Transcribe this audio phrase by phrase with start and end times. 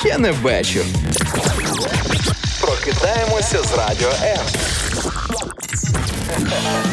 [0.00, 0.82] ще не вечір.
[2.60, 4.38] Прокидаємося з радіо М.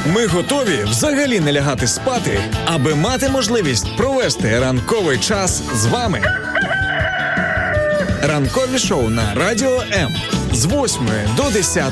[0.06, 6.22] Ми готові взагалі не лягати спати, аби мати можливість провести ранковий час з вами.
[8.22, 10.16] Ранкові шоу на Радіо М
[10.54, 11.84] з 8 до 10.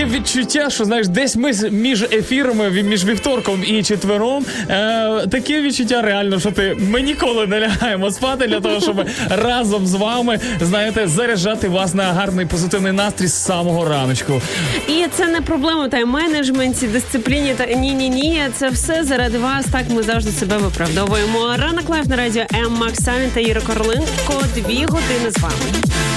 [0.00, 6.02] Таке відчуття, що знаєш, десь ми між ефірами, між вівторком і четвером, е, таке відчуття
[6.02, 11.06] реально, що ти ми ніколи не лягаємо спати для того, щоб разом з вами знаєте
[11.06, 14.42] заряджати вас на гарний позитивний настрій з самого раночку.
[14.88, 18.42] І це не проблема тайм-менеджменту, дисципліні та ні, ні, ні.
[18.56, 19.66] Це все заради вас.
[19.72, 21.56] Так ми завжди себе виправдовуємо.
[21.58, 24.44] Ранок лайф на радіо М Макс Савін та Іра Короленко.
[24.54, 26.09] Дві години з вами.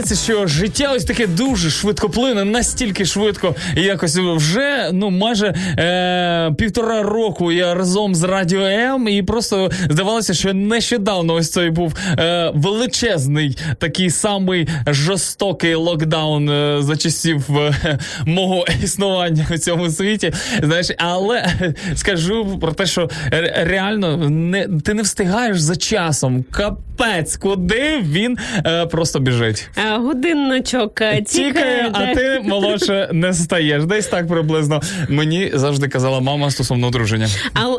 [0.00, 5.46] Здається, що життя ось таке дуже швидко плине, настільки швидко, і якось вже ну майже
[5.78, 11.70] е, півтора року я разом з радіо М, і просто здавалося, що нещодавно ось цей
[11.70, 19.90] був е, величезний такий самий жорстокий локдаун е, за часів е, мого існування у цьому
[19.90, 20.32] світі.
[20.62, 21.46] Знаєш, але
[21.94, 26.44] скажу про те, що ре- реально не ти не встигаєш за часом.
[26.50, 29.68] Капець, куди він е, просто біжить.
[29.92, 33.84] Е, Годинничок е, Тікає, а ти молодше не стаєш.
[33.84, 37.28] Десь так приблизно мені завжди казала мама стосовно одруження.
[37.54, 37.78] Але,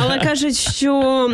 [0.00, 1.30] але кажуть, що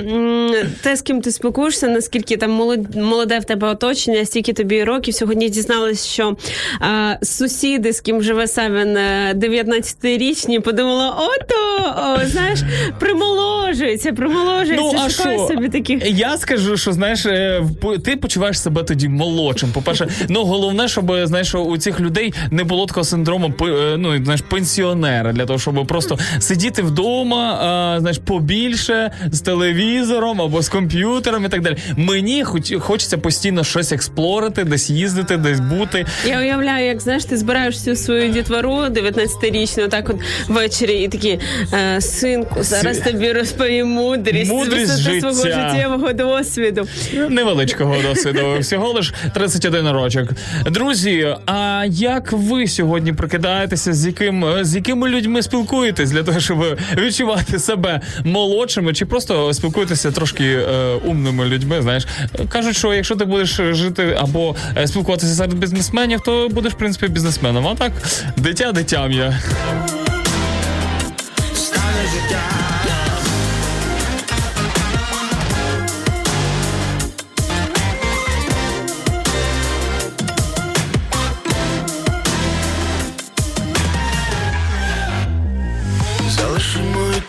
[0.82, 5.15] те, з ким ти спілкуєшся, наскільки там молод- молоде в тебе оточення, стільки тобі років.
[5.15, 6.37] Сьогодні дізналась, що
[6.81, 11.54] а, сусіди, з ким живе Савін, е, 19-річні, подумала, ото,
[11.97, 12.60] о, знаєш,
[13.00, 14.97] примоложується, примоложується.
[14.97, 15.47] Ну, а що?
[15.49, 16.10] собі таких.
[16.10, 17.62] Я скажу, що знаєш, е,
[18.04, 19.72] ти почуваєш себе тоді молодшим.
[20.00, 24.41] По-перше, ну головне, щоб знаєш, у цих людей не було такого синдрому е, ну, знаєш,
[24.50, 31.44] пенсіонера, для того, щоб просто сидіти вдома, а, знаєш, побільше з телевізором або з комп'ютером
[31.44, 31.76] і так далі.
[31.97, 36.06] Мені хоч хочеться постійно щось експлорити, десь їздити, десь бути.
[36.26, 40.17] Я уявляю, як знаєш, ти збираєш всю свою дітвору 19-річну, так от
[40.49, 41.38] ввечері, і такі
[41.73, 45.70] е, синку, зараз тобі розповім мудрість, Мудрість висоти свого життя.
[45.70, 46.87] життєвого досвіду.
[47.29, 50.28] Невеличкого досвіду, всього лиш 31 рочок.
[50.66, 56.78] Друзі, а як ви сьогодні прокидаєтеся, з яким з якими людьми спілкуєтесь для того, щоб
[56.96, 61.82] відчувати себе молодшими, чи просто спілкуєтеся трошки е, умними людьми?
[61.82, 62.06] Знаєш,
[62.48, 67.08] кажуть, що якщо ти будеш жити або е, спілкуватися серед бізнесменів, то будеш в принципі
[67.08, 67.66] бізнесменом.
[67.69, 67.92] А так,
[68.37, 69.40] дитя дитям я.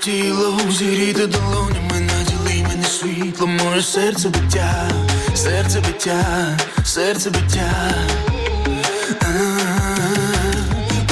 [0.01, 4.89] Тіло, зігріти долонями, наділи мене світло, моє серце биття,
[5.35, 7.93] серце биття, серце биття.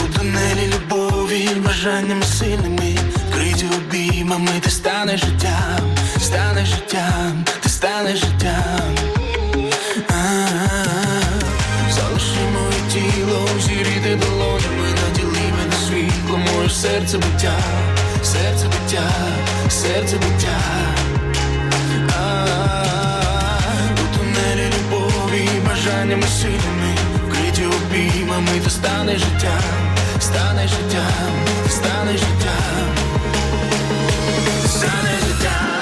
[0.04, 2.98] У тунелі любові, бажаннями сильними,
[3.30, 8.96] вкриті обіймами, ти станеш життям, станеш життям, ти станеш життям.
[11.92, 17.60] Залиши моє тіло, зігріти долонями, наділи мене світло, моє серце биття,
[18.24, 19.10] серце биття,
[19.70, 20.58] серце биття.
[23.94, 26.96] У тунелі любові, бажаннями сильними,
[27.28, 29.60] вкриті обіймами, ти станеш життя,
[30.20, 31.34] стане життям,
[31.70, 32.96] стане життя, життям,
[34.68, 35.79] станеш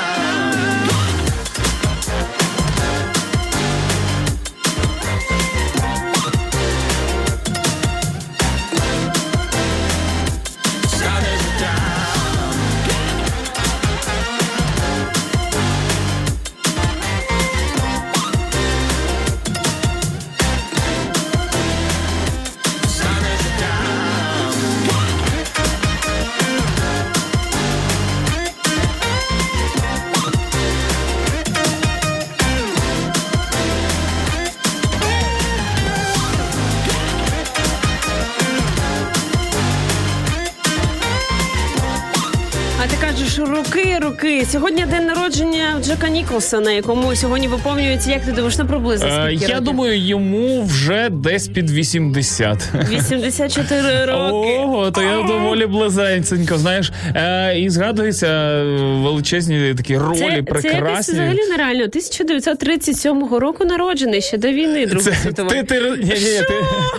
[44.35, 44.45] роки.
[44.51, 49.51] Сьогодні день народження Джека Ніколсона, якому сьогодні виповнюється, як ти думаєш, ну приблизно Е, скільки
[49.51, 52.69] я думаю, йому вже десь під 80.
[52.91, 54.57] 84 роки.
[54.59, 56.91] Ого, то я доволі близенько, знаєш.
[57.15, 58.63] Е, і згадуються е,
[59.03, 61.13] величезні такі ролі, Це, це якось прекрасні.
[61.13, 61.83] взагалі нереально.
[61.83, 65.63] 1937 року народжений ще до війни Другої Це, світової.
[65.63, 66.41] ти, ти, роз- ні, ні, ні,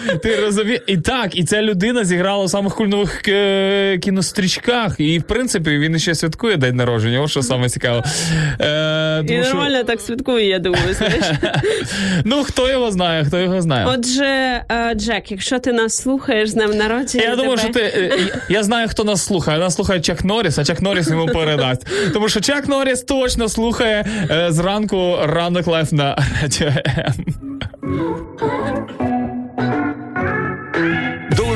[0.08, 0.80] ти, ти розумієш.
[0.86, 4.94] І так, і ця людина зіграла у самих кульнових е, кінострічках.
[5.00, 7.17] І в принципі він ще святкує день народження.
[7.22, 8.02] Ось що саме цікаво.
[8.60, 11.24] Е, І тому що- так святкує, я думаю, знаєш.
[12.24, 13.86] Ну, хто його знає, хто його знає.
[13.88, 14.24] Отже,
[14.70, 18.18] е, Джек, якщо ти нас слухаєш з днем народження, Я думаю, що ти е,
[18.48, 19.58] я- знаю, хто нас слухає.
[19.58, 21.86] Нас слухає Чак Норріс, а Чак Норріс йому передасть.
[22.12, 26.68] Тому що Чак Норріс точно слухає е, зранку ранок лайф на радіо
[27.82, 29.17] М.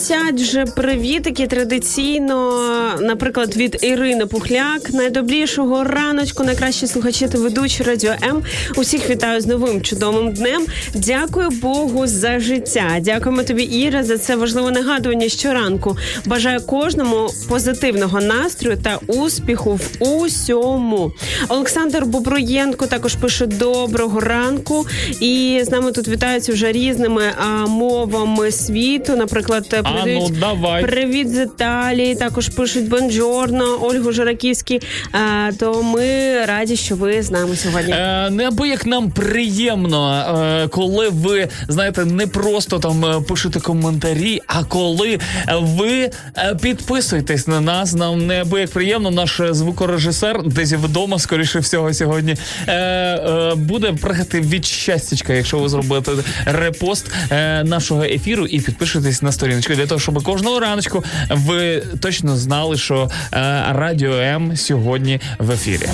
[0.00, 2.62] Летять вже привітики традиційно,
[3.00, 4.92] наприклад, від Ірини Пухляк.
[4.92, 8.42] Найдобрішого раночку, найкращі слухачі та ведучі радіо М.
[8.76, 10.66] Усіх вітаю з новим чудовим днем.
[10.94, 12.96] Дякую Богу за життя.
[13.00, 15.96] Дякуємо тобі, Іра, за це важливе нагадування щоранку.
[16.26, 21.12] Бажаю кожному позитивного настрою та успіху в усьому.
[21.48, 24.86] Олександр Боброєнко також пише доброго ранку.
[25.20, 29.16] І з нами тут вітаються вже різними а, мовами світу.
[29.16, 30.82] Наприклад, А, ну, давай.
[30.82, 32.14] привіт з Італії.
[32.14, 34.80] Також пишуть Бонджорно, Ольгу Жураківський.
[35.12, 36.04] А, то ми
[36.46, 37.92] раді, що ви з нами сьогодні.
[37.92, 40.24] Е, неабияк нам приємно,
[40.64, 45.18] е, коли ви знаєте, не просто там е, пишете коментарі, а коли
[45.60, 47.94] ви е, підписуєтесь на нас.
[47.94, 49.10] Нам неабияк приємно.
[49.10, 52.34] Наш е, звукорежисер десь вдома, скоріше всього, сьогодні
[52.66, 56.12] е, е, буде пригати від щастячка, якщо ви зробите
[56.44, 62.36] репост е, нашого ефіру і підпишетесь на сторіночку для того, щоб кожного раночку ви точно
[62.36, 65.88] знали, що е, радіо М сьогодні в ефірі.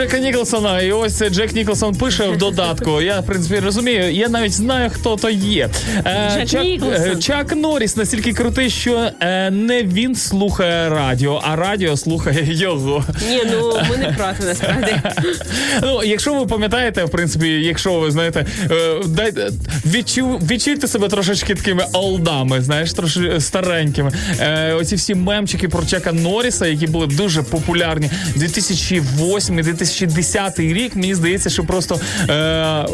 [0.00, 3.00] Джека Ніколсона, і ось Джек Ніколсон пише в додатку.
[3.00, 5.68] Я в принципі розумію, я навіть знаю, хто то є.
[6.04, 7.02] Е, Джек Чак, Ніколсон.
[7.02, 13.04] е, Чак Норріс настільки крутий, що е, не він слухає радіо, а радіо слухає його.
[13.28, 14.94] Ні, ну ми не проти насправді.
[15.82, 18.46] Ну, якщо ви пам'ятаєте, в принципі, якщо ви знаєте,
[19.06, 19.50] дайте
[19.86, 24.12] відчу, відчуйте себе трошечки такими олдами, знаєш, трошки старенькими.
[24.74, 31.14] Оці всі мемчики про Чака Норріса, які були дуже популярні в 2008 2008-2010 рік, мені
[31.14, 32.86] здається, що просто е,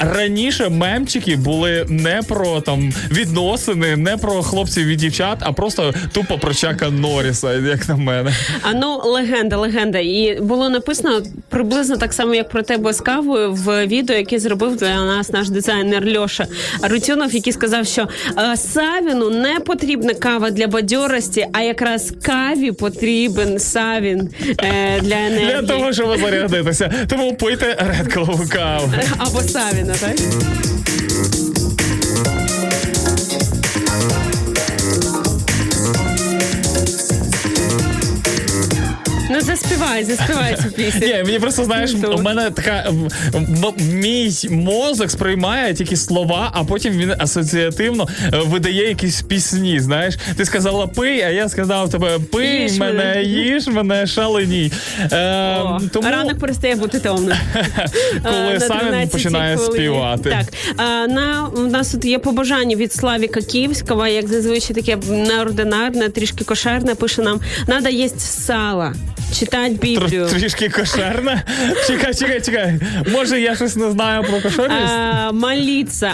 [0.00, 6.38] раніше мемчики були не про там відносини, не про хлопців і дівчат, а просто тупо
[6.38, 8.32] про Чака Норріса, як на мене.
[8.62, 9.98] А ну легенда, легенда.
[9.98, 14.76] І було написано приблизно так само, як про тебе з кавою в відео, яке зробив
[14.76, 16.46] для нас наш дизайнер Льоша
[16.82, 23.58] Рутюнов, який сказав, що е, Савіну не потрібна кава для бадьорості, а якраз каві потрібен
[23.58, 25.46] Савін е, для енергії.
[25.46, 26.90] Для того, щоб зарядитися.
[27.08, 28.92] Тому пийте редколову каву.
[29.18, 30.16] Або Савіна, так?
[39.62, 41.06] Заспівай, заспівай цю пісню.
[41.06, 42.92] Ні, мені просто знаєш, у мене така
[43.78, 49.80] мій мозок сприймає тільки слова, а потім він асоціативно е, видає якісь пісні.
[49.80, 54.72] Знаєш, ти сказала пий, а я сказав тебе пий Їж мене, їж мене, шаленій.
[55.00, 55.62] Е,
[55.92, 57.36] тому Ранок перестає бути темним.
[58.22, 60.30] коли Е, сам 12 починає співати.
[60.30, 60.76] Так.
[60.76, 66.44] А, на, у нас тут є побажання від Славіка Київського, як зазвичай таке неординарне, трішки
[66.44, 68.92] кошерне, пише нам, надо їсть сало,
[69.32, 70.24] читати Біблію.
[70.24, 71.42] Тр- Трішки кошерне.
[71.86, 72.74] Чекай, чекай, чекай.
[73.12, 74.92] Може, я щось не знаю про кошерність?
[74.94, 75.30] А,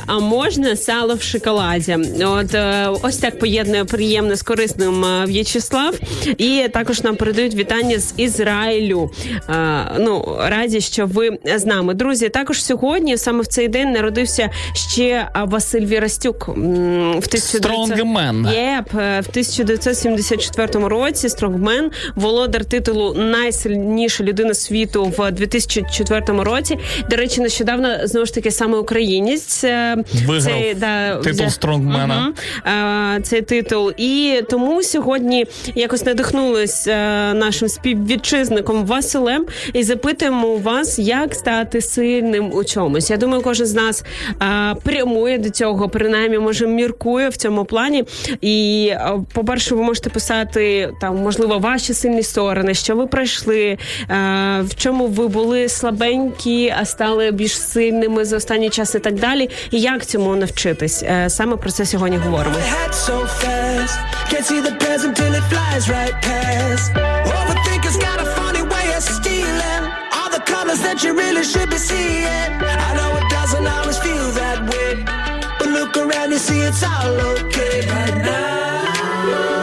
[0.07, 1.97] а можна сало в шоколаді.
[2.21, 5.95] От е, ось так поєднує приємне з корисним е, В'ячеслав.
[6.39, 9.11] І також нам передають вітання з Ізраїлю.
[9.49, 12.29] Е, ну раді, що ви з нами, друзі.
[12.29, 16.49] Також сьогодні, саме в цей день, народився ще Василь Вірастюк.
[16.49, 17.63] В 1900...
[17.63, 18.49] Стронгмен.
[18.55, 26.79] Єп, в 1974 році Стронгмен, володар титулу найсильніша людина світу в 2004 році.
[27.11, 29.97] До речі, нещодавно знову ж таки саме українець е,
[30.27, 32.33] Виграв цей, да, титул стронгмена.
[33.17, 33.93] Е, цей титул.
[33.97, 42.53] І тому сьогодні якось надихнулись е, нашим співвітчизником Василем і запитуємо вас, як стати сильним
[42.53, 43.11] у чомусь.
[43.11, 44.05] Я думаю, кожен з нас
[44.83, 48.05] прямує до цього, принаймні, може, міркує в цьому плані.
[48.41, 53.79] І, е, по-перше, ви можете писати там, можливо, ваші сильні сторони, що ви пройшли, е,
[54.63, 59.51] в чому ви були слабенькі, а стали більш сильними за останній час і так далі.
[59.71, 61.03] І як цьому навчитись?
[61.03, 62.57] Е, Саме про це сьогодні говоримо.
[70.95, 72.25] That you really should be seeing.
[72.87, 74.91] I know it doesn't always feel that way,
[75.59, 79.54] but look around, you see it's all okay right now.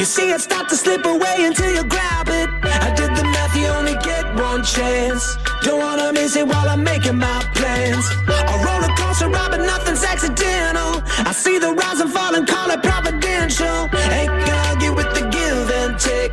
[0.00, 2.48] You see it start to slip away until you grab it.
[2.64, 5.36] I did the math, you only get one chance.
[5.60, 8.06] Don't wanna miss it while I'm making my plans.
[8.26, 11.02] A roller coaster ride, but nothing's accidental.
[11.28, 13.90] I see the rise and fall and call it providential.
[14.16, 16.32] Ain't gonna argue with the give and take.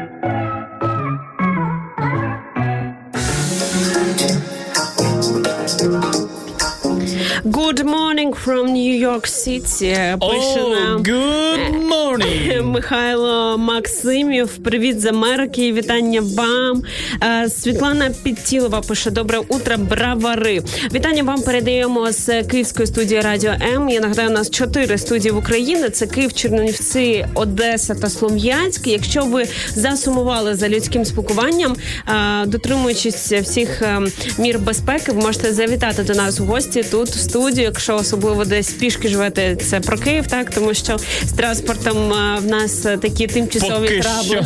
[9.01, 10.17] York City.
[10.19, 12.61] Пише нам good morning!
[12.71, 14.49] Михайло Максимів.
[14.57, 15.73] Привіт з Америки.
[15.73, 16.83] Вітання вам.
[17.23, 20.61] Е, Світлана Підтілова пише: Добре утро, бравари.
[20.93, 23.89] Вітання вам передаємо з Київської студії Радіо М.
[23.89, 28.87] Я нагадаю, у нас чотири студії в Україні: це Київ, Чернівці, Одеса та Слов'янськ.
[28.87, 31.75] Якщо ви засумували за людським спілкуванням,
[32.07, 34.01] е, дотримуючись всіх е,
[34.37, 37.63] мір безпеки, ви можете завітати до нас в гості тут в студію.
[37.63, 42.45] Якщо особливо десь пішки живете, це про Київ, так тому що з транспортом е, в
[42.45, 44.23] нас е, такі тимчасові Поки трабли.
[44.25, 44.45] що.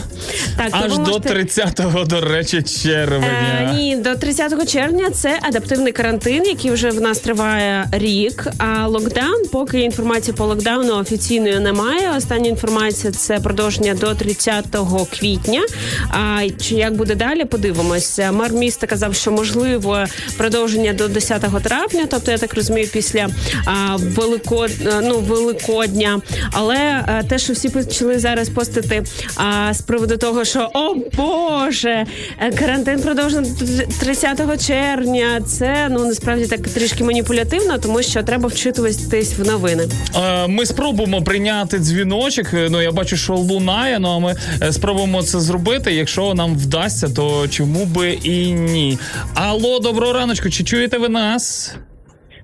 [0.58, 3.74] Так, Аж ви до можете- 30-го, до речі, Е, червня.
[3.76, 8.48] ні, до 30 червня це адаптивний карантин, який вже в нас триває рік.
[8.58, 12.12] А локдаун, поки інформації по локдауну офіційної немає.
[12.18, 15.62] Остання інформація це продовження до 30 квітня.
[16.10, 17.46] А чи як буде далі?
[17.46, 18.32] Подивимося.
[18.32, 20.06] Мер міста казав, що можливо
[20.38, 23.28] продовження до 10 травня, тобто я так розумію, після
[23.66, 23.98] а,
[24.36, 24.68] велико,
[25.04, 26.22] ну, Великодня.
[26.52, 29.04] Але те, що всі почали зараз постити
[29.38, 32.06] а, з приводу того, що о Боже,
[32.40, 33.66] е, карантин продовжений до
[34.00, 35.42] 30 червня.
[35.48, 39.88] Це ну насправді так трішки маніпулятивно, тому що треба вчитуватись в новини.
[40.16, 42.54] Е, Ми спробуємо прийняти дзвіночок.
[42.54, 44.00] Е, Ну я бачу, що лунає.
[44.00, 45.94] Ну а ми е, спробуємо це зробити.
[45.94, 48.98] Якщо нам вдасться, то чому би і ні?
[49.34, 50.50] Алло, доброго раночку.
[50.50, 51.76] Чи чуєте ви нас?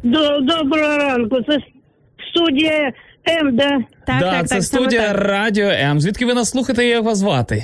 [0.04, 1.38] До, доброго ранку.
[1.47, 1.58] Це
[2.36, 2.91] студія
[3.41, 3.70] М, да?
[4.08, 5.28] Так, да, так, це так, саме студія так.
[5.28, 6.00] Радіо М.
[6.00, 7.63] Звідки ви нас слухаєте і як вас звати?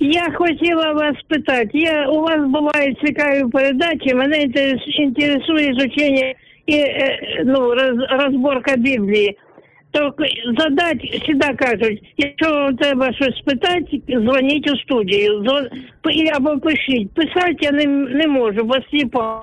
[0.00, 1.70] Я хотіла вас спитати.
[1.72, 6.34] Я, у вас бувають цікаві передачі, мене інтерес- інтересує изучення
[6.66, 9.36] і е, ну, роз, розборка Біблії.
[9.90, 10.14] То
[10.58, 15.32] задать, завжди кажуть, якщо вам треба щось спитати, дзвоніть у студію.
[15.42, 15.68] Дзвон-
[16.02, 17.10] п- Або пишіть.
[17.14, 19.40] Писати я не, не можу, бо сліпа.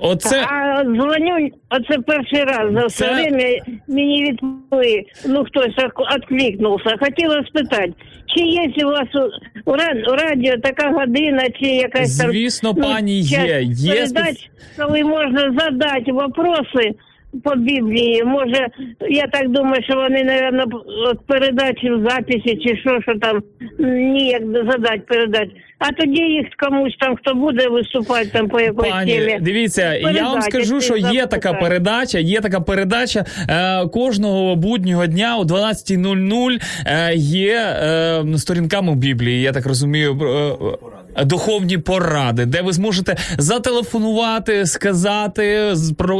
[0.00, 5.74] Оце А дзвоню, оце перший раз за все Це- время мені відповіли, ну хтось
[6.16, 6.96] відкликнувся.
[7.00, 7.92] Хотіла спитати,
[8.26, 9.74] чи є у вас у, у
[10.12, 12.30] у радіо така година, чи якась там...
[12.30, 13.62] Звісно, пані, ну, є.
[13.62, 16.94] Є передач, коли можна задати вопроси
[17.44, 18.24] по Біблії.
[18.24, 18.66] Може,
[19.10, 23.42] я так думаю, що вони, мабуть, от передачі в записі, чи що, що там
[23.78, 25.50] ніяк задати передати.
[25.78, 29.38] А тоді їх комусь там, хто буде виступати там по якоїсь Пані, темі.
[29.40, 32.18] дивіться, я вам скажу, що є така передача.
[32.18, 39.42] Є така передача е, кожного буднього дня о 12.00 е, є е, сторінками Біблії.
[39.42, 40.18] Я так розумію.
[40.22, 40.90] е,
[41.24, 45.70] Духовні поради, де ви зможете зателефонувати, сказати,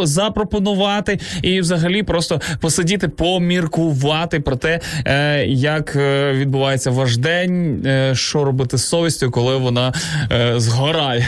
[0.02, 8.14] запропонувати і взагалі просто посидіти, поміркувати про те, е, як е, відбувається ваш день, е,
[8.14, 9.92] що робити з совістю, коли вона
[10.56, 11.26] згорає.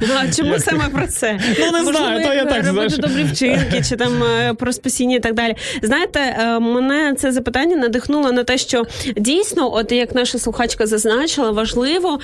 [0.00, 1.40] Ну, а чому Як- саме про це?
[1.58, 4.12] Ну, не Можливо, знаю, то я так, робити добрі вчинки, чи там
[4.56, 5.54] про спасіння і так далі.
[5.82, 6.20] Знаєте,
[6.60, 8.84] мене це запитання надихнуло на те, що
[9.16, 12.18] дійсно, от як наша слухачка зазначила, важливо,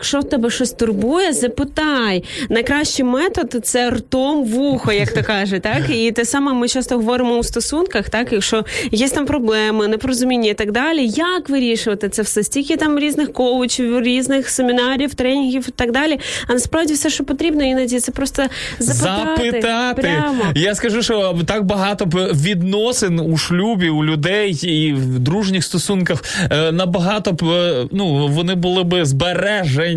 [0.00, 2.24] якщо в тебе щось турбує, запитай.
[2.48, 7.38] Найкращий метод це ртом вухо, як то каже, так і те саме ми часто говоримо
[7.38, 11.06] у стосунках, так якщо є там проблеми, непорозуміння і так далі.
[11.06, 12.42] Як вирішувати це все?
[12.42, 16.20] Стільки там різних коучів, різних семінарів, тренінгів і так далі.
[16.46, 18.42] А насправді все, що потрібно, іноді це просто
[18.78, 19.44] запитати.
[19.44, 20.02] Запитати.
[20.02, 20.44] Прямо.
[20.54, 26.72] Я скажу, що так багато відносин у шлюбі, у людей і в дружніх стосунках е,
[26.72, 29.89] набагато б е, ну вони були б збережені,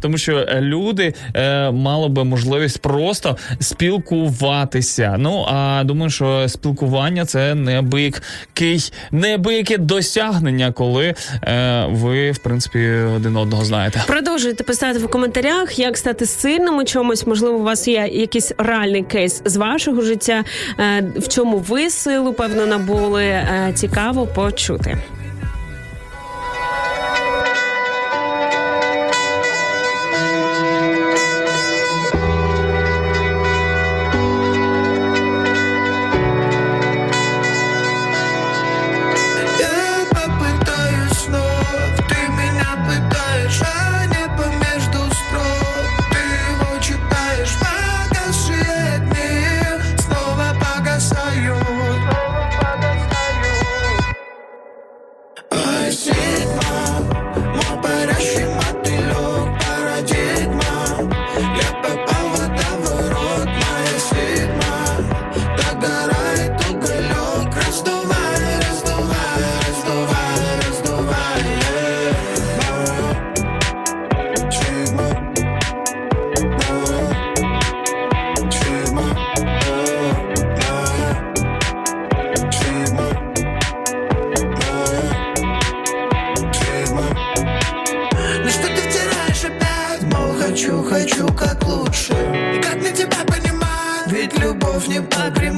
[0.00, 5.16] тому що е, люди е, мали би можливість просто спілкуватися.
[5.18, 13.36] Ну а думаю, що спілкування це неабиякий, неабияке досягнення, коли е, ви в принципі один
[13.36, 14.04] одного знаєте.
[14.06, 17.26] Продовжуйте писати в коментарях, як стати сильним у чомусь.
[17.26, 20.44] Можливо, у вас є якийсь реальний кейс з вашого життя,
[20.78, 23.24] е, в чому ви силу певно набули.
[23.24, 24.98] Е, Цікаво почути.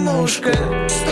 [0.04, 1.11] Погремушка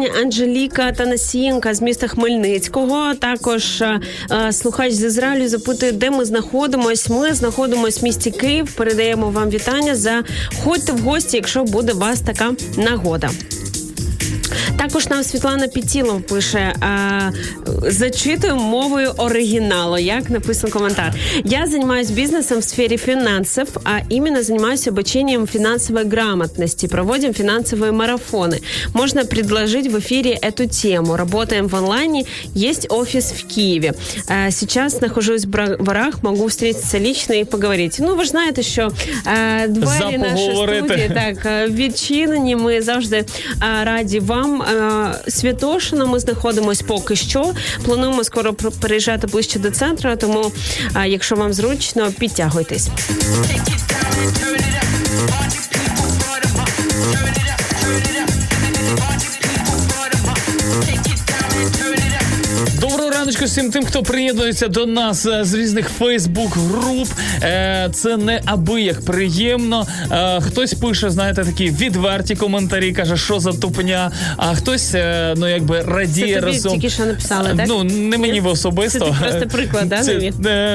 [0.00, 3.14] Вітання Анжеліка Танасієнка з міста Хмельницького.
[3.14, 4.00] Також е,
[4.32, 7.10] е, слухач з Ізраїлю запитує, де ми знаходимось.
[7.10, 8.72] Ми знаходимось в місті Київ.
[8.72, 9.94] Передаємо вам вітання.
[9.94, 13.30] Заходьте в гості, якщо буде у вас така нагода.
[14.79, 17.19] Також нам Світлана Пітілов пише: а,
[17.81, 21.13] зачитую мовою оригіналу, як написан коментар.
[21.43, 26.87] Я занимаюсь бизнесом в сфере финансов, а именно занимаюсь обучением финансовой грамотности.
[26.87, 28.59] Проводим финансовые марафоны.
[28.93, 31.17] Можно предложить в эфире эту тему.
[31.17, 32.23] Работаем в онлайне.
[32.55, 33.93] Есть офис в Киеве.
[34.27, 37.97] А, Сейчас нахожусь в Бра- Барах, могу встретиться лично и поговорить.
[37.99, 38.91] Ну, ви ж знаєте, що
[39.27, 40.87] е, двері нашої Запоговорити.
[40.87, 42.55] студії так е, відчинені.
[42.55, 43.25] Ми завжди е,
[43.85, 44.63] раді вам.
[44.70, 47.52] Е, Святошина ми знаходимось поки що.
[47.84, 50.52] Плануємо скоро переїжджати ближче до центру, тому
[50.96, 52.88] е, якщо вам зручно, підтягуйтесь.
[63.40, 67.08] Доброго всім тим, хто приєднується до нас е, з різних Фейсбук-груп.
[67.42, 69.86] Е, Це не аби як приємно.
[70.12, 74.12] Е, Хтось пише, знаєте, такі відверті коментарі, каже, що за тупня.
[74.36, 74.94] А хтось,
[75.36, 76.72] ну якби радіє Це тобі разом.
[76.72, 77.66] тільки що написали, так?
[77.68, 78.98] Ну не мені особисто.
[78.98, 80.32] Це ти просто приклад, да, Це,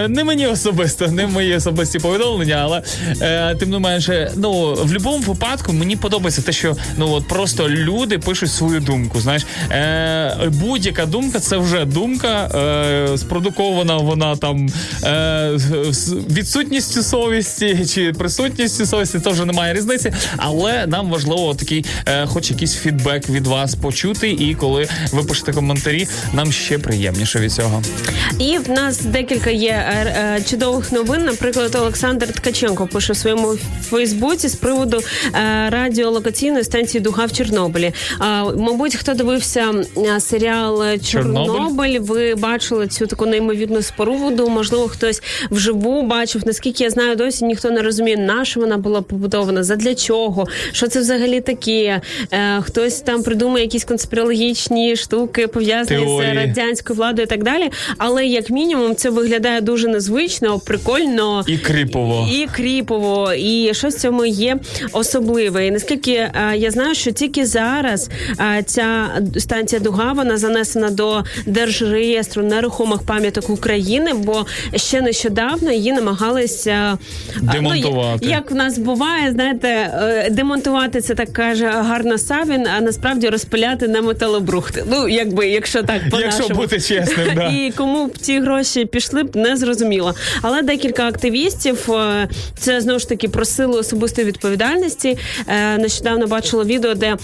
[0.07, 2.81] не мені особисто, не мої особисті повідомлення, але
[3.21, 7.69] е, тим не менше, ну в будь-якому випадку мені подобається те, що ну от просто
[7.69, 9.19] люди пишуть свою думку.
[9.19, 14.69] Знаєш, е, будь-яка думка це вже думка, е, спродукована вона там
[15.03, 15.51] е,
[16.29, 20.13] відсутністю совісті чи присутністю совісті, то вже немає різниці.
[20.37, 24.31] Але нам важливо такий, е, хоч якийсь фідбек від вас почути.
[24.31, 27.81] І коли ви пишете коментарі, нам ще приємніше від цього.
[28.39, 31.23] І в нас декілька є е, е, чудових новин.
[31.25, 33.55] Наприклад, Олександр Ткаченко пише в своєму
[33.89, 37.93] Фейсбуці з приводу е, радіолокаційної станції Дуга в Чорнобилі.
[38.57, 39.73] Мабуть, хто дивився
[40.19, 41.99] серіал Чорнобиль, Чорнобиль?
[41.99, 44.49] ви бачили цю таку неймовірну споруду.
[44.49, 46.41] Можливо, хтось вживу бачив.
[46.45, 50.87] Наскільки я знаю, досі ніхто не розуміє, на що вона була побудована, задля чого, що
[50.87, 52.01] це взагалі таке.
[52.31, 56.33] Е, хтось там придумає якісь конспірологічні штуки пов'язані Теорії.
[56.33, 57.69] з радянською владою і так далі.
[57.97, 61.43] Але як мінімум це виглядає дуже незвично, прикольно.
[61.47, 62.27] І кріпово.
[62.31, 64.57] І кріпово, і щось в цьому є
[64.91, 65.67] особливе.
[65.67, 68.87] І наскільки е, я знаю, що тільки зараз е, ця
[69.37, 74.45] станція Дуга вона занесена до держреєстру нерухомих пам'яток України, бо
[74.75, 76.97] ще нещодавно її намагалися
[77.35, 78.19] е, Демонтувати.
[78.21, 83.29] Ну, як в нас буває, знаєте, е, демонтувати це так каже гарно Савін, а насправді
[83.29, 84.83] розпиляти на металобрухт.
[84.89, 87.47] Ну якби якщо так по Якщо бути чесним, да.
[87.47, 90.15] і кому б ці гроші пішли б, не зрозуміло.
[90.41, 95.17] Але декілька активістів е, це знову ж таки про силу особистої відповідальності.
[95.79, 97.17] Нещодавно бачила відео, де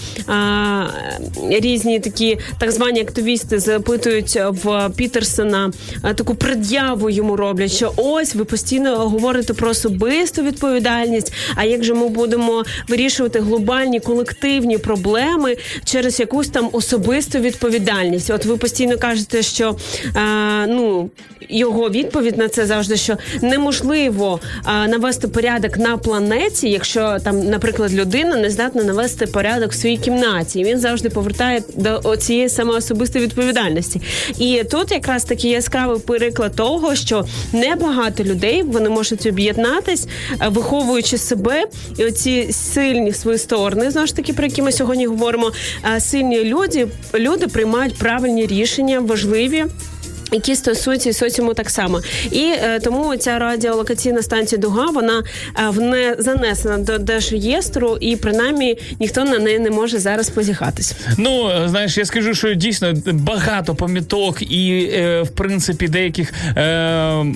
[1.50, 5.70] різні такі так звані активісти запитують в Пітерсона
[6.04, 11.32] е, таку пред'яву йому роблять, що ось ви постійно говорите про особисту відповідальність.
[11.54, 18.30] А як же ми будемо вирішувати глобальні колективні проблеми через якусь там особисту відповідальність?
[18.30, 19.76] От ви постійно кажете, що
[20.16, 21.10] е, ну
[21.48, 27.94] його відповідь на це завжди, що неможливо е, навести порядок на планеті, якщо там, наприклад,
[27.94, 30.64] людина не здатна навести порядок в своїй кімнаті.
[30.64, 34.00] Він завжди повертає до цієї саме особистої відповідальності.
[34.38, 40.06] І тут якраз такий яскравий приклад того, що небагато людей вони можуть об'єднатись,
[40.40, 41.64] е, виховуючи себе,
[41.98, 45.52] і оці сильні свої сторони, знову ж таки, про які ми сьогодні говоримо.
[45.96, 49.64] е, Сильні люди, люди приймають правильні рішення, важливі.
[50.32, 56.16] Які стосуються соціуму так само, і е, тому ця радіолокаційна станція Дуга вона е, вне
[56.18, 60.94] занесена до Держреєстру, і принаймні ніхто на неї не може зараз позіхатись.
[61.18, 67.26] Ну, е, знаєш, я скажу, що дійсно багато поміток і, е, в принципі, деяких, е,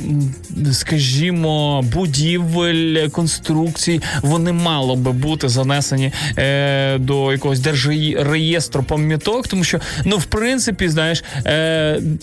[0.73, 9.81] скажімо, будівель, конструкцій, вони мало би бути занесені е, до якогось держреєстру пам'яток, тому що,
[10.05, 11.25] ну, в принципі, знаєш,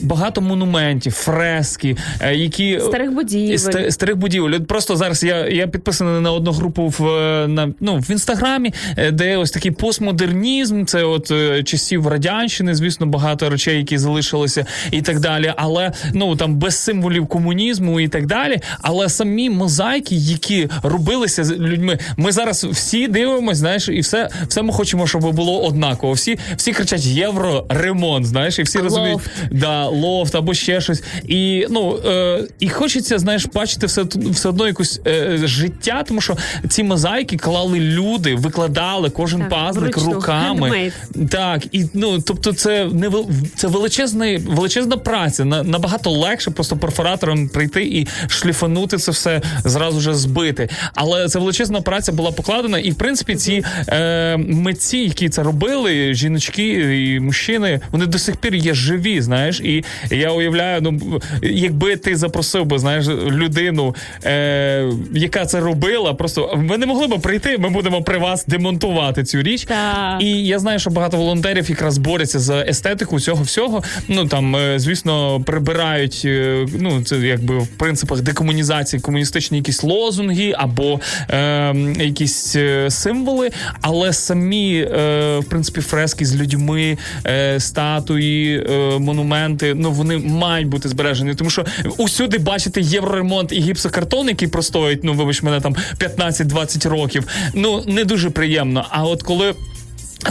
[0.02, 0.63] багато монументів,
[1.10, 3.56] фрески, е, які Старих будівель.
[3.56, 4.60] Ста- старих будівель.
[4.60, 9.12] Просто зараз я, я підписаний на одну групу в е, на ну в інстаграмі, е,
[9.12, 10.86] де ось такий постмодернізм.
[10.86, 11.32] Це от
[11.66, 15.54] часів радянщини, звісно, багато речей, які залишилися, і так далі.
[15.58, 18.60] Але ну там без символів комунізму і так далі.
[18.82, 24.62] Але самі мозаїки, які робилися з людьми, ми зараз всі дивимося, знаєш, і все, все
[24.62, 26.14] ми хочемо, щоб було однаково.
[26.14, 29.22] Всі, всі кричать євро ремонт, знаєш, і всі розуміють,
[29.52, 31.04] да, лофт або ще щось.
[31.28, 36.38] І ну е, і хочеться, знаєш, бачити все все одно якусь е, життя, тому що
[36.70, 40.14] ці мозаїки клали люди, викладали кожен Так, пазник вручну.
[40.14, 40.70] руками.
[40.70, 41.28] Handmade.
[41.30, 43.12] Так, і ну тобто, це не
[43.56, 45.46] це величезна, величезна праця.
[45.46, 50.70] На, набагато легше просто перфоратором прийти і шліфанути це все зразу же збити.
[50.96, 56.14] Але це величезна праця була покладена, і в принципі ці е, митці, які це робили,
[56.14, 56.68] жіночки
[57.08, 59.22] і мужчини, вони до сих пір є живі.
[59.22, 66.14] Знаєш, і я уявляю, ну якби ти запросив би, знаєш, людину, е, яка це робила,
[66.14, 67.58] просто ви не могли б прийти.
[67.58, 69.64] Ми будемо при вас демонтувати цю річ.
[69.64, 70.22] Так.
[70.22, 73.84] І я знаю, що багато волонтерів якраз борються за естетику цього всього.
[74.08, 76.22] Ну там, е, звісно, прибирають.
[76.26, 83.50] е, Ну це якби в принципах декомунізації комуністичні якісь лозунги або е, якісь е, символи,
[83.82, 89.74] але самі е, в принципі фрески з людьми, е, статуї, е, монументи.
[89.76, 91.66] Ну вони мають бути збережені, тому що
[91.98, 95.04] усюди бачите євроремонт і гіпсокартон, який простоїть.
[95.04, 97.28] Ну вибач мене там 15-20 років.
[97.54, 98.86] Ну не дуже приємно.
[98.90, 99.54] А от коли.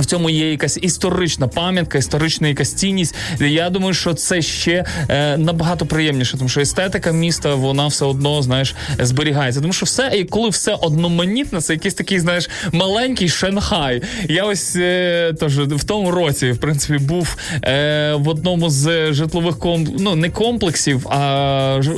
[0.00, 3.14] В цьому є якась історична пам'ятка, історична якась цінність.
[3.40, 8.42] Я думаю, що це ще е, набагато приємніше, тому що естетика міста вона все одно
[8.42, 9.60] знаєш зберігається.
[9.60, 14.02] Тому що все, і коли все одноманітне, це якийсь такий, знаєш, маленький Шанхай.
[14.28, 19.58] Я ось е, тож в тому році, в принципі, був е, в одному з житлових
[19.58, 19.88] ком...
[19.98, 21.90] ну не комплексів, а ж...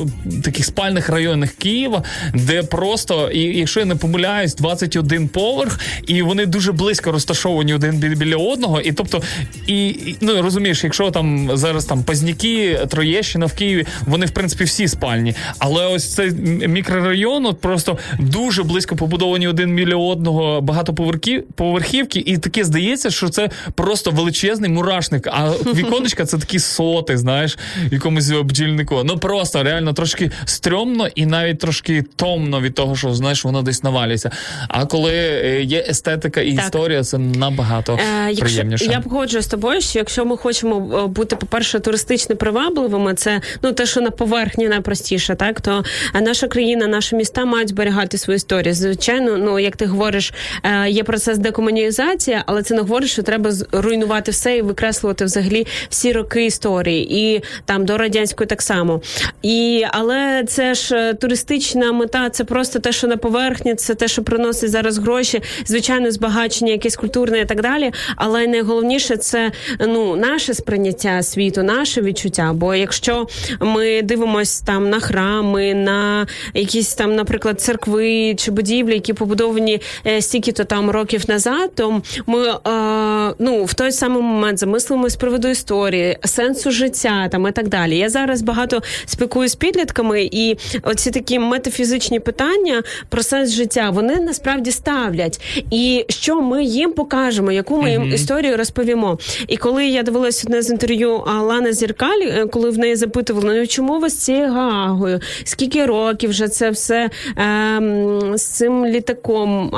[0.44, 2.02] таких спальних районах Києва,
[2.34, 8.14] де просто, і якщо я не помиляюсь, 21 поверх, і вони дуже близько розташовані один
[8.18, 8.80] біля одного.
[8.80, 9.22] І тобто,
[9.66, 14.88] і ну розумієш, якщо там зараз там Пазняки, Троєщина в Києві, вони в принципі всі
[14.88, 15.34] спальні.
[15.58, 16.30] Але ось цей
[16.68, 23.28] мікрорайон, от просто дуже близько побудовані один біля одного багатоповерхів поверхівки, і таке здається, що
[23.28, 25.26] це просто величезний мурашник.
[25.26, 27.58] А віконечка це такі соти, знаєш,
[27.90, 29.02] якомусь бджільнику.
[29.04, 33.82] Ну просто реально трошки стрьомно і навіть трошки томно від того, що знаєш, воно десь
[33.82, 34.30] навалюється.
[34.68, 36.64] А коли е, є естетика і Так.
[36.64, 38.84] історія, це набагато Е, якщо приємніше.
[38.84, 43.72] я погоджуюсь з тобою, що якщо ми хочемо е, бути, по-перше, туристично привабливими, це ну
[43.72, 45.84] те, що на поверхні найпростіше, так то
[46.14, 48.74] е, наша країна, наші міста мають зберігати свою історію.
[48.74, 50.32] Звичайно, ну як ти говориш,
[50.62, 55.24] е, є процес декомунізації, але це не говорить, що треба з- руйнувати все і викреслювати
[55.24, 59.00] взагалі всі роки історії, і там до радянської так само.
[59.42, 64.08] І але це ж е, туристична мета, це просто те, що на поверхні, це те,
[64.08, 67.63] що приносить зараз гроші, звичайно, збагачення, якесь культурне і так далі.
[68.16, 72.52] Але найголовніше це ну наше сприйняття світу, наше відчуття.
[72.54, 73.26] Бо якщо
[73.60, 80.22] ми дивимося там на храми, на якісь там, наприклад, церкви чи будівлі, які побудовані е,
[80.22, 85.48] стільки-то там років назад, то ми е, ну в той самий момент замислимося з приводу
[85.48, 87.98] історії, сенсу життя там і так далі.
[87.98, 94.20] Я зараз багато спілкуюся з підлітками, і оці такі метафізичні питання про сенс життя вони
[94.20, 95.64] насправді ставлять.
[95.70, 99.18] І що ми їм покажемо, яку ми їм історію розповімо.
[99.48, 103.66] І коли я дивилася одне з інтерв'ю Лани Зіркаль, е, коли в неї запитували, ну
[103.66, 105.20] чому ви з цією гагою?
[105.44, 107.80] Скільки років вже це все е,
[108.34, 109.70] з цим літаком,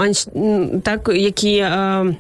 [0.83, 1.59] так які.
[1.59, 2.16] ем,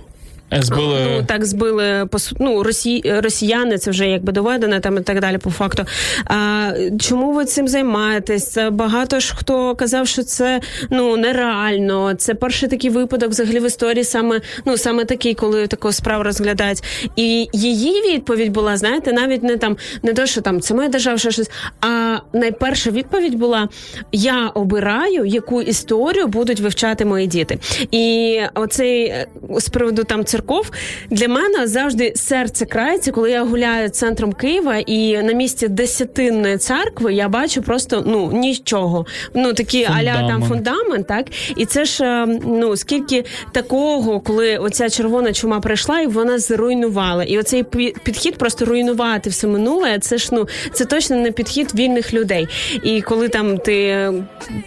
[0.52, 0.98] Збили...
[1.10, 2.08] Ну, так збили
[2.40, 3.02] ну, росі...
[3.22, 5.84] росіяни, це вже якби доведено там і так далі по факту.
[6.24, 8.50] А, чому ви цим займаєтесь?
[8.50, 12.14] Це Багато ж хто казав, що це ну нереально.
[12.14, 16.82] Це перший такий випадок взагалі в історії, саме ну саме такий, коли таку справу розглядають.
[17.16, 21.18] І її відповідь була, знаєте, навіть не там не то, що там це моя держава,
[21.18, 21.50] що щось.
[21.80, 23.68] А найперша відповідь була:
[24.12, 27.58] я обираю, яку історію будуть вивчати мої діти.
[27.90, 29.26] І оцей е,
[29.58, 30.70] з приводу там церков
[31.10, 37.14] для мене завжди серце крається, коли я гуляю центром Києва, і на місці десятинної церкви
[37.14, 39.06] я бачу просто ну нічого.
[39.34, 40.48] Ну такі аля там Фундамент.
[40.48, 46.06] фундамент, так і це ж е, ну скільки такого, коли оця червона чума прийшла, і
[46.06, 47.24] вона зруйнувала.
[47.24, 49.98] І оцей пі- підхід просто руйнувати все минуле.
[49.98, 52.48] Це ж ну це точно не підхід вільних людей.
[52.82, 54.08] І коли там ти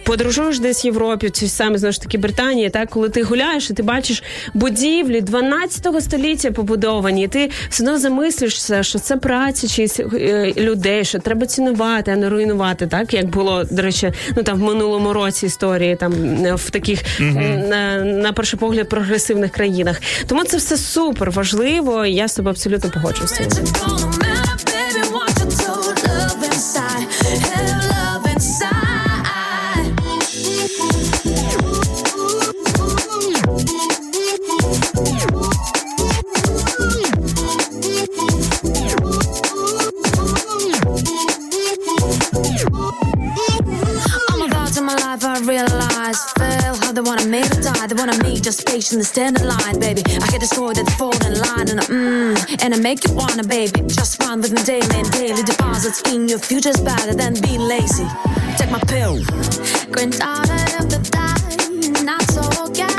[0.04, 3.74] подорожуєш десь в Європі, чи саме знову ж таки Британії, так коли ти гуляєш і
[3.74, 4.22] ти бачиш
[4.54, 5.59] будівлі 12
[6.00, 11.46] століття побудовані, і ти все одно замислюєшся, що це праця чиїсь е, людей, що треба
[11.46, 15.96] цінувати, а не руйнувати, так як було до речі, ну там в минулому році історії,
[15.96, 16.12] там
[16.44, 20.00] е, в таких м, на, на перший погляд прогресивних країнах.
[20.26, 22.06] Тому це все супер важливо.
[22.06, 23.48] і Я з тобою абсолютно погоджуюся.
[47.30, 47.86] Make me die.
[47.86, 50.02] They wanna me just patiently stand in line, baby.
[50.06, 53.14] I get destroyed at the fall in line And I, mm, and I make you
[53.14, 53.82] wanna, baby.
[53.86, 56.02] Just run with me daily and daily Deposits.
[56.12, 58.06] In your future's better than being lazy.
[58.58, 59.22] Take my pill.
[59.94, 62.90] Going tired of the die Not so okay.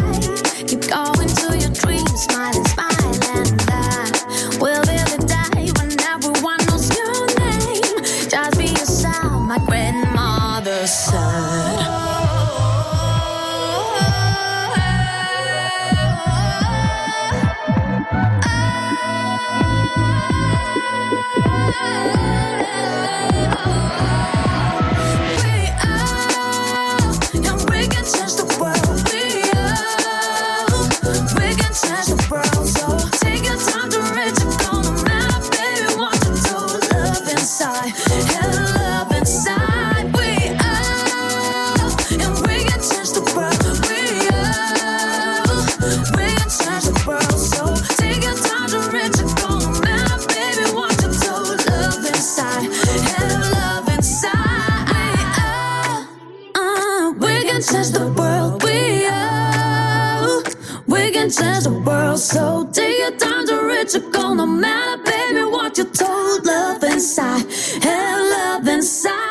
[0.67, 2.90] Keep going to your dreams Smiling, smiling
[61.31, 62.19] change the world.
[62.19, 64.11] So take your time to reach it.
[64.11, 65.43] Gonna matter, baby.
[65.55, 67.45] What you told love inside.
[67.87, 69.21] Have love inside.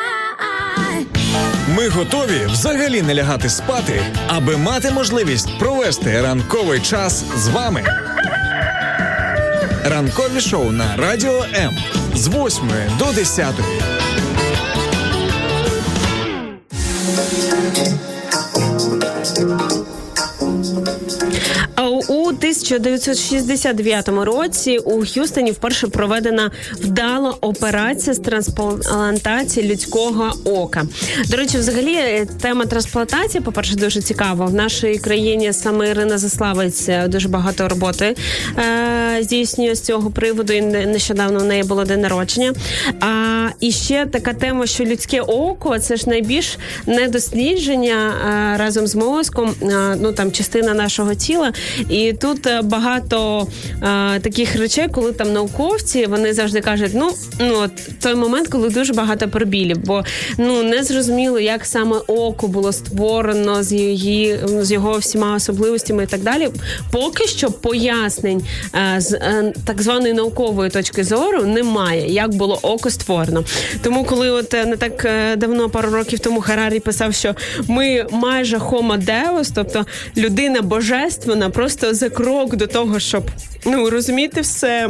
[1.75, 7.83] Ми готові взагалі не лягати спати, аби мати можливість провести ранковий час з вами.
[9.85, 11.77] Ранкові шоу на Радіо М
[12.15, 12.69] з 8
[12.99, 13.55] до 10.
[22.75, 26.51] 1969 році у Х'юстоні вперше проведена
[26.81, 30.83] вдала операція з трансплантації людського ока.
[31.29, 34.45] До речі, взагалі е, тема трансплантації, по-перше, дуже цікава.
[34.45, 38.15] В нашій країні саме Ірина Заславець е, дуже багато роботи
[38.57, 40.53] е, здійснює з цього приводу.
[40.53, 42.53] І не- нещодавно в неї було день народження.
[43.01, 48.13] А і ще така тема, що людське око це ж найбільш недослідження
[48.55, 49.53] е, разом з мозком.
[49.61, 51.53] е, ну там частина нашого тіла.
[51.89, 53.47] І тут е, багато
[53.83, 58.69] е, таких речей, коли там науковці вони завжди кажуть, ну ну от той момент, коли
[58.69, 60.03] дуже багато пробілів, бо
[60.37, 66.07] ну не зрозуміло, як саме око було створено з її з його всіма особливостями і
[66.07, 66.49] так далі.
[66.91, 68.41] Поки що пояснень
[68.75, 73.43] е, з е, так званої наукової точки зору немає, як було око створено.
[73.83, 77.35] Тому, коли от е, не так е, давно, пару років тому Харарі писав, що
[77.67, 79.85] ми майже homo deus, тобто
[80.17, 83.31] людина божественна, просто за крок до того, щоб
[83.65, 84.89] ну розуміти все.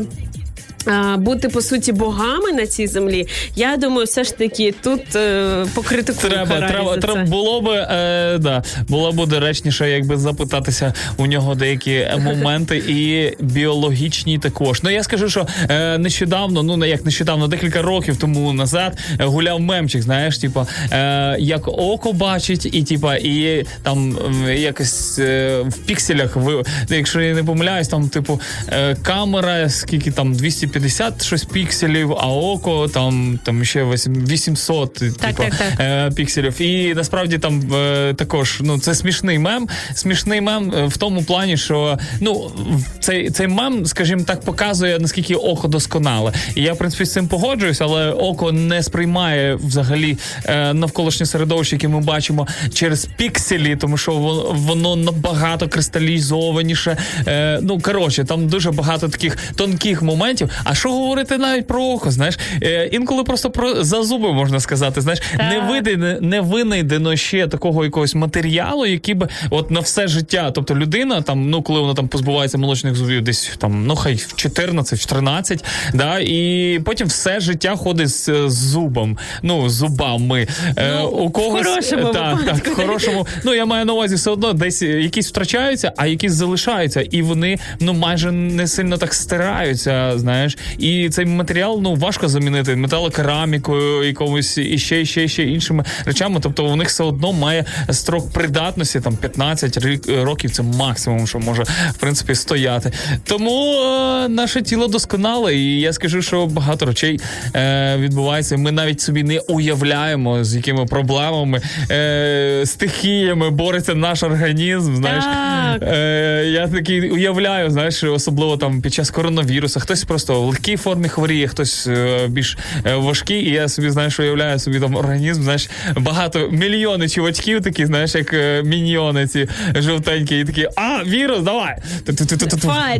[1.17, 6.29] Бути по суті богами на цій землі, я думаю, все ж таки тут е, покритикую
[6.31, 7.31] Треба, Харарі треба, за треба це.
[7.31, 14.39] було би е, да, було б доречніше, якби запитатися у нього деякі моменти і біологічні
[14.39, 14.83] також.
[14.83, 19.25] Ну я скажу, що е, нещодавно, ну не як нещодавно, декілька років тому назад е,
[19.25, 24.17] гуляв мемчик, знаєш, типа е, як око бачить, і типа, і там
[24.47, 30.11] е, якось е, в пікселях, ви, якщо я не помиляюсь, там, типу, е, камера, скільки
[30.11, 30.35] там
[30.79, 35.79] 250 щось пікселів, а око там, там ще 8 800 Так, типа, так, так.
[35.79, 36.61] е, пікселів.
[36.61, 39.67] І насправді там е, також ну це смішний мем.
[39.93, 42.51] Смішний мем е, в тому плані, що ну
[42.99, 46.33] цей, цей мем, скажімо так, показує наскільки око досконале.
[46.55, 51.75] І я в принципі з цим погоджуюсь, але око не сприймає взагалі е, навколишнє середовище,
[51.75, 56.97] яке ми бачимо через пікселі, тому що воно, воно набагато кристалізованіше.
[57.27, 60.49] Е, ну коротше, там дуже багато таких тонких моментів.
[60.63, 62.11] А що говорити навіть про око?
[62.11, 65.01] Знаєш, е, інколи просто про за зуби можна сказати.
[65.01, 70.51] Знаєш, не види, не винайдено ще такого якогось матеріалу, який би от на все життя.
[70.51, 74.35] Тобто людина там, ну коли вона там позбувається молочних зубів, десь там, ну хай в
[74.35, 80.47] 14, в 13, да, і потім все життя ходить з, з зубом, ну з зубами.
[80.77, 83.27] Е, Ну, у когось хорошому так, так, в хорошому.
[83.43, 87.57] Ну я маю на увазі все одно, десь якісь втрачаються, а якісь залишаються, і вони
[87.79, 90.13] ну майже не сильно так стираються.
[90.15, 95.43] Знаєш, і цей матеріал ну важко замінити металокерамікою, якомусь і ще, і ще, і ще
[95.43, 96.39] іншими речами.
[96.43, 100.51] Тобто у них все одно має строк придатності, там 15 рік- років.
[100.51, 102.91] Це максимум, що може в принципі стояти.
[103.23, 107.19] Тому е, наше тіло досконале, і я скажу, що багато речей
[107.55, 108.57] е, відбувається.
[108.57, 114.95] Ми навіть собі не уявляємо, з якими проблемами, е, стихіями бореться наш організм.
[114.95, 115.83] Знаєш, Так.
[115.93, 119.79] Е, я такий уявляю, знаєш, особливо там під час коронавірусу.
[119.79, 123.45] Хтось просто легкій формі хворіє, хтось е, більш е, важкий.
[123.45, 125.43] І я собі знаєш, уявляю собі там організм.
[125.43, 131.41] Знаєш, багато мільйони чувачків, такі, знаєш, як е, міньйони ці жовтенькі, і такі, а, вірус,
[131.41, 131.77] давай!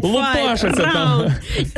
[0.04, 1.34] Лупашиться там.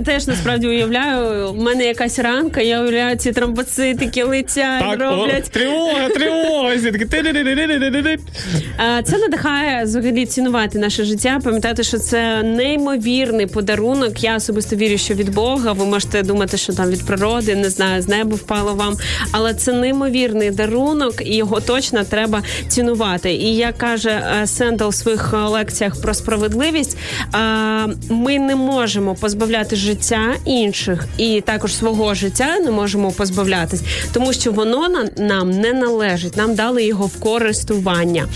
[0.05, 5.51] Теж насправді уявляю, у мене якась ранка, я уявляю ці тромбоцитики летять, роблять.
[5.51, 6.73] тривога, тривога.
[9.03, 14.23] Це надихає взагалі цінувати наше життя, пам'ятати, що це неймовірний подарунок.
[14.23, 15.52] Я особисто вірю, що від Бога.
[15.55, 18.97] Ви можете думати, що там від природи, не знаю, з неба впало вам.
[19.31, 23.33] Але це неймовірний дарунок, і його точно треба цінувати.
[23.33, 24.09] І як каже
[24.41, 26.97] е, Сендал в своїх е, лекціях про справедливість,
[27.35, 27.37] е,
[28.09, 33.81] ми не можемо позбавляти життя інших, і також свого життя не можемо позбавлятись,
[34.13, 36.37] тому що воно на- нам не належить.
[36.37, 38.27] Нам дали його в користування.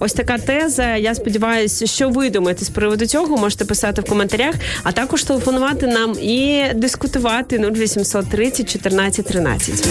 [0.00, 0.96] Ось така теза.
[0.96, 3.36] Я сподіваюся, що ви думаєте з приводу цього.
[3.36, 9.88] Можете писати в коментарях, а також телефонувати нам і дискутувати 0800 30 14 13.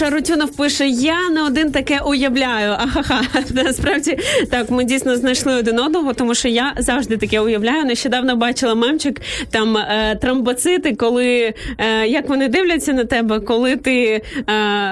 [0.00, 2.72] Льоша Рутюнов пише: Я не один таке уявляю.
[2.72, 3.20] Ахаха.
[3.54, 4.18] Насправді
[4.50, 7.84] так, ми дійсно знайшли один одного, тому що я завжди таке уявляю.
[7.84, 9.20] Нещодавно бачила мемчик
[9.50, 14.22] там е, тромбоцити, коли е, як вони дивляться на тебе, коли ти е,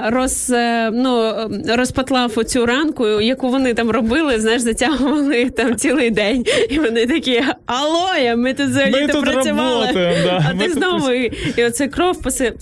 [0.05, 1.33] роз, е, ну,
[1.67, 6.45] розпатлав оцю ранку, яку вони там робили, знаєш, затягували там цілий день.
[6.69, 9.85] І вони такі алоя, ми тут взагалі Ми тут працювали.
[9.85, 10.45] работаємо, да.
[10.49, 12.53] А Ми ти тут знову і, і оце кров поси,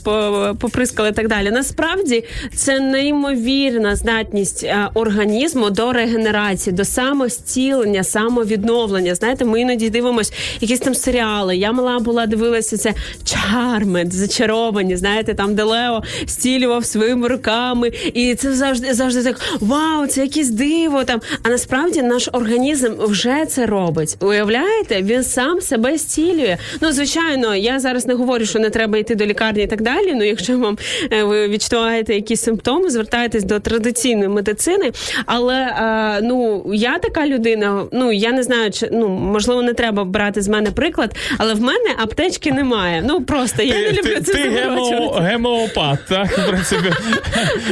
[0.59, 1.51] поприскали і так далі.
[1.51, 2.23] Насправді
[2.55, 9.15] це неймовірна здатність е, організму до регенерації, до самостілення, самовідновлення.
[9.15, 11.57] Знаєте, ми іноді дивимося якісь там серіали.
[11.57, 14.95] Я мала була дивилася це Чармед, зачаровані.
[14.95, 20.49] Знаєте, там де Лео стілював своїми руками, і це завжди завжди так вау, це якесь
[20.49, 21.03] диво.
[21.03, 24.17] Там а насправді наш організм вже це робить.
[24.21, 26.57] Уявляєте, він сам себе стілює.
[26.81, 30.13] Ну звичайно, я зараз не говорю, що не треба йти до лікарні і так далі.
[30.15, 30.77] Ну, якщо вам
[31.11, 34.91] е, ви відчуваєте якісь симптоми, звертайтесь до традиційної медицини.
[35.25, 37.83] Але е, ну я така людина.
[37.91, 41.61] Ну я не знаю, чи ну можливо не треба брати з мене приклад, але в
[41.61, 43.03] мене аптечки немає.
[43.07, 46.93] Ну просто я не люблю ти, це ти гемо, гемеопат, так, в принципі.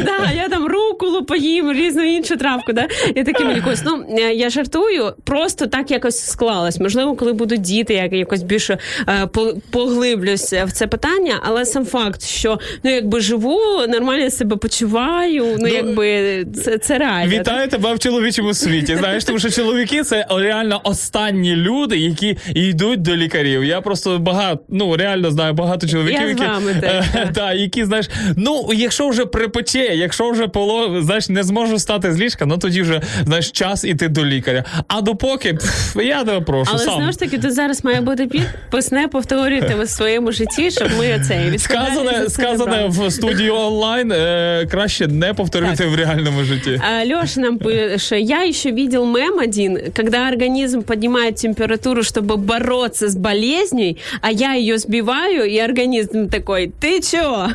[0.05, 2.73] Да, я там руколу поїм, різну іншу травку.
[2.73, 2.87] Да?
[3.15, 3.81] І таким якось.
[3.85, 6.79] Ну е, я жартую, просто так якось склалось.
[6.79, 8.77] Можливо, коли будуть діти, я якось більше
[9.09, 14.55] е, по- поглиблюсь в це питання, але сам факт, що ну якби живу, нормально себе
[14.55, 15.57] почуваю.
[15.59, 17.31] Ну, якби це, це реально.
[17.31, 18.95] Вітаю тебе в чоловічому світі.
[18.95, 23.63] Знаєш, тому що чоловіки це реально останні люди, які йдуть до лікарів.
[23.63, 28.09] Я просто багато, ну реально знаю багато чоловіків, Я з вами е, та, які знаєш,
[28.37, 32.81] ну якщо вже припече, якщо вже поло, знаєш, не зможу стати з ліжка, ну тоді
[32.81, 34.63] вже знаєш час іти до лікаря.
[34.87, 36.95] А допоки пф, я тебе прошу Але сам.
[36.95, 41.15] знову ж таки, тут зараз має бути підпис, не повторюйте в своєму житті, щоб ми
[41.15, 46.80] оцей Сказане, сказане в студії онлайн е, краще не повторювати в реальному житті.
[47.06, 53.16] Леша нам пише, я еще видел мем один, когда организм поднимает температуру, чтобы бороться с
[53.16, 57.48] болезнью, а я ее сбиваю, и организм такой, ты чё?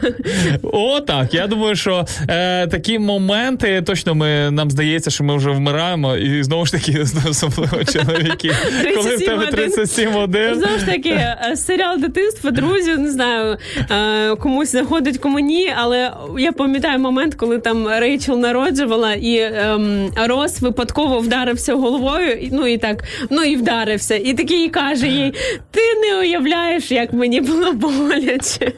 [0.64, 1.34] О, так.
[1.34, 6.44] Я думаю, що е, такі моменти точно ми нам здається, що ми вже вмираємо, і
[6.44, 8.52] знову ж таки, особливо чоловіки,
[8.96, 10.56] коли в тебе 37 один.
[10.56, 13.58] Знову ж таки, е, серіал дитинства, друзі, не знаю,
[13.92, 16.67] е, комусь заходить, кому ні, але я пам'ятаю
[16.99, 23.43] момент, коли там Рейчел народжувала, і ем, Рос випадково вдарився головою, ну і так, ну
[23.43, 24.15] і вдарився.
[24.15, 25.35] І такий каже їй:
[25.71, 28.73] ти не уявляєш, як мені було боляче.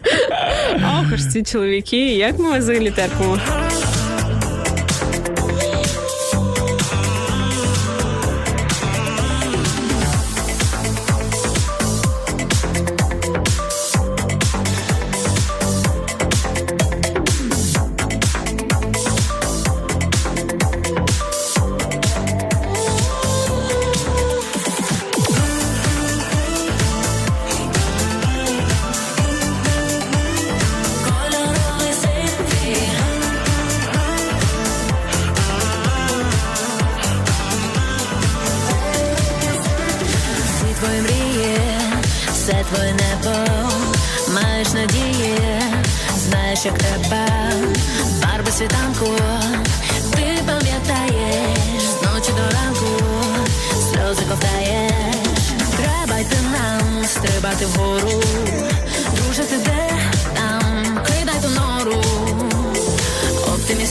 [0.75, 3.39] Ох ж ці чоловіки, як ми взагалі терпимо.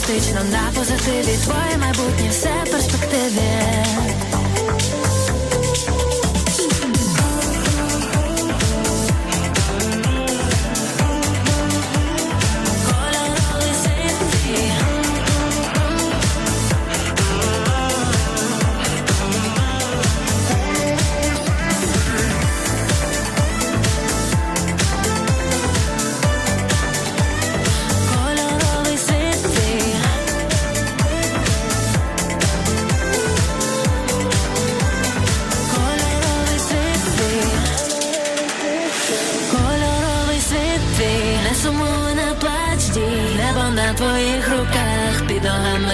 [0.00, 4.29] Оптимістично на позитиві, твоє майбутнє все в перспективі.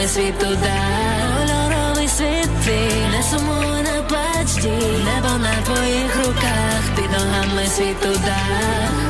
[0.06, 4.02] Ногами світ удар Кольоровий світ твій не сумуй, не
[5.04, 9.05] Небо на твоїх руках, під ногами світ удар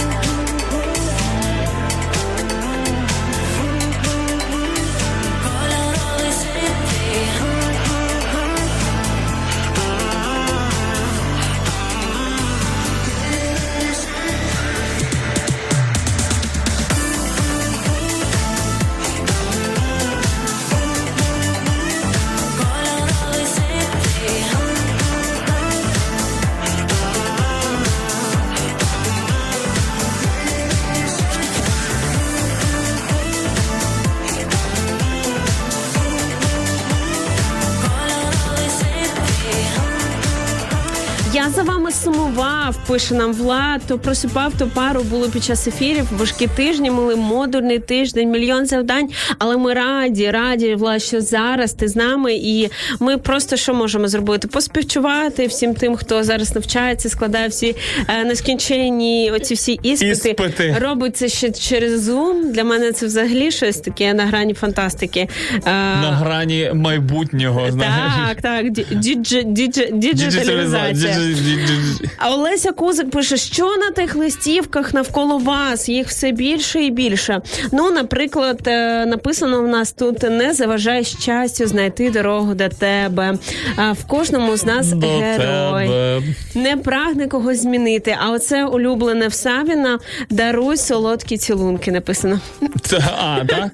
[42.66, 46.08] сумував, пише нам Влад, то просипав, то пару було під час ефірів.
[46.18, 49.08] Важкі тижні, мали модульний тиждень, мільйон завдань.
[49.38, 52.68] Але ми раді, раді, Влад, що зараз ти з нами, і
[53.00, 54.48] ми просто що можемо зробити?
[54.48, 57.76] Поспівчувати всім тим, хто зараз навчається, складає всі
[58.08, 60.10] е, нескінченні оці всі іспити.
[60.30, 60.76] Іспити.
[60.80, 62.52] Робить це ще через Zoom.
[62.52, 65.28] Для мене це взагалі щось таке на грані фантастики.
[65.54, 65.60] Е,
[66.02, 68.12] На грані майбутнього, знаєш.
[68.28, 70.92] так, так, ді- дідж- дідж- діджиталізація.
[70.92, 72.16] Діджиталізація.
[72.56, 77.40] А Олеся Кузик пише, що на тих листівках навколо вас їх все більше і більше.
[77.72, 83.34] Ну, наприклад, е, написано в нас тут не заважай щастю знайти дорогу до тебе.
[83.76, 84.01] До тебе.
[84.01, 86.22] В кожному з нас герой.
[86.54, 88.16] Не прагне когось змінити.
[88.26, 89.98] А оце улюблене в Савіна
[90.30, 91.92] даруй солодкі цілунки.
[91.92, 92.40] Написано.
[92.82, 93.70] Це- А, так?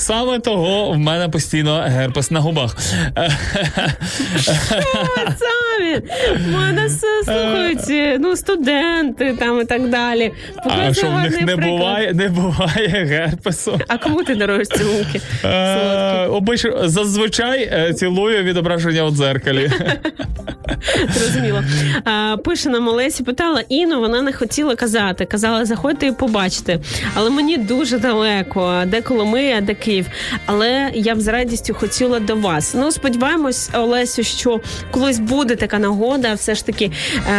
[0.00, 2.76] Саме того в мене постійно герпес на губах.
[5.38, 6.02] Савін!
[6.52, 7.76] Мене все слухаю.
[7.90, 10.32] Е, ну, студенти там і так далі.
[10.64, 11.70] А що в них не приклад.
[11.70, 13.80] буває, не буває герпесу.
[13.88, 15.20] А кому ти даруєш цілунки?
[16.30, 19.70] Обично зазвичай е, цілую відображення у дзеркалі.
[21.14, 21.62] Зрозуміло.
[22.44, 25.24] Пише нам Олесі, питала Іну, вона не хотіла казати.
[25.24, 26.78] Казала, заходьте і побачите.
[27.14, 30.06] Але мені дуже далеко, де Коломия, де Київ.
[30.46, 32.74] Але я б з радістю хотіла до вас.
[32.74, 34.60] Ну, сподіваємось, Олесю, що
[34.90, 37.30] колись буде така нагода, все ж таки, е,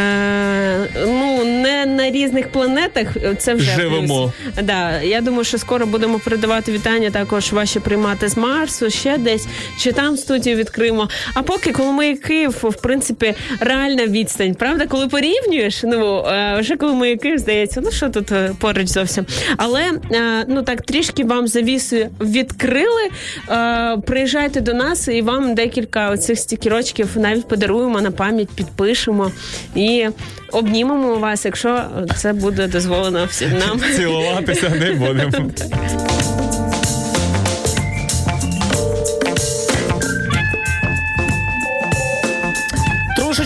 [1.07, 3.07] ну, не на різних планетах.
[3.37, 4.33] Це вже Живемо.
[4.53, 4.65] плюс.
[4.65, 9.47] Да, я думаю, що скоро будемо передавати вітання також ваші приймати з Марсу, ще десь,
[9.79, 11.09] чи там студію відкриємо.
[11.33, 14.55] А поки Коломия Київ, в принципі, реальна відстань.
[14.55, 19.25] Правда, коли порівнюєш, ну е, вже Коломия Київ здається, ну що тут е, поруч зовсім.
[19.57, 23.01] Але е, ну так трішки вам завіси відкрили.
[23.49, 29.31] Е, Приїжджайте до нас і вам декілька оцих стікерочків навіть подаруємо на пам'ять, підпишемо
[29.75, 30.05] і
[30.51, 31.83] обнімемо вас, якщо
[32.17, 33.81] це буде дозволено всім нам.
[33.95, 35.31] Цілуватися не будемо.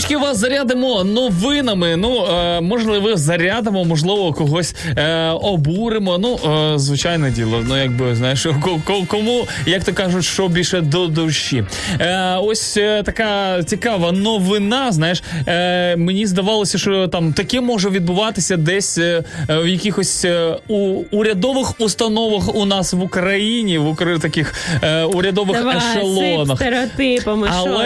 [0.08, 1.95] Трошечки вас зарядимо новинами.
[1.97, 6.18] Ну, е, можливо, зарядимо, можливо, когось е, обуримо.
[6.18, 6.39] Ну,
[6.74, 7.64] е, звичайне діло.
[7.68, 11.64] Ну, якби знаєш, ко- ко- кому, як то кажуть, що більше до душі.
[11.99, 14.91] Е, ось е, така цікава новина.
[14.91, 20.58] Знаєш, е, мені здавалося, що там таке може відбуватися десь е, е, в якихось е,
[20.68, 20.76] у,
[21.12, 24.53] урядових установах у нас в Україні, в Украї таких
[24.84, 26.47] е, урядових Давай, ешелонах.
[26.47, 27.47] сип стереотипами.
[27.47, 27.86] що Але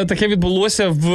[0.00, 1.10] е, таке відбулося в,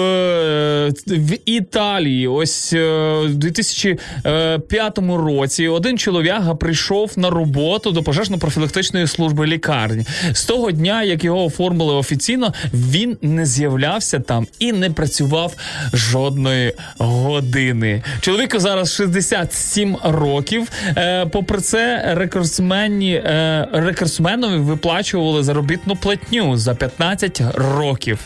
[1.07, 2.27] в Італії.
[2.27, 10.05] Ось е, в 2005 році один чолов'яга прийшов на роботу до пожежно-профілактичної служби лікарні.
[10.33, 15.55] З того дня, як його оформили офіційно, він не з'являвся там і не працював
[15.93, 18.03] жодної години.
[18.21, 20.67] Чоловіку зараз 67 років.
[20.97, 28.19] Е, попри це, рекордсменні е, рекордсменові виплачували заробітну платню за 15 років.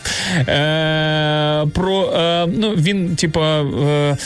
[0.48, 4.16] Е, про е, ну він, типа, е,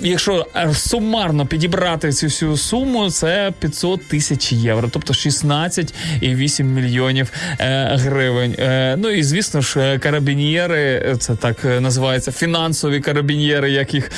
[0.00, 7.90] якщо е, сумарно підібрати цю всю суму, це 500 тисяч євро, тобто 16,8 мільйонів е,
[7.92, 8.54] гривень.
[8.58, 14.10] Е, ну і звісно ж, е, карабінєри, це так називається фінансові карабінєри, як їх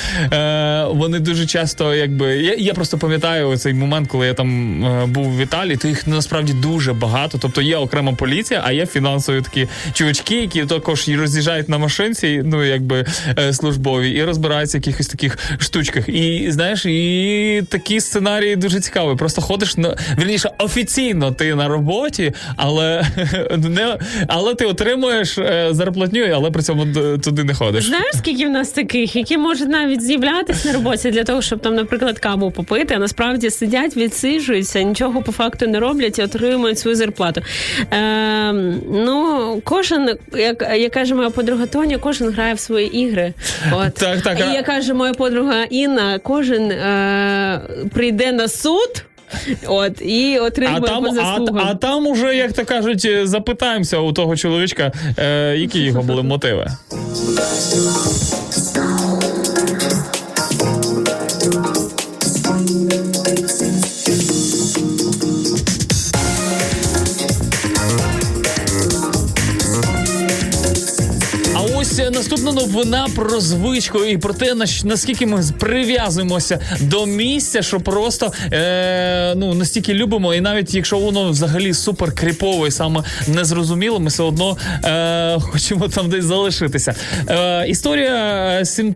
[0.89, 4.79] вони дуже часто, якби я, я просто пам'ятаю цей момент, коли я там
[5.11, 7.37] був в Італії, то їх насправді дуже багато.
[7.37, 12.41] Тобто є окрема поліція, а є фінансові такі чувачки, які також і роз'їжджають на машинці,
[12.45, 13.05] ну якби
[13.51, 16.09] службові, і розбираються в якихось таких штучках.
[16.09, 19.17] І знаєш, і такі сценарії дуже цікаві.
[19.17, 23.05] Просто ходиш на вірніше офіційно ти на роботі, але
[23.57, 23.97] не
[24.27, 26.85] але ти отримуєш е, зарплатню, але при цьому
[27.17, 27.85] туди не ходиш.
[27.85, 31.75] Знаєш, скільки в нас таких, які можуть навіть з'являтися на роботі для того, щоб там,
[31.75, 36.97] наприклад, каву попити, а насправді сидять, відсиджуються, нічого по факту не роблять і отримують свою
[36.97, 37.41] зарплату.
[37.93, 38.53] Е,
[38.91, 43.33] ну, кожен, як, як каже моя подруга Тоня, кожен грає в свої ігри.
[43.71, 43.93] От.
[43.93, 47.61] Так, так, І а- як каже моя подруга Інна, кожен е,
[47.93, 49.05] прийде на суд.
[49.67, 51.67] От і А отримує там, по а, заслугам.
[51.71, 56.23] а там уже, як то кажуть, е, запитаємося у того чоловічка, е, які його були
[56.23, 56.67] мотиви.
[72.19, 79.33] Наступна новина про звичку і про те, наскільки ми прив'язуємося до місця, що просто е,
[79.35, 84.23] ну настільки любимо, і навіть якщо воно взагалі супер кріпове і саме незрозуміло, ми все
[84.23, 86.95] одно е, хочемо там десь залишитися.
[87.29, 88.95] Е, історія сім-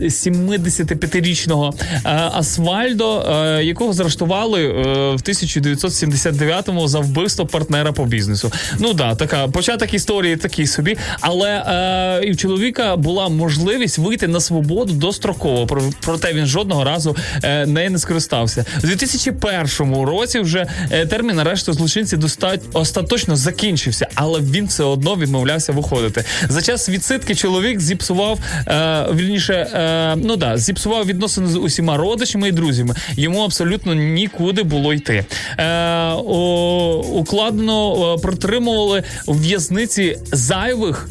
[0.00, 4.72] 75-річного е, Асвальдо, е, якого заарештували е,
[5.16, 8.52] в 1979-му за вбивство партнера по бізнесу.
[8.78, 14.28] Ну да, така початок історії такий собі, але е, і в чоловіка була можливість вийти
[14.28, 15.66] на свободу достроково.
[15.66, 18.64] Про- Проте він жодного разу е, нею не скористався.
[18.84, 25.16] У 2001 році вже е, термін арешту злочинців достать остаточно закінчився, але він все одно
[25.16, 26.24] відмовлявся виходити.
[26.48, 28.38] За час відсидки чоловік зіпсував
[28.68, 32.94] е, вільніше, е, ну да, зіпсував відносини з усіма родичами і друзями.
[33.16, 35.24] Йому абсолютно нікуди було йти.
[35.58, 35.64] Е,
[36.26, 41.08] о, укладено е, протримували у в'язниці зайвих.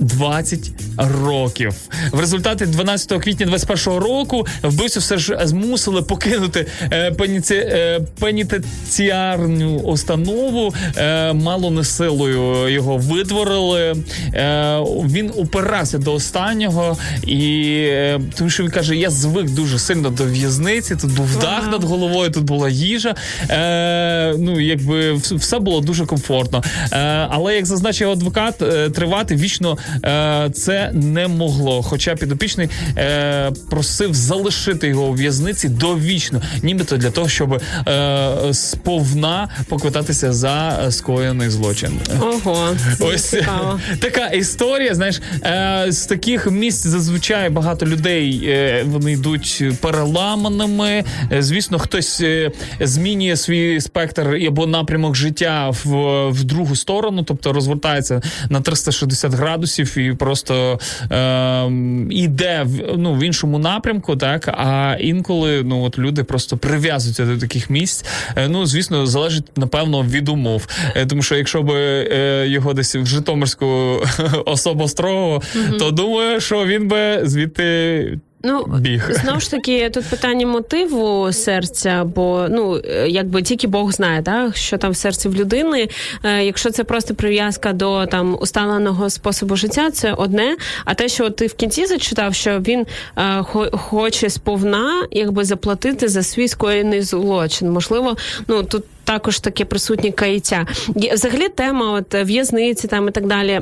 [0.00, 1.74] 20 років.
[2.12, 9.78] В результаті 12 квітня 21 року вбивцю все ж змусили покинути е, пеніці, е, пенітенціарну
[9.78, 10.74] установу.
[10.96, 13.96] Е, мало не силою його видворили.
[14.34, 20.10] Е, він упирався до останнього, і е, тому що він каже: я звик дуже сильно
[20.10, 20.96] до в'язниці.
[20.96, 23.14] Тут був дах над головою, тут була їжа.
[23.50, 26.62] Е, ну якби все було дуже комфортно.
[26.92, 26.98] Е,
[27.30, 31.82] але як зазначив адвокат, е, тривати вічно е, це не могло.
[31.82, 39.48] Хоча підопічний е, просив залишити його у в'язниці довічно, нібито для того, щоб е, сповна
[39.68, 42.00] поквитатися за скоєний злочин.
[42.20, 42.68] Ого,
[43.00, 43.80] Ось цікаво.
[44.00, 44.94] така історія.
[44.94, 51.04] Знаєш, е, з таких місць зазвичай багато людей е, вони йдуть переламаними.
[51.38, 55.88] Звісно, хтось е, змінює свій спектр або напрямок життя в,
[56.30, 60.78] в другу сторону, тобто розвертається на 360 градусів і просто
[61.10, 61.70] е,
[62.10, 67.38] йде в, ну, в іншому напрямку, так а інколи ну от люди просто прив'язуються до
[67.38, 68.04] таких місць.
[68.36, 70.66] Е, ну звісно, залежить напевно від умов.
[70.96, 73.66] Е, тому що якщо би е, його десь в Житомирську
[74.46, 75.42] особострого,
[75.78, 78.18] то думаю, що він би звідти.
[78.44, 79.10] Ну, Біг.
[79.22, 84.78] знову ж таки, тут питання мотиву серця, бо ну якби тільки Бог знає, так, що
[84.78, 85.88] там в серці в людини.
[86.24, 90.56] Е, якщо це просто прив'язка до там усталеного способу життя, це одне.
[90.84, 92.86] А те, що ти в кінці зачитав, що він
[93.18, 97.70] е, хо- хоче сповна якби заплатити за свій скоєний злочин.
[97.70, 98.16] Можливо,
[98.48, 98.84] ну тут.
[99.04, 100.66] Також таке присутнє каяття.
[101.12, 103.60] Взагалі тема от в'язниці там і так далі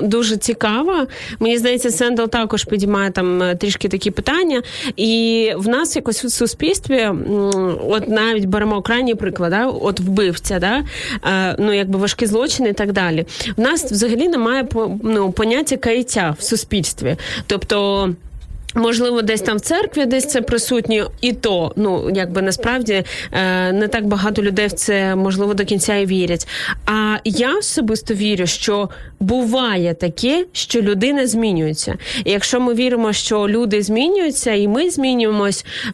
[0.00, 1.06] дуже цікава.
[1.38, 4.62] Мені здається, Сендел також підіймає там е, трішки такі питання.
[4.96, 7.10] І в нас якось в суспільстві,
[7.88, 10.84] от навіть беремо крайній приклад, да, от вбивця, да,
[11.24, 13.26] е, ну якби важкі злочини і так далі.
[13.56, 14.68] В нас взагалі немає
[15.02, 17.16] ну, поняття каяття в суспільстві.
[17.46, 18.10] Тобто.
[18.74, 23.88] Можливо, десь там в церкві, десь це присутнє, і то ну якби насправді е, не
[23.88, 26.48] так багато людей в це можливо до кінця і вірять.
[26.86, 28.88] А я особисто вірю, що
[29.20, 31.98] буває таке, що людина змінюється.
[32.24, 35.92] І якщо ми віримо, що люди змінюються, і ми змінюємось, е,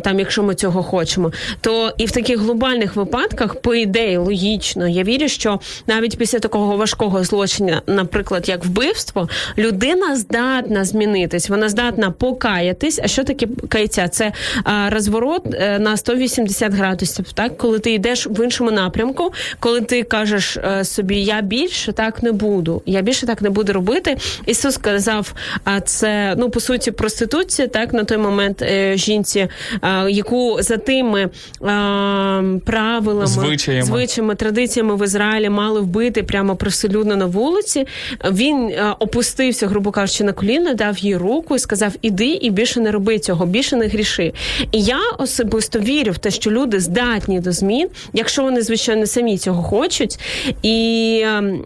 [0.00, 5.02] там, якщо ми цього хочемо, то і в таких глобальних випадках, по ідеї, логічно, я
[5.02, 12.10] вірю, що навіть після такого важкого злочину, наприклад, як вбивство, людина здатна змінитись, вона здатна
[12.18, 13.00] покаятись.
[13.02, 14.08] А що таке каяття?
[14.08, 14.32] Це
[14.64, 17.32] а, розворот е, на 180 градусів.
[17.32, 22.22] Так, коли ти йдеш в іншому напрямку, коли ти кажеш е, собі, я більше так
[22.22, 24.16] не буду, я більше так не буду робити.
[24.46, 25.34] Ісус сказав,
[25.64, 29.48] а це ну по суті проституція, так на той момент е, жінці,
[30.08, 31.30] яку за тими
[32.64, 33.86] правилами, Звичаями.
[33.86, 37.86] звичаями, традиціями в Ізраїлі мали вбити прямо привселюдно на вулиці.
[38.32, 42.90] Він опустився, грубо кажучи, на коліна, дав їй руку і сказав: Іди і більше не
[42.90, 44.32] роби цього, більше не гріши.
[44.72, 49.38] І я особисто вірю в те, що люди здатні до змін, якщо вони звичайно самі
[49.38, 50.18] цього хочуть.
[50.62, 51.64] І ем,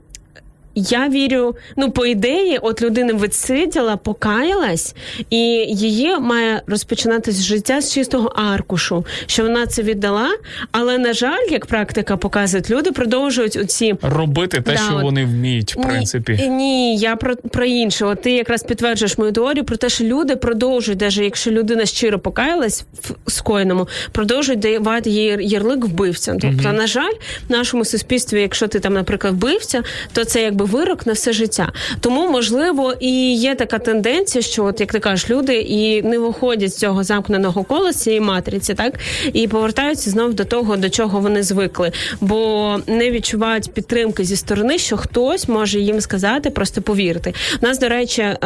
[0.75, 4.95] я вірю, ну по ідеї, от людина відсиділа, покаялась,
[5.31, 5.39] і
[5.69, 10.29] її має розпочинатись життя з чистого аркушу, що вона це віддала.
[10.73, 15.25] Але на жаль, як практика показує, люди продовжують оці Робити те, Да, що от- вони
[15.25, 16.33] вміють, в принципі.
[16.33, 18.05] ні, ні, я про, про інше.
[18.05, 22.19] От ти якраз підтверджуєш мою теорію про те, що люди продовжують, навіть якщо людина щиро
[22.19, 22.85] покаялась
[23.27, 26.39] в скоєному, продовжують давати їй ярлик вбивцям.
[26.39, 27.13] Тобто, на жаль,
[27.49, 31.73] в нашому суспільстві, якщо ти там, наприклад, вбивця, то це якби вирок на все життя.
[32.01, 36.73] Тому, можливо, і є така тенденція, що, от як ти кажеш, люди і не виходять
[36.73, 38.95] з цього замкненого кола, цієї матриці, так
[39.33, 44.79] і повертаються знов до того, до чого вони звикли, бо не відчувають підтримки зі сторони,
[44.79, 47.35] що хтось може їм сказати, просто повірити.
[47.63, 48.37] У нас, до речі, е,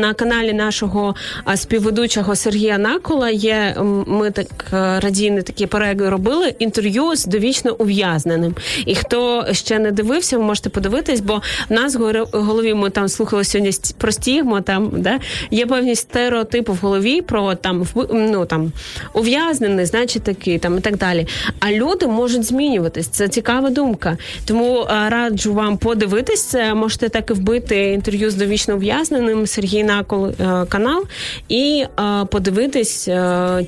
[0.00, 1.14] на каналі нашого
[1.48, 3.76] е, співведучого Сергія Накола є.
[4.06, 8.54] Ми так е, такі перегляди робили інтерв'ю з довічно ув'язненим.
[8.86, 10.68] І хто ще не дивився, ви можете
[11.14, 11.94] подивитись, бо в нас
[12.32, 14.60] в голові ми там слухали сьогодні про стігму.
[14.60, 15.18] Там да
[15.50, 18.72] є певні стереотипи в голові про там ну там
[19.14, 21.26] ув'язнений, значить такий там і так далі.
[21.60, 23.06] А люди можуть змінюватись.
[23.06, 24.18] Це цікава думка.
[24.44, 26.54] Тому е, раджу вам подивитись.
[26.74, 31.04] Можете так і вбити інтерв'ю з довічно ув'язненим Сергій Накол е, канал
[31.48, 33.08] і е, подивитись.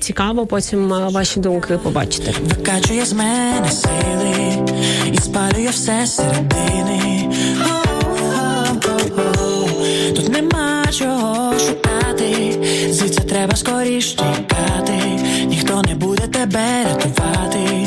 [0.00, 2.32] Цікаво, потім ваші думки побачите.
[2.58, 4.66] Викачує з мене сили
[5.12, 7.35] і спалює все середини.
[10.16, 12.58] Тут нема чого шукати,
[12.90, 15.00] звідси треба скоріш тікати.
[15.46, 17.86] Ніхто не буде тебе рятувати.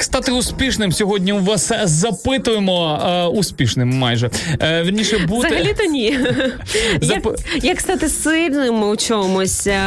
[0.00, 0.92] Як стати успішним?
[0.92, 4.30] Сьогодні у вас запитуємо е, успішним майже.
[4.62, 5.46] Е, вірніше бути.
[5.48, 6.04] Взагалі-то ні.
[7.00, 9.66] як, Зап- як стати сильним у чомусь?
[9.66, 9.80] Е,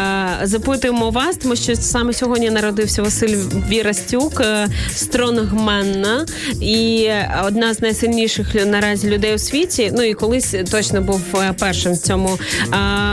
[0.44, 3.38] Запитуємо вас, тому що саме сьогодні народився Василь
[3.70, 6.26] Вірастюк, е, стронгменна
[6.62, 7.10] і
[7.46, 9.92] одна з найсильніших наразі людей у світі.
[9.96, 12.40] Ну і колись точно був е, першим в цьому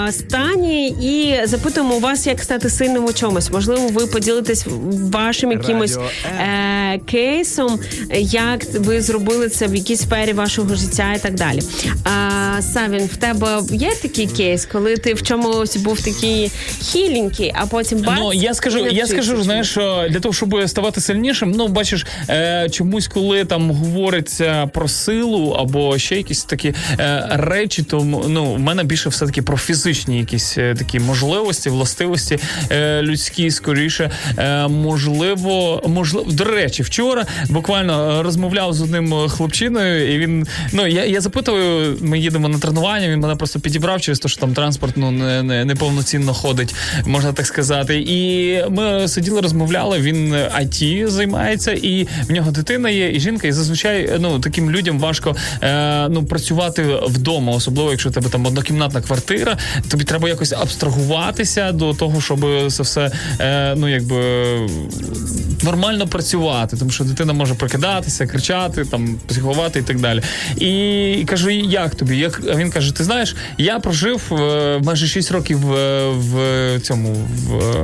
[0.07, 0.89] е, стані.
[0.89, 3.51] І запитуємо вас, як стати сильним у чомусь.
[3.51, 4.67] Можливо, ви поділитесь
[5.13, 7.81] вашим якимось Радіо е, кейсом,
[8.21, 11.61] як ви зробили це в якійсь сфері вашого життя і так далі.
[12.05, 16.51] А, Савін, в тебе є такий кейс, коли ти в чомусь був такий
[16.83, 21.01] хіленький, а потім бац, Ну я скажу, я скажу, знаєш, що для того, щоб ставати
[21.01, 27.27] сильнішим, ну бачиш, е, чомусь, коли там говориться про силу або ще якісь такі е,
[27.31, 32.39] речі, то ну в мене більше все таки про фізичні якісь е, такі можливості, властивості
[32.71, 34.11] е, людські, скоріше.
[34.39, 40.47] Е, можливо, можливо, до речі, вчора буквально е, розмовляв з одним е, хлопчиною, і він
[40.73, 43.09] ну я, я запитую, ми їдемо на тренування.
[43.09, 46.75] Він мене просто підібрав через те, що там транспорт ну не, не, неповноцінно ходить,
[47.07, 48.01] можна так сказати.
[48.01, 49.99] І ми сиділи, розмовляли.
[49.99, 53.49] Він IT займається, і в нього дитина є, і жінка.
[53.49, 58.47] І зазвичай ну таким людям важко е, ну працювати вдома, особливо якщо у тебе там
[58.47, 59.57] однокімнатна квартира.
[59.91, 63.11] Тобі треба якось абстрагуватися до того, щоб це все
[63.41, 64.21] е, ну якби
[65.63, 70.23] нормально працювати, тому що дитина може прокидатися, кричати, там психувати і так далі.
[70.57, 72.17] І кажу, як тобі?
[72.19, 77.17] Як він каже: Ти знаєш, я прожив е, майже 6 років е, в цьому
[77.47, 77.83] в.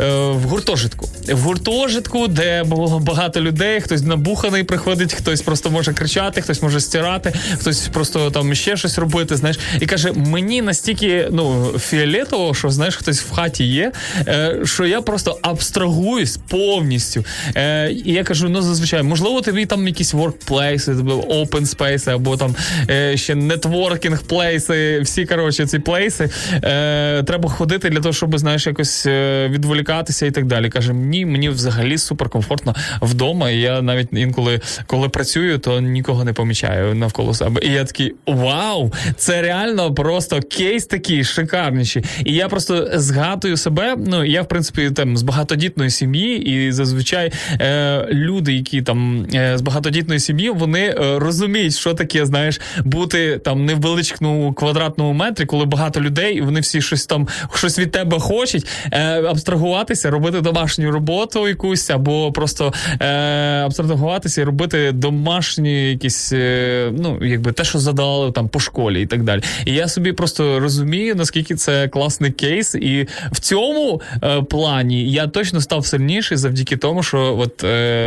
[0.00, 1.08] е, в гуртожитку.
[1.28, 6.80] В гуртожитку, де було багато людей, хтось набуханий приходить, хтось просто може кричати, хтось може
[6.80, 9.36] стирати, хтось просто там ще щось робити.
[9.36, 13.92] Знаєш, і каже: мені настільки ну фіолетово, що знаєш, хтось в хаті є,
[14.28, 17.24] е, що я просто абстрагуюсь повністю.
[17.56, 20.84] Е, і я кажу: ну зазвичай, можливо, тобі там якісь workplace,
[21.28, 22.56] open space, або там
[22.90, 26.30] е, ще networking плейси, всі коротше ці плейси.
[26.52, 30.70] Е, треба ходити для того, щоб знаєш, якось е, відволікатися і так далі.
[30.70, 33.50] Каже, ні, мені взагалі суперкомфортно вдома.
[33.50, 37.60] І я навіть інколи коли працюю, то нікого не помічаю навколо себе.
[37.64, 38.92] І я такий вау!
[39.16, 42.04] Це реально просто кейс такий шикарніший.
[42.24, 43.96] І я просто згадую себе.
[44.06, 49.58] Ну я в принципі там з багатодітної сім'ї, і зазвичай е, люди, які там е,
[49.58, 55.12] з багатодітної сім'ї, вони е, розуміють, що таке, знаєш, бути там не в величкому квадратному
[55.12, 60.10] метрі, коли багато людей, і вони всі щось там щось від тебе хочуть, е, абстрагуватися,
[60.10, 62.72] робити домашню роботу якусь, або просто
[63.64, 66.32] абстрагуватися і робити домашні якісь,
[66.92, 69.42] ну якби те, що задали там по школі і так далі.
[69.66, 74.02] І я собі просто розумію, наскільки це класний кейс, і в цьому
[74.50, 77.63] плані я точно став сильніший завдяки тому, що от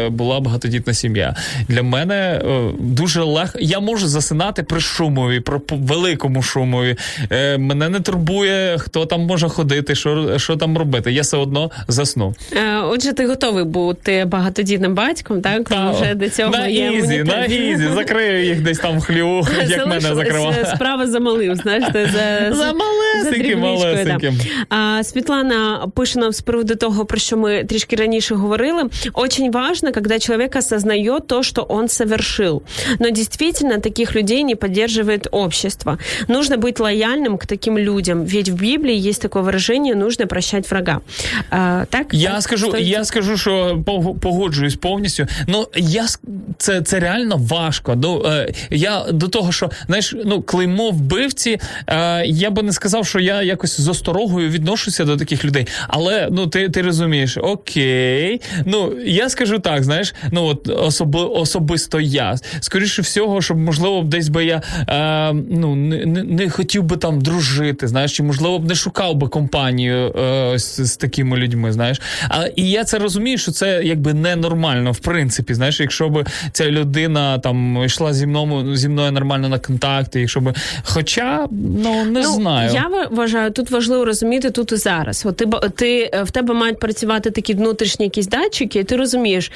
[0.09, 1.35] була багатодітна сім'я.
[1.67, 3.59] Для мене е, дуже легко.
[3.61, 6.95] Я можу засинати при шумові, при по- великому шумові.
[7.31, 11.11] Е, мене не турбує, хто там може ходити, що, що там робити.
[11.11, 12.35] Я все одно засну.
[12.53, 15.69] Е, Отже, ти готовий бути багатодітним батьком, так?
[15.69, 19.87] Та, Вже до цього на easy, на easy, закрию їх десь там в хліву, як
[19.87, 20.55] мене закривали.
[20.61, 24.39] е, Справа за малим, знаєш, за, За малесеньким, малесеньким.
[24.69, 28.83] А, Светлана пише нам з приводу того, про що ми трішки раніше говорили.
[29.13, 32.62] Очень важно, когда человек осознает то, что он совершил.
[32.98, 35.98] Но действительно таких людей не поддерживает общество.
[36.28, 41.00] Нужно быть лояльным к таким людям, ведь в Библии есть такое выражение «нужно прощать врага».
[41.50, 42.06] А, так?
[42.14, 42.42] Я Так?
[42.42, 42.88] скажу, Стоїть?
[42.88, 45.26] я скажу, що пог- погоджуюсь повністю.
[45.46, 46.20] Ну я с-
[46.58, 47.94] це, це реально важко.
[47.96, 51.60] Ну е, я до того, що знаєш, ну клеймо вбивці.
[51.86, 55.66] Е, я би не сказав, що я якось з осторогою відношуся до таких людей.
[55.88, 58.40] Але ну ти, ти розумієш, окей.
[58.66, 62.35] Ну я скажу так, знаєш, ну от особи, особисто я.
[62.59, 67.21] Скоріше всього, щоб можливо десь би я е, ну не, не, не хотів би там
[67.21, 72.01] дружити, знаєш, чи можливо б не шукав би компанію е, з, з такими людьми, знаєш.
[72.29, 75.53] А і я це розумію, що це якби ненормально, в принципі.
[75.53, 80.41] Знаєш, якщо б ця людина там йшла зі мною зі мною нормально на контакти, якщо
[80.41, 80.53] б.
[80.83, 82.71] Хоча ну не знаю.
[82.73, 85.25] Я вважаю, тут важливо розуміти тут і зараз.
[85.25, 89.26] От ти ти е, в тебе мають працювати такі внутрішні якісь датчики, і ти розумієш,
[89.35, 89.49] е,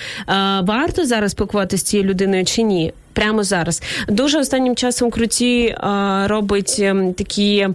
[0.62, 2.94] варто зараз спілкуватися з цією людиною чи ні.
[3.14, 7.68] Прямо зараз дуже останнім часом круті а, робить ем, такі,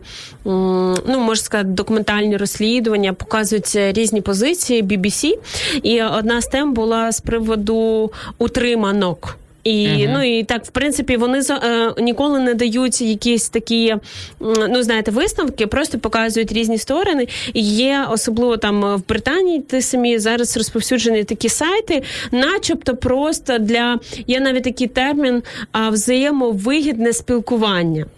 [0.44, 5.32] ну можна сказати, документальні розслідування, показуються різні позиції BBC.
[5.82, 9.36] І одна з тем була з приводу утриманок.
[9.66, 13.96] І ну і так, в принципі, вони е, ніколи не дають якісь такі,
[14.68, 17.28] ну знаєте, висновки, просто показують різні сторони.
[17.52, 22.02] І є особливо там е, в Британії, ти самі зараз розповсюджені такі сайти,
[22.32, 25.42] начебто просто для є навіть такий термін
[25.72, 28.06] а, взаємовигідне спілкування.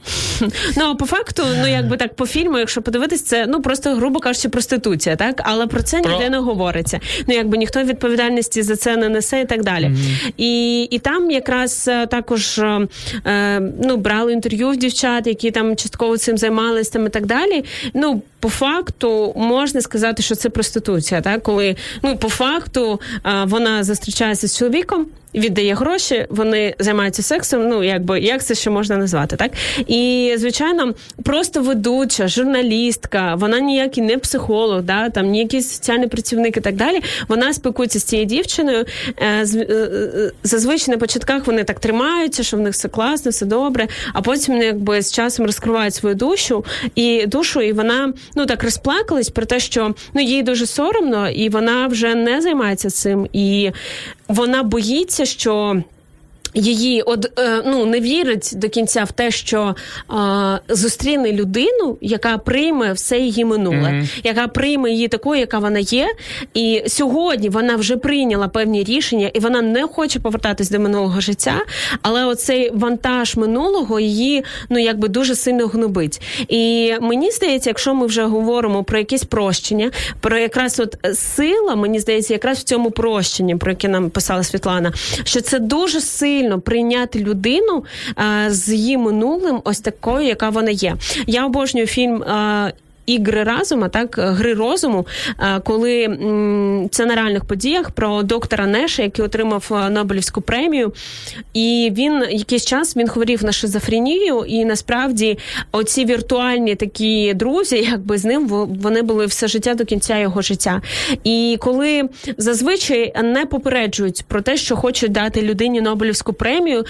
[0.76, 4.20] Ну а по факту, ну якби так по фільму, якщо подивитись, це ну просто грубо
[4.20, 7.00] кажучи, проституція, так але про це Про- ніде не говориться.
[7.26, 9.90] Ну якби ніхто відповідальності за це не несе і так далі.
[10.36, 12.88] І, і там якраз е, також е,
[13.26, 17.64] е, ну брали інтерв'ю в дівчат, які там частково цим займалися там і так далі.
[17.94, 23.00] Ну по факту можна сказати, що це проституція, так коли ну по факту
[23.44, 25.06] вона зустрічається з чоловіком.
[25.34, 27.68] Віддає гроші, вони займаються сексом.
[27.68, 29.50] Ну якби як це ще можна назвати, так
[29.86, 36.56] і звичайно, просто ведуча, журналістка, вона ніякий не психолог, да там ні якийсь соціальний працівник
[36.56, 37.00] і так далі.
[37.28, 38.84] Вона спілкується з цією дівчиною.
[39.16, 43.46] Е, е, е, Зазвичай на початках вони так тримаються, що в них все класно, все
[43.46, 43.88] добре.
[44.12, 46.64] А потім якби з часом розкривають свою душу
[46.94, 51.48] і душу, і вона ну так розплакалась про те, що ну їй дуже соромно, і
[51.48, 53.70] вона вже не займається цим, і
[54.28, 55.82] вона боїться, що.
[56.54, 59.74] Її от е, ну не вірить до кінця в те, що
[60.10, 60.14] е,
[60.68, 66.08] зустріне людину, яка прийме все її минуле, яка прийме її такою, яка вона є.
[66.54, 71.60] І сьогодні вона вже прийняла певні рішення, і вона не хоче повертатись до минулого життя.
[72.02, 76.20] Але оцей вантаж минулого її ну якби дуже сильно гнобить.
[76.48, 79.90] І мені здається, якщо ми вже говоримо про якесь прощення,
[80.20, 84.92] про якраз от сила, мені здається, якраз в цьому прощенні, про яке нам писала Світлана,
[85.24, 87.84] що це дуже сильно прийняти людину
[88.48, 90.96] з її минулим, ось такою, яка вона є.
[91.26, 92.24] Я обожнюю фільм.
[93.08, 95.06] Ігри разума, так гри розуму,
[95.40, 96.18] е, коли
[96.90, 100.92] це на реальних подіях про доктора Неша, який отримав е, Нобелівську премію.
[101.54, 105.38] І він якийсь час він хворів на шизофренію, і насправді
[105.72, 108.48] оці віртуальні такі друзі, якби з ним
[108.82, 110.82] вони були все життя до кінця його життя.
[111.24, 116.84] І коли зазвичай не попереджують про те, що хочуть дати людині Нобелівську премію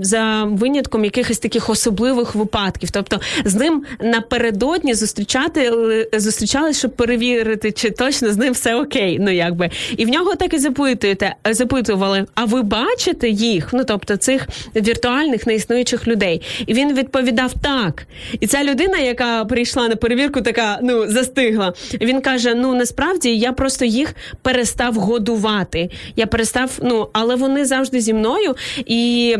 [0.00, 4.94] за винятком якихось таких особливих випадків, тобто з ним напередодні
[5.28, 9.18] зустрічати зустрічались, щоб перевірити, чи точно з ним все окей.
[9.20, 13.68] Ну якби і в нього так і запитуєте, запитували: а ви бачите їх?
[13.72, 16.42] Ну тобто цих віртуальних неіснуючих людей.
[16.66, 18.06] І він відповідав так.
[18.40, 21.72] І ця людина, яка прийшла на перевірку, така ну застигла.
[22.00, 25.90] Він каже: Ну насправді я просто їх перестав годувати.
[26.16, 28.54] Я перестав, ну але вони завжди зі мною
[28.86, 29.36] і.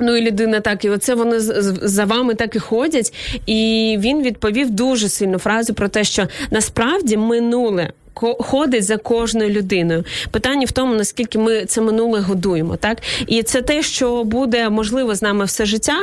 [0.00, 3.12] Ну і людина так, і оце вони за вами так і ходять.
[3.46, 7.92] І він відповів дуже сильну фразу про те, що насправді минуле.
[8.38, 10.04] Ходить за кожною людиною.
[10.30, 15.14] Питання в тому, наскільки ми це минуле годуємо, так і це те, що буде можливо
[15.14, 15.96] з нами все життя.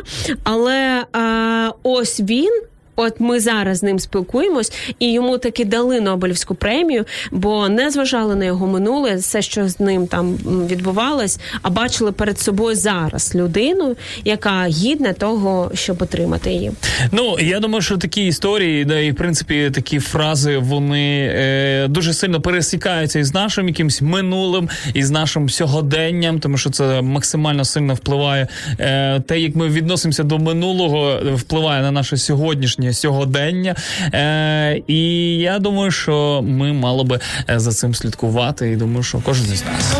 [0.43, 2.61] Але а, ось він.
[2.95, 8.35] От ми зараз з ним спілкуємось, і йому таки дали Нобелівську премію, бо не зважали
[8.35, 10.35] на його минуле, все, що з ним там
[10.69, 16.71] відбувалось, а бачили перед собою зараз людину, яка гідна того, щоб отримати її.
[17.11, 22.13] Ну я думаю, що такі історії, да, і в принципі такі фрази вони е, дуже
[22.13, 27.93] сильно пересікаються із нашим якимсь минулим, і з нашим сьогоденням, тому що це максимально сильно
[27.93, 28.47] впливає.
[28.79, 33.75] Е, те, як ми відносимося до минулого, впливає на наше сьогоднішнє сьогодення.
[34.13, 37.19] Е, і я думаю, що ми мали би
[37.49, 38.71] е, за цим слідкувати.
[38.71, 39.95] І думаю, що кожен із нас.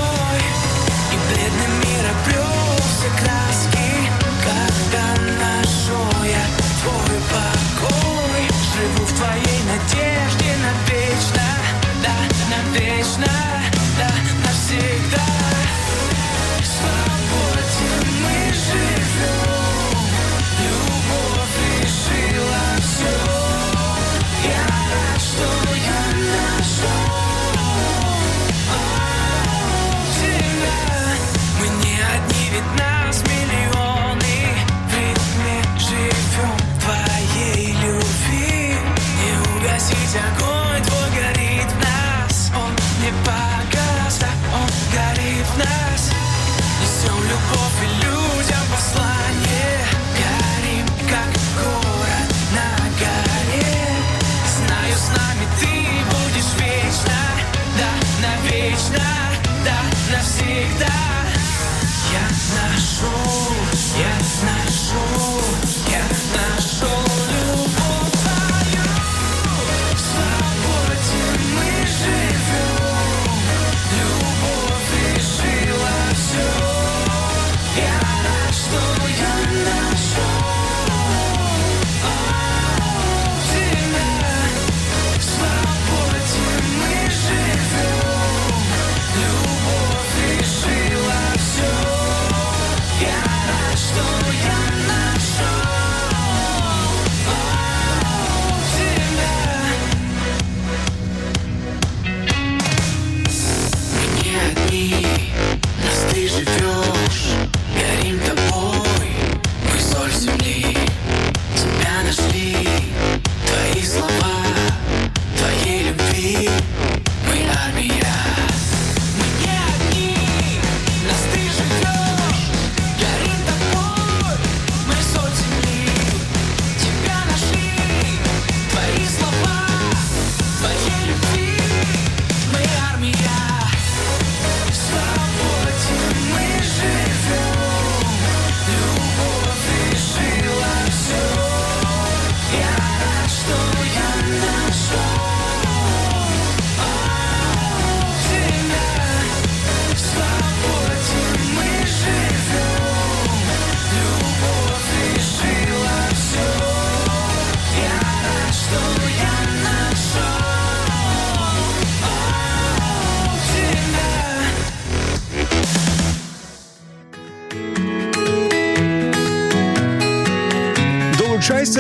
[62.54, 63.23] нашел,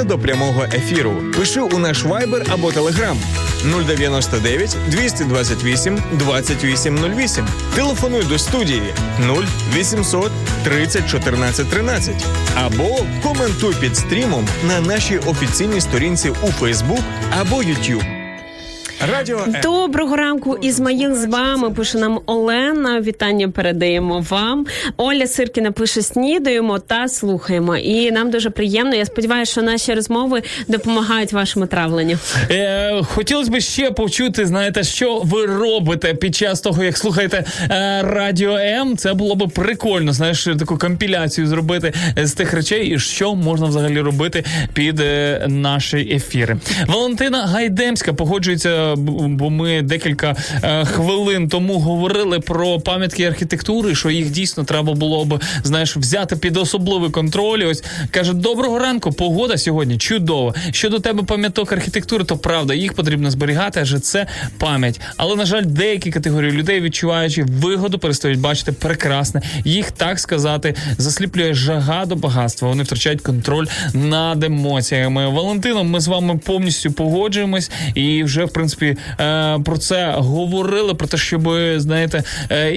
[0.05, 1.23] До прямого ефіру.
[1.37, 3.15] Пиши у наш Viber або Telegram
[3.87, 7.47] 099 228 2808.
[7.75, 8.93] Телефонуй до студії
[9.71, 10.31] 0800
[10.63, 12.13] 30 14 13
[12.55, 17.01] або коментуй під стрімом на нашій офіційній сторінці у Facebook
[17.39, 18.15] або YouTube.
[19.13, 21.71] Радіо Доброго ранку, Ізмаїл з вами.
[21.71, 22.19] Пише нам
[22.75, 23.01] Олена.
[23.01, 24.65] Вітання передаємо вам.
[24.97, 27.77] Оля Сиркіна пише снідаємо та слухаємо.
[27.77, 28.95] І нам дуже приємно.
[28.95, 32.17] Я сподіваюся, що наші розмови допомагають вашому травленню.
[32.51, 38.01] Е, хотілося б ще почути, знаєте, що ви робите під час того, як слухаєте е,
[38.01, 38.97] Радіо М.
[38.97, 44.01] Це було б прикольно, знаєш, таку компіляцію зробити з тих речей, і що можна взагалі
[44.01, 44.43] робити
[44.73, 46.57] під е, наші ефіри.
[46.87, 54.31] Валентина Гайдемська погоджується, бо ми декілька е, хвилин тому говорили про пам'ятки архітектури, що їх
[54.31, 57.63] дійсно треба було б знаєш взяти під особливий контроль.
[57.67, 60.53] Ось каже: доброго ранку, погода сьогодні чудова.
[60.71, 64.27] Щодо тебе пам'яток архітектури, то правда, їх потрібно зберігати, адже це
[64.57, 65.01] пам'ять.
[65.17, 69.41] Але на жаль, деякі категорії людей, відчуваючи вигоду, перестають бачити прекрасне.
[69.65, 72.69] Їх так сказати засліплює жага до багатства.
[72.69, 75.29] Вони втрачають контроль над емоціями.
[75.29, 80.93] Валентино, ми з вами повністю погоджуємось і вже в принципі е, про це говорили.
[80.93, 82.23] Про те, щоб знаєте,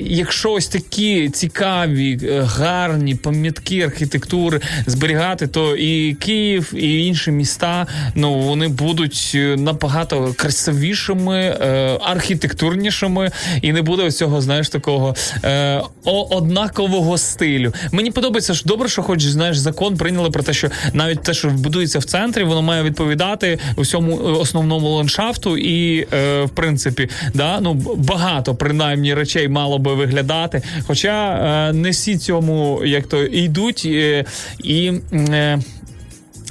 [0.02, 7.86] якщо ось такі цікаві, е, гарні пам'ятки архітектури зберігати, то і Київ, і інші міста
[8.14, 13.30] ну вони будуть е, набагато красивішими, е, архітектурнішими,
[13.62, 15.14] і не буде цього, знаєш, такого
[15.44, 17.72] е, однакового стилю.
[17.92, 21.48] Мені подобається що добре, що хоч знаєш, закон прийняли про те, що навіть те, що
[21.48, 27.60] будується в центрі, воно має відповідати усьому е, основному ландшафту, і е, в принципі, да,
[27.60, 30.62] ну багато принаймні речей мало би виглядати.
[30.86, 31.32] Хоча
[31.68, 34.24] е, не всі цьому як то йдуть е,
[34.64, 34.92] і.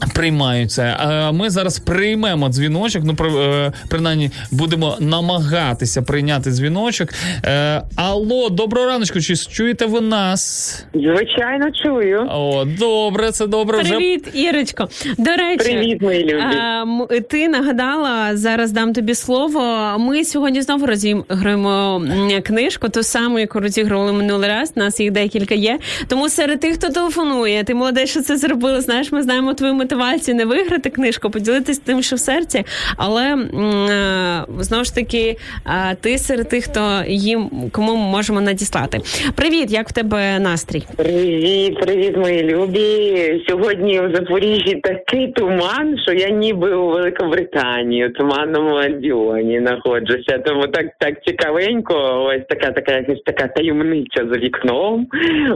[0.03, 0.95] Е, Приймають це.
[0.99, 3.03] А Ми зараз приймемо дзвіночок.
[3.05, 7.09] Ну е, принаймні будемо намагатися прийняти дзвіночок.
[7.45, 9.21] Е, Алло, доброго раночку.
[9.21, 10.85] Чи чуєте ви нас?
[10.93, 12.27] Звичайно, чую.
[12.31, 13.81] О, добре, це добре.
[13.81, 14.89] Вже Привіт, Ірочко.
[15.17, 17.21] До речі, Привіт, мої любі.
[17.29, 19.95] ти нагадала зараз дам тобі слово.
[19.99, 22.01] Ми сьогодні знову розіграємо
[22.43, 24.75] книжку, ту саму, яку розігрували минулий раз.
[24.75, 25.79] Нас їх декілька є.
[26.07, 28.81] Тому серед тих, хто телефонує, ти молодець, що це зробила.
[28.81, 32.63] Знаєш, ми знаємо твою мотивацію не виграти книжку, поділитись тим, що в серці.
[32.97, 38.97] Але е, знову ж таки, е, ти серед тих, хто їм кому можемо надіслати.
[39.35, 40.83] Привіт, як в тебе настрій?
[40.97, 43.43] Привіт, привіт, мої любі.
[43.49, 50.37] Сьогодні в Запоріжжі такий туман, що я ніби у Великобританії, у туманному Альбіоні знаходжуся.
[50.45, 52.25] Тому так так цікавенько.
[52.29, 55.07] Ось така така якась така таємниця за вікном.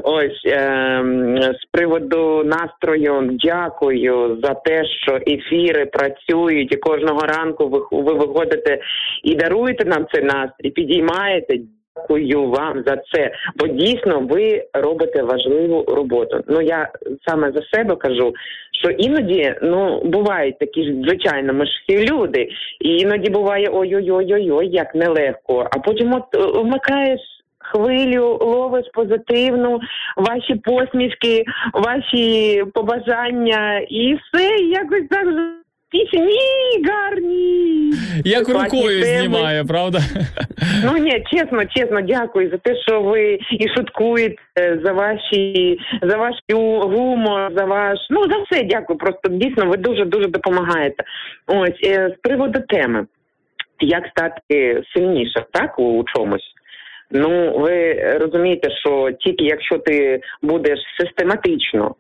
[0.03, 7.80] Ось ем, з приводу настрою, дякую за те, що ефіри працюють і кожного ранку ви,
[7.91, 8.80] ви виходите
[9.23, 11.60] і даруєте нам цей настрій, підіймаєте.
[11.95, 16.43] Дякую вам за це, бо дійсно ви робите важливу роботу.
[16.48, 16.91] Ну я
[17.27, 18.34] саме за себе кажу,
[18.81, 22.49] що іноді ну бувають такі ж звичайно, ми ж всі люди,
[22.80, 25.68] і іноді буває ой-ой-ой-ой, як нелегко.
[25.72, 26.23] А потім от
[26.56, 27.31] вмикаєш.
[27.72, 29.80] Хвилю ловиш позитивну,
[30.18, 31.43] ваші посмішки,
[31.73, 35.61] ваші побажання, і все і якось так же
[35.91, 36.38] пісні
[36.88, 37.93] гарні.
[38.26, 39.19] як рукою теми.
[39.19, 39.99] знімає, правда?
[40.85, 44.41] Ну ні, чесно, чесно, дякую за те, що ви і шуткуєте
[44.84, 46.35] за ваші за ваш
[46.84, 48.99] гумор, за ваш ну за все дякую.
[48.99, 51.03] Просто дійсно ви дуже дуже допомагаєте.
[51.48, 53.06] Ось е, з приводу теми,
[53.80, 56.53] як стати сильнішим, так у чомусь.
[57.12, 61.96] Ну, ви розумієте, що тільки якщо ти будеш систематично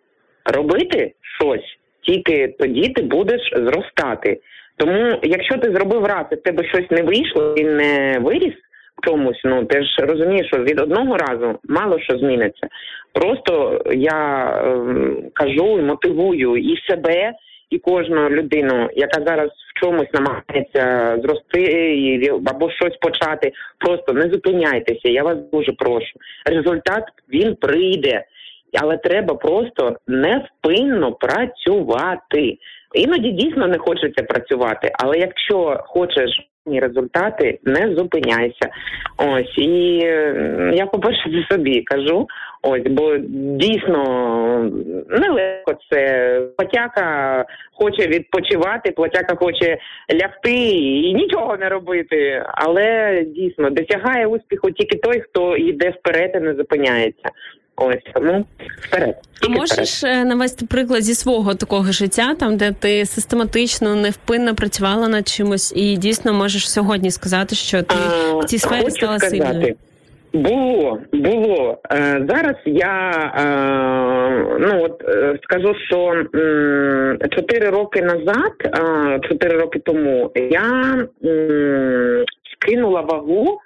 [0.45, 4.39] робити щось, тільки тоді ти будеш зростати.
[4.77, 8.53] Тому, якщо ти зробив раз і в тебе щось не вийшло і не виріс
[8.97, 12.67] в чомусь, ну ти ж розумієш, що від одного разу мало що зміниться.
[13.13, 17.33] Просто я ем, кажу і мотивую і себе,
[17.71, 23.51] і кожну людину, яка зараз в чомусь намагається зрости або щось почати.
[23.77, 25.09] Просто не зупиняйтеся.
[25.09, 26.11] Я вас дуже прошу.
[26.45, 27.03] Результат
[27.33, 28.23] він прийде.
[28.81, 32.57] Але треба просто невпинно працювати.
[32.93, 38.69] Іноді дійсно не хочеться працювати, але якщо хочеш результати, не зупиняйся.
[39.17, 39.95] Ось і
[40.73, 42.27] я по-перше за собі кажу.
[42.63, 43.17] Ось, бо
[43.57, 44.03] дійсно
[45.09, 46.41] нелегко це.
[46.57, 49.77] Платяка хоче відпочивати, платяка хоче
[50.21, 52.43] лягти і нічого не робити.
[52.47, 57.29] Але дійсно досягає успіху тільки той, хто йде вперед і не зупиняється.
[57.81, 58.45] Ось тому
[58.81, 59.15] вперед.
[59.45, 65.07] А можеш е, навести приклад зі свого такого життя, там де ти систематично, невпинно працювала
[65.07, 67.95] над чимось, і дійсно можеш сьогодні сказати, що ти
[68.41, 69.75] в цій сфері Хочу стала сказати, сильною.
[70.33, 71.77] Було, було.
[71.91, 75.03] Е, зараз я е, ну от
[75.43, 76.23] скажу, що
[77.29, 78.53] чотири роки назад,
[79.29, 80.95] чотири роки тому, я
[82.53, 83.59] скинула вагу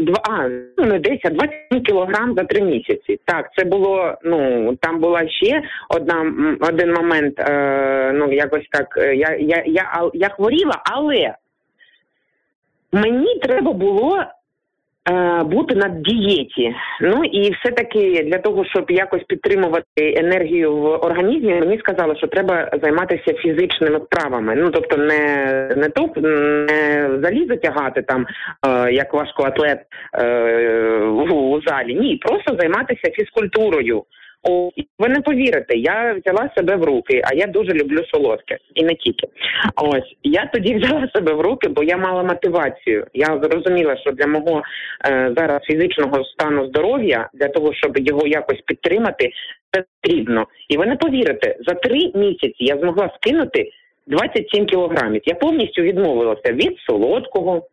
[0.00, 3.20] два, а, ну не 10, а 27 кілограм за три місяці.
[3.24, 8.96] Так, це було, ну там була ще одна один момент, е, ну якось так.
[8.96, 11.34] е, Я, я, я, я хворіла, але
[12.92, 14.24] мені треба було
[15.44, 16.74] бути на дієті.
[17.00, 22.70] Ну і все-таки для того, щоб якось підтримувати енергію в організмі, мені сказали, що треба
[22.82, 24.54] займатися фізичними вправами.
[24.56, 28.26] Ну тобто не, не топ, не залізо тягати там,
[28.66, 29.80] е, як важкоатлет
[30.18, 30.98] е,
[31.32, 31.94] у залі.
[31.94, 34.04] Ні, просто займатися фізкультурою.
[34.98, 38.94] Ви не повірите, я взяла себе в руки, а я дуже люблю солодке і не
[38.94, 39.28] тільки.
[39.76, 43.06] Ось я тоді взяла себе в руки, бо я мала мотивацію.
[43.14, 44.62] Я зрозуміла, що для мого
[45.06, 49.30] е, зараз фізичного стану здоров'я, для того, щоб його якось підтримати,
[49.72, 50.46] це потрібно.
[50.68, 53.70] І ви не повірите, за три місяці я змогла скинути
[54.06, 55.22] 27 кілограмів.
[55.24, 57.66] Я повністю відмовилася від солодкого,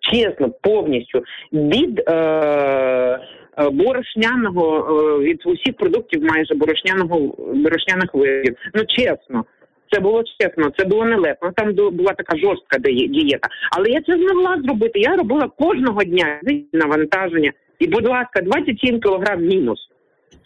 [0.00, 1.22] чесно, повністю
[1.52, 3.20] від е,
[3.70, 7.18] борошняного, е, від усіх продуктів майже борошняного
[7.54, 8.56] борошняних видів.
[8.74, 9.44] Ну чесно.
[9.92, 11.46] Це було чесно, це було нелепо.
[11.46, 13.48] Ну, Там була така жорстка дієта.
[13.72, 15.00] Але я це змогла зробити.
[15.00, 16.40] Я робила кожного дня
[16.72, 17.52] навантаження.
[17.78, 19.88] І, будь ласка, 27 кілограм мінус.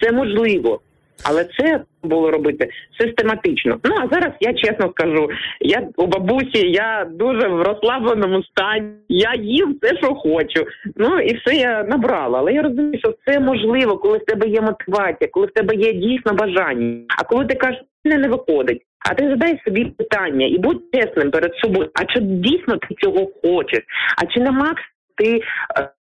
[0.00, 0.80] Це можливо.
[1.22, 2.68] Але це було робити
[3.00, 3.78] систематично.
[3.84, 5.28] Ну а зараз я чесно скажу,
[5.60, 8.90] я у бабусі, я дуже в розслабленому стані.
[9.08, 10.66] Я їм все, що хочу.
[10.96, 12.38] Ну і все я набрала.
[12.38, 15.92] Але я розумію, що це можливо, коли в тебе є мотивація, коли в тебе є
[15.92, 17.04] дійсно бажання.
[17.18, 18.82] А коли ти кажеш, не не виходить.
[19.10, 21.90] А ти задай собі питання і будь чесним перед собою.
[21.94, 23.80] А чи дійсно ти цього хочеш?
[24.22, 24.82] А чи на макс
[25.16, 25.40] ти е,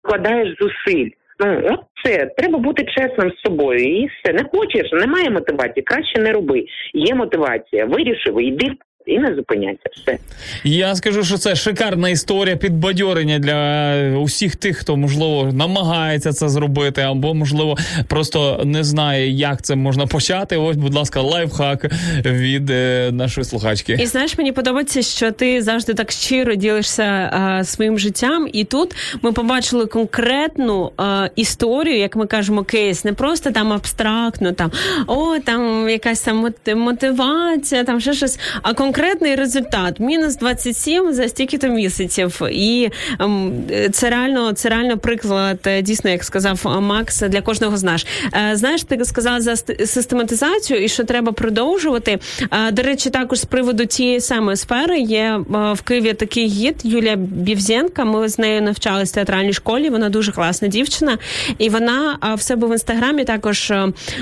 [0.03, 1.09] вкладаєш зусиль?
[1.39, 3.79] Ну, от це треба бути чесним з собою.
[3.79, 5.83] І все не хочеш, немає мотивації.
[5.83, 6.65] Краще не роби.
[6.93, 7.85] Є мотивація.
[7.85, 8.71] Вирішив, йди
[9.05, 9.79] і не зупиняйся.
[10.01, 10.17] Все.
[10.63, 17.01] Я скажу, що це шикарна історія підбадьорення для усіх тих, хто можливо намагається це зробити,
[17.01, 17.77] або можливо
[18.07, 20.57] просто не знає, як це можна почати.
[20.57, 21.91] Ось, будь ласка, лайфхак
[22.25, 23.97] від е, нашої слухачки.
[23.99, 28.47] І знаєш, мені подобається, що ти завжди так щиро ділишся а, своїм життям.
[28.53, 34.51] І тут ми побачили конкретну а, історію, як ми кажемо, кейс, не просто там абстрактно,
[34.51, 34.71] там
[35.07, 41.67] о, там якась там мотивація, там ще щось, а конкретний результат мінус 27 за стільки-то
[41.67, 42.41] місяців.
[42.51, 42.89] І
[43.19, 43.53] ем,
[43.91, 48.05] це реально, це реально приклад, е, дійсно, як сказав Макс, для кожного з нас.
[48.33, 52.19] Е, Знаєш, ти сказала за ст- систематизацію і що треба продовжувати.
[52.67, 57.15] Е, До речі, також з приводу тієї самої сфери є в Києві такий гід Юлія
[57.15, 58.05] Бівзенка.
[58.05, 59.89] Ми з нею навчалися в театральній школі.
[59.89, 61.17] Вона дуже класна дівчина,
[61.57, 63.73] і вона в себе в інстаграмі також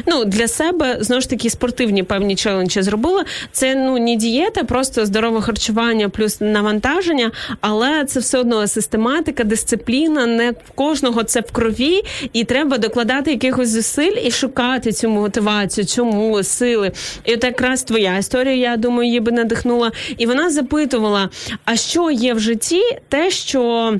[0.07, 3.25] ну для себе знову ж таки спортивні певні челенджі зробила.
[3.51, 7.31] Це ну не дієта, просто здорове харчування плюс навантаження,
[7.61, 10.25] але це все одно систематика, дисципліна.
[10.25, 12.01] Не в кожного це в крові,
[12.33, 16.91] і треба докладати якихось зусиль і шукати цю мотивацію, чому сили.
[17.25, 19.91] І от якраз твоя історія, я думаю, її би надихнула.
[20.17, 21.29] І вона запитувала:
[21.65, 23.93] а що є в житті, те, що.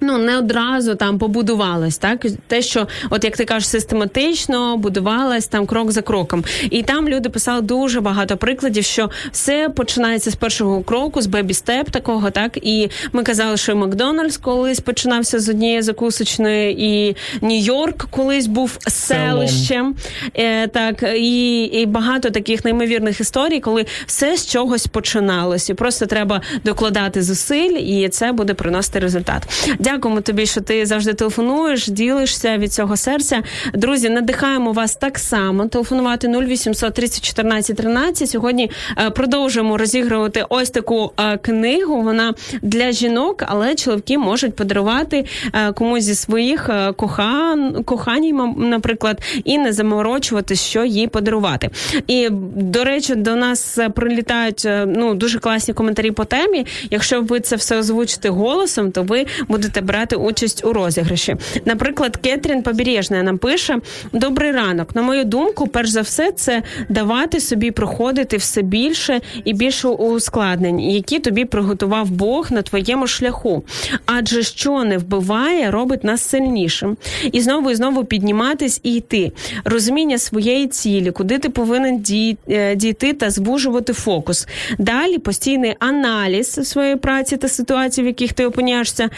[0.00, 5.66] Ну, не одразу там побудувалось, так те, що, от як ти кажеш, систематично будувалось там
[5.66, 6.44] крок за кроком.
[6.70, 11.90] І там люди писали дуже багато прикладів, що все починається з першого кроку, з бебі-степ
[11.90, 18.46] такого, так і ми казали, що Макдональдс колись починався з однієї закусочної, і Нью-Йорк колись
[18.46, 19.94] був селищем.
[20.34, 26.06] Е, так і, і багато таких неймовірних історій, коли все з чогось починалось, і просто
[26.06, 29.42] треба докладати зусиль, і це буде приносити результат.
[29.84, 33.42] Дякуємо тобі, що ти завжди телефонуєш, ділишся від цього серця.
[33.74, 35.66] Друзі, надихаємо вас так само.
[35.66, 38.30] Телефонувати 0800 30 14 13.
[38.30, 42.02] Сьогодні е, продовжуємо розігрувати ось таку е, книгу.
[42.02, 49.58] Вона для жінок, але чоловіки можуть подарувати е, комусь зі своїх кохан, коханій, наприклад, і
[49.58, 51.70] не заморочувати, що їй подарувати.
[52.06, 56.66] І до речі, до нас прилітають ну дуже класні коментарі по темі.
[56.90, 61.36] Якщо ви це все озвучите голосом, то ви будете та брати участь у розіграші.
[61.64, 63.78] Наприклад, Кетрін Побережна нам пише:
[64.12, 64.94] Добрий ранок.
[64.96, 70.80] На мою думку, перш за все, це давати собі проходити все більше і більше ускладнень,
[70.80, 73.64] які тобі приготував Бог на твоєму шляху.
[74.06, 76.96] Адже що не вбиває, робить нас сильнішим.
[77.32, 79.32] І знову і знову підніматись і йти.
[79.64, 82.04] Розуміння своєї цілі, куди ти повинен
[82.48, 84.48] е, дійти та звужувати фокус.
[84.78, 89.10] Далі постійний аналіз своєї праці та ситуацій, в яких ти опиняєшся,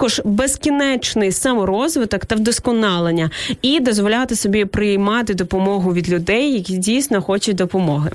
[0.00, 3.30] також безкінечний саморозвиток та вдосконалення,
[3.62, 8.10] і дозволяти собі приймати допомогу від людей, які дійсно хочуть допомоги.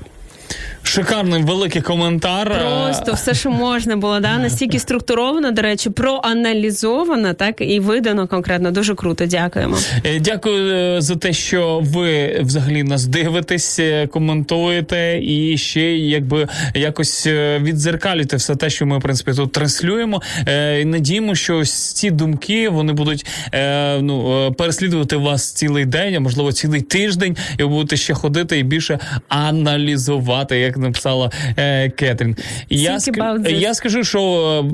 [0.82, 2.52] Шикарний великий коментар.
[2.84, 8.70] Просто все, що можна було, да настільки структуровано, до речі, проаналізовано, так і видано конкретно.
[8.70, 9.26] Дуже круто.
[9.26, 9.78] Дякуємо.
[10.04, 16.48] Е, Дякую е, за те, що ви взагалі нас дивитесь, е, коментуєте і ще якби
[16.74, 20.22] якось е, відзеркалюєте все те, що ми в принципі тут транслюємо.
[20.48, 25.84] Е, І надіємо, що ось ці думки вони будуть е, ну, е, переслідувати вас цілий
[25.84, 28.98] день, а можливо цілий тиждень, і ви будете ще ходити і більше
[29.28, 32.36] аналізувати, як написала е, Кетрін.
[32.70, 34.20] Я, ск- я скажу, що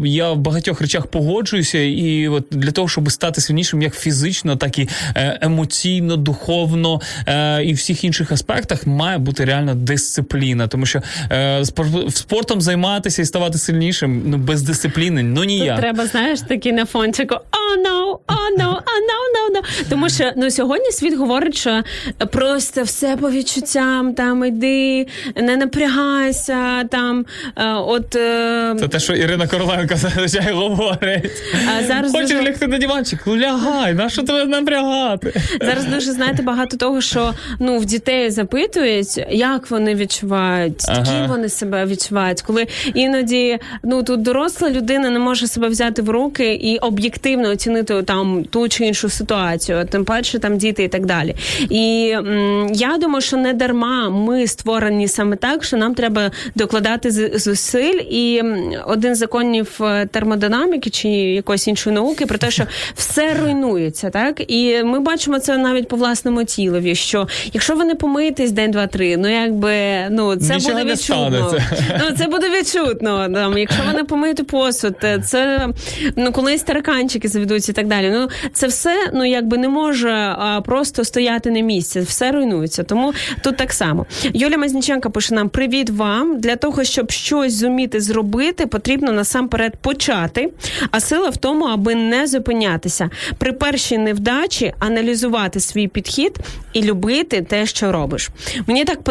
[0.04, 4.56] е, я в багатьох речах погоджуюся, і от для того, щоб стати сильнішим, як фізично,
[4.56, 10.66] так і е, емоційно, духовно е, і всіх інших аспектах, має бути реальна дисципліна.
[10.68, 15.78] Тому що е, спор- спортом займатися і ставати сильнішим ну без дисципліни, ну ніяк.
[15.80, 19.88] треба, знаєш, такі на фончику «Oh no, oh no, oh no, no, no».
[19.90, 21.82] Тому що ну сьогодні світ говорить, що
[22.30, 25.06] просто все по відчуттям, там іди,
[25.52, 27.24] не напрягайся, там
[27.56, 31.32] е, от е, Це те, що Ірина Короленко зазвичай говорить.
[31.78, 33.26] А зараз Хочеш дуже- лягти на диванчик?
[33.26, 35.40] Лягай, на що тебе напрягати?
[35.60, 41.02] Зараз дуже знаєте багато того, що ну в дітей запитують, як вони відчувають, Ага.
[41.04, 46.10] ким вони себе відчувають, коли іноді ну тут доросла людина не може себе взяти в
[46.10, 51.06] руки і об'єктивно оцінити там ту чи іншу ситуацію, тим паче там діти і так
[51.06, 51.34] далі.
[51.70, 57.10] І м, я думаю, що не дарма ми створені саме так, що нам треба докладати
[57.38, 58.00] зусиль.
[58.10, 58.42] І
[58.86, 62.64] один з законів е, термодинаміки чи якоїсь іншої науки про те, що
[62.94, 66.94] все руйнується, так і ми бачимо це навіть по власному тілові.
[66.94, 69.74] Що якщо ви не помиєтесь день, два, три, ну якби
[70.10, 71.54] ну це Нічого буде відчутно.
[72.00, 73.28] Ну це буде відчутно.
[73.34, 75.68] Там, якщо ви не помиєте посуд, е, це
[76.16, 78.10] ну колись тараканчики заведуться і так далі.
[78.10, 82.00] Ну це все ну якби не може а, просто стояти на місці.
[82.00, 82.82] Все руйнується.
[82.82, 84.06] Тому тут так само.
[84.34, 86.40] Юлія Мазніченка пише нам: Привіт вам!
[86.40, 90.50] Для того, щоб щось зуміти зробити, потрібно насамперед почати.
[90.90, 93.10] А сила в тому, аби не зупинятися.
[93.38, 96.38] При першій невдачі аналізувати свій підхід
[96.72, 98.30] і любити те, що робиш.
[98.66, 99.02] Мені так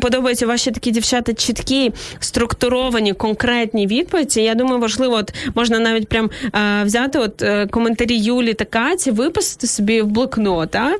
[0.00, 4.42] подобаються ваші такі дівчата чіткі, структуровані, конкретні відповіді.
[4.42, 9.10] Я думаю, важливо, от можна навіть прям е, взяти от е, коментарі Юлі та Каті,
[9.10, 10.76] виписати собі в блокнот.
[10.76, 10.92] А?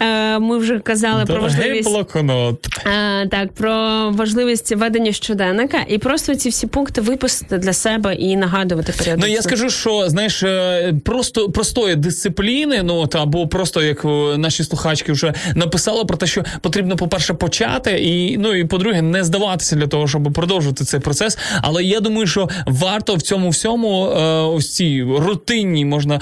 [0.00, 1.88] Е, ми вже казали про важливість.
[1.90, 2.66] блокнот.
[2.86, 8.36] Е, так, про важливість ведення щоденника, і просто ці всі пункти виписати для себе і
[8.36, 9.26] нагадувати періодично.
[9.28, 14.08] Ну я скажу, що знаєш, е, просто простої дисципліни, ну от або просто як е,
[14.38, 19.24] наші слухачки вже написали про те, що потрібно, по-перше, почати, і ну і по-друге, не
[19.24, 21.38] здаватися для того, щоб продовжувати цей процес.
[21.62, 26.20] Але я думаю, що варто в цьому всьому е, ось ці рутинні можна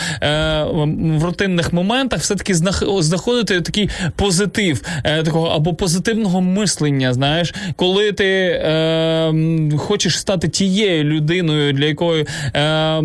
[1.18, 4.82] в рутинних моментах все-таки знах- знаходити такий позитив,
[5.24, 7.14] такого або позитивного мислення.
[7.14, 9.32] Знаєш, коли ти е,
[9.78, 13.02] хочеш стати тією людиною, для якої е,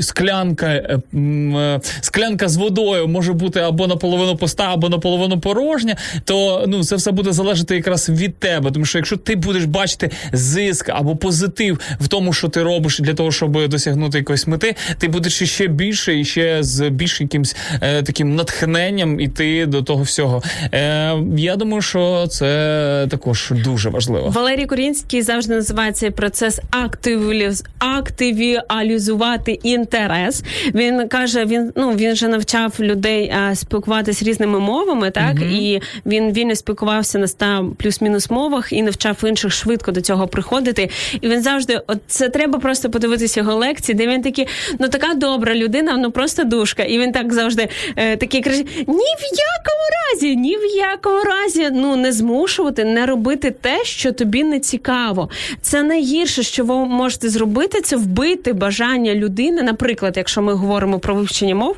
[0.00, 6.64] склянка, е, е, склянка з водою може бути або наполовину пуста, або наполовину порожня, то
[6.68, 8.70] ну це все буде залежати якраз від тебе.
[8.70, 13.14] Тому що якщо ти будеш бачити зиск або позитив в тому, що ти робиш для
[13.14, 18.02] того, щоб досягнути якоїсь мети, ти будеш ще більше і ще з більш якимсь е,
[18.02, 20.42] таким натхненням іти до того всього.
[20.74, 24.30] Е, я думаю, що це також дуже важливо.
[24.30, 27.64] Валерій Корінський завжди називає цей процес активіліз...
[27.78, 30.42] активіалізувати інтерес.
[30.74, 36.32] Він каже, він ну він же навчав людей а, спілкуватися різними мовами, так і він
[36.32, 40.90] вільно спілкувався на 100 плюс-мінус мовах і навчав інших швидко до цього приходити.
[41.20, 44.46] І він завжди, от це треба просто подивитися його лекції, де він такий,
[44.78, 46.82] ну така добра людина, ну просто душка.
[46.82, 51.68] І він так завжди е, такий каже: ні в якому разі, ні в якому разі
[51.72, 55.28] ну не змушувати, не робити те, що тобі не цікаво.
[55.60, 59.62] Це найгірше, що ви можете зробити, це вбити бажання людини.
[59.62, 61.76] Наприклад, якщо ми говоримо про вивчення мов,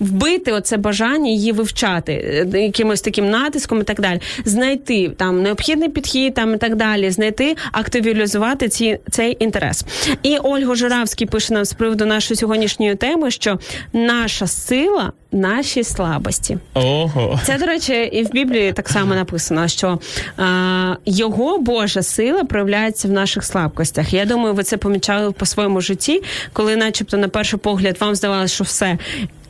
[0.00, 2.12] вбити оце бажання її вивчати
[2.54, 4.20] е, якимось таким натиском і так далі.
[4.44, 9.84] Знайти там необхідний підхід, там і так далі, знайти, активізувати ці цей інтерес.
[10.22, 13.58] І Ольга Жиравський пише нам з приводу нашої сьогоднішньої теми, що
[13.92, 16.58] наша сила наші слабості.
[16.74, 17.40] Ого.
[17.44, 19.98] Це, до речі, і в Біблії так само написано, що
[20.38, 20.42] е,
[21.06, 24.12] його Божа сила проявляється в наших слабкостях.
[24.12, 28.54] Я думаю, ви це помічали по своєму житті, коли, начебто, на перший погляд, вам здавалося,
[28.54, 28.98] що все.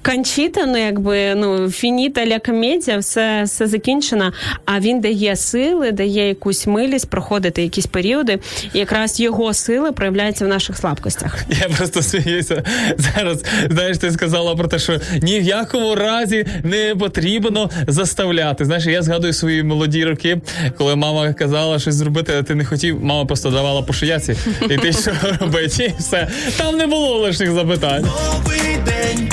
[0.09, 4.33] Кончіта, ну якби ну фініта ля комедія, все, все закінчено.
[4.65, 8.39] А він дає сили, дає якусь милість проходити якісь періоди.
[8.75, 11.39] І якраз його сила проявляється в наших слабкостях.
[11.61, 12.63] Я просто сміюся
[12.99, 13.45] зараз.
[13.71, 18.65] Знаєш, ти сказала про те, що ні в якому разі не потрібно заставляти.
[18.65, 20.41] Знаєш, я згадую свої молоді роки,
[20.79, 23.05] коли мама казала щось зробити, а ти не хотів.
[23.05, 24.37] Мама просто давала по шияці,
[24.71, 25.11] і ти що
[25.41, 25.85] робити?
[25.85, 26.29] І все.
[26.57, 28.03] Там не було лишніх запитань.
[28.05, 29.29] Новий день,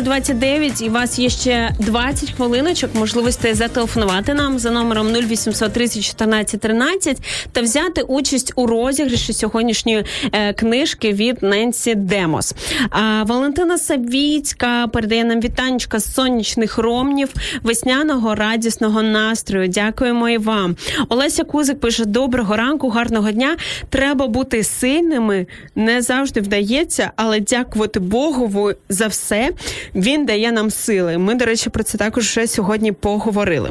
[0.00, 6.04] 29 і у вас є ще 20 хвилиночок можливості зателефонувати нам за номером 0800 30
[6.04, 7.18] 14 13
[7.52, 12.54] та взяти участь у розіграші сьогоднішньої е, книжки від Ненсі Демос.
[12.90, 17.28] А Валентина Савіцька передає нам вітанечка з сонячних ромнів,
[17.62, 19.68] весняного радісного настрою.
[19.68, 20.76] Дякуємо і вам.
[21.08, 23.56] Олеся Кузик пише: Доброго ранку, гарного дня.
[23.90, 29.50] Треба бути сильними, не завжди вдається, але дякувати Богову за все.
[29.94, 31.18] Він дає нам сили.
[31.18, 33.70] Ми, до речі, про це також вже сьогодні поговорили.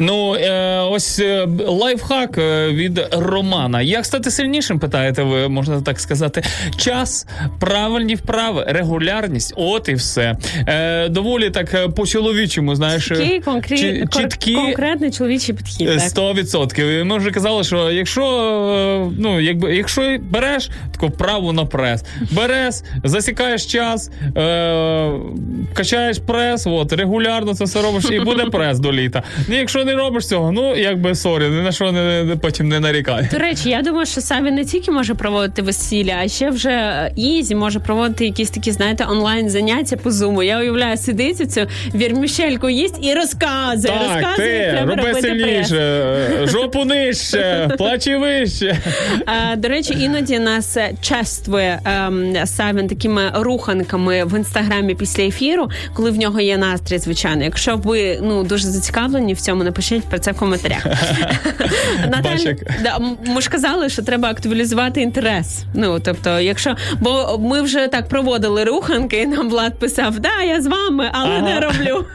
[0.00, 3.82] Ну, е, ось е, лайфхак е, від Романа.
[3.82, 6.42] Як стати сильнішим, питаєте ви, можна так сказати.
[6.76, 7.26] Час,
[7.58, 10.36] правильні вправи, регулярність, от і все.
[10.66, 13.10] Е, доволі так е, по-чоловічому, знаєш.
[13.10, 16.00] Е, конкрет, чи- чіткі, конкретний чоловічий підхід.
[16.02, 17.04] Сто відсотків.
[17.06, 22.74] Ми вже казали, що якщо ну якби якщо береш таку вправу на прес, береш,
[23.04, 25.10] засікаєш час, е,
[25.74, 29.22] качаєш прес, от регулярно це все робиш, і буде прес до літа.
[29.48, 32.80] Ні, якщо не робиш цього, ну якби sorry, ні на що не, не- потім не
[32.80, 33.28] нарікай.
[33.32, 37.54] До речі, я думаю, що Савін не тільки може проводити весілля, а ще вже easy
[37.54, 40.42] може проводити якісь такі, знаєте, онлайн заняття по зуму.
[40.42, 43.94] Я уявляю, сидить цю вірмішельку їсть і розказує.
[43.94, 46.06] Так, розказує, ти роби сильніше,
[46.44, 48.78] жопу нижче, плачі вище.
[49.52, 55.49] Е, До речі, іноді нас чествує ем, Савін такими руханками в інстаграмі після ефіру,
[55.94, 57.44] коли в нього є настрій, звичайно.
[57.44, 60.86] Якщо ви ну дуже зацікавлені в цьому, напишіть про це в коментарях.
[62.10, 65.64] Наталь, да, ми ж казали, що треба актуалізувати інтерес.
[65.74, 70.62] Ну тобто, якщо бо ми вже так проводили руханки, і нам Влад писав: Да, я
[70.62, 72.04] з вами, але не роблю.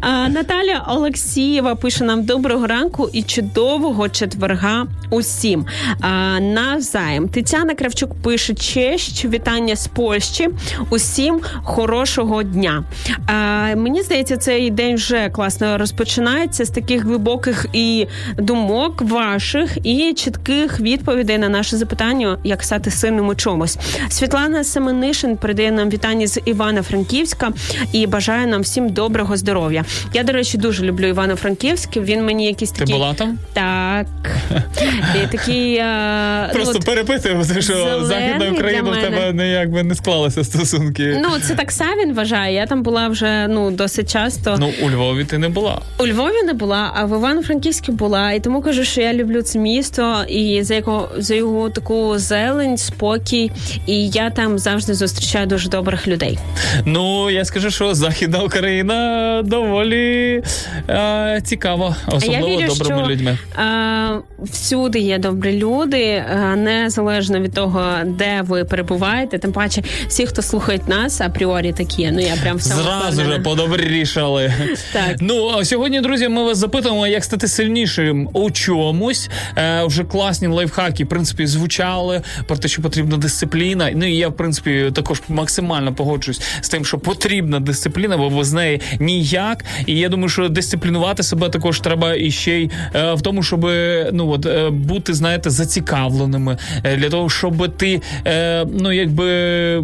[0.00, 5.66] А, Наталя Олексієва пише нам доброго ранку і чудового четверга усім.
[6.00, 7.28] А, навзаєм.
[7.28, 10.48] Тетяна Кравчук пише честь, вітання з Польщі.
[10.90, 12.84] Усім хорошого дня.
[13.26, 13.32] А,
[13.76, 18.06] мені здається, цей день вже класно розпочинається з таких глибоких і
[18.38, 23.78] думок ваших і чітких відповідей на наше запитання, як стати сильним у чомусь.
[24.08, 27.52] Світлана Семенишин передає нам вітання з Івано-Франківська
[27.92, 29.84] і бажає нам всім доброго здоров'я.
[30.14, 31.96] Я, до речі, дуже люблю Івано-Франківськ.
[31.96, 33.38] Він мені якийсь Ти була там?
[33.52, 34.06] так.
[35.24, 39.94] І такий е, Просто ну, от- перепитую, що Західна Україна в тебе ніяк би не
[39.94, 41.20] склалися стосунки.
[41.22, 41.72] Ну, це так
[42.08, 42.54] Савін вважає.
[42.54, 44.56] Я там була вже ну досить часто.
[44.58, 45.80] Ну, у Львові ти не була.
[45.98, 48.32] У Львові не була, а в Івано-Франківську була.
[48.32, 52.76] І тому кажу, що я люблю це місто і за його за його таку зелень,
[52.76, 53.50] спокій.
[53.86, 56.38] І я там завжди зустрічаю дуже добрих людей.
[56.84, 60.42] Ну, я скажу, що Західна Україна доволі
[60.88, 63.38] е, цікава, особливо я вірю, добрими що, людьми.
[63.58, 69.38] Е, всюди є добрі люди, е, незалежно від того, де ви перебуваєте.
[69.38, 71.97] Тим паче, всі, хто слухають нас, апріорі такі.
[71.98, 74.52] Ну я прям в Зразу же подобрішали.
[74.92, 75.16] Так.
[75.20, 79.30] Ну а сьогодні, друзі, ми вас запитуємо, як стати сильнішим у чомусь.
[79.56, 83.90] Е, вже класні лайфхаки, в принципі, звучали про те, що потрібна дисципліна.
[83.94, 88.52] Ну і я, в принципі, також максимально погоджуюсь з тим, що потрібна дисципліна, бо без
[88.52, 89.64] неї ніяк.
[89.86, 93.70] І я думаю, що дисциплінувати себе також треба і ще й е, в тому, щоб
[94.12, 99.82] ну от е, бути, знаєте, зацікавленими е, для того, щоб ти е, ну якби е,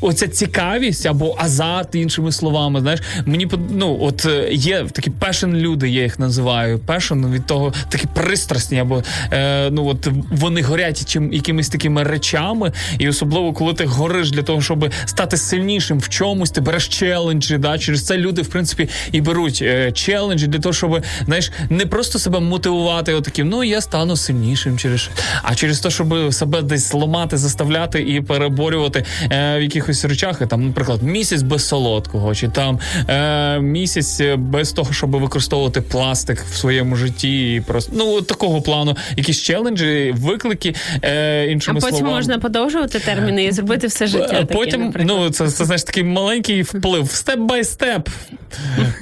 [0.00, 5.88] оця цікавість або азарт, іншими словами, знаєш, мені ну от е, є такі пешен люди,
[5.88, 6.78] я їх називаю.
[6.78, 9.02] Пешен від того такі пристрасні, або
[9.32, 14.42] е, ну от вони горять чим якимись такими речами, і особливо коли ти гориш для
[14.42, 17.58] того, щоб стати сильнішим в чомусь, ти береш челенджі.
[17.58, 21.86] Да, через це люди в принципі і беруть е, челенджі для того, щоб знаєш, не
[21.86, 25.10] просто себе мотивувати, отаким, ну я стану сильнішим через,
[25.42, 30.46] а через те, щоб себе десь зламати, заставляти і переборювати е, в якихось речах, і
[30.46, 36.56] там, наприклад, місяць без солодкого, чи там е, місяць без того, щоб використовувати пластик в
[36.56, 42.10] своєму житті, і просто ну такого плану, якісь челенджі, виклики е, А потім словами.
[42.10, 44.38] можна подовжувати терміни і зробити все життя.
[44.42, 45.18] А потім, наприклад.
[45.20, 48.08] ну це, це знаєш такий маленький вплив, step by step,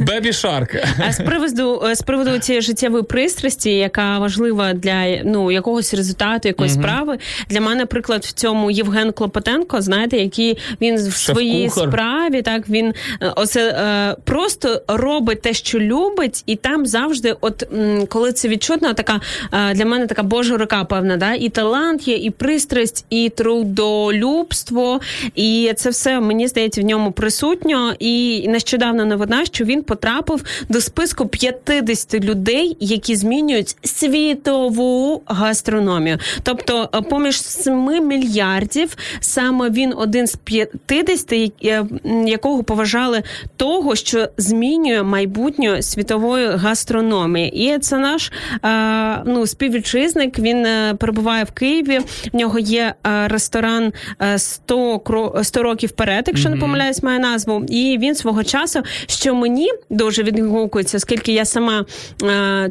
[0.01, 0.77] baby shark.
[1.09, 6.75] А з приводу з приводу цієї життєвої пристрасті, яка важлива для ну якогось результату, якоїсь
[6.75, 7.19] справи.
[7.49, 11.91] Для мене, наприклад, в цьому Євген Клопотенко, знаєте, який він в своїй Шеф-кухар.
[12.29, 17.65] Справі, так він е, оце е, просто робить те, що любить, і там завжди, от
[18.09, 19.21] коли це відчутно, така
[19.53, 25.01] е, для мене така божа рука, певна, да, і талант є, і пристрасть, і трудолюбство,
[25.35, 27.93] і це все мені здається в ньому присутньо.
[27.99, 36.19] І нещодавно новина, що він потрапив до списку 50 людей, які змінюють світову гастрономію.
[36.43, 43.23] Тобто, поміж 7 мільярдів саме він один з 50, я- я- м, якого поважали
[43.57, 47.73] того, що змінює майбутнє світової гастрономії.
[47.75, 48.33] І це наш
[48.65, 50.39] е, ну, співвітчизник.
[50.39, 51.99] Він е, перебуває в Києві.
[52.33, 53.93] В нього є е, ресторан
[54.23, 57.65] е, 100, кро- 100 років вперед, якщо не помиляюсь, має назву.
[57.69, 61.85] І він свого часу, що мені дуже відгукується, оскільки я сама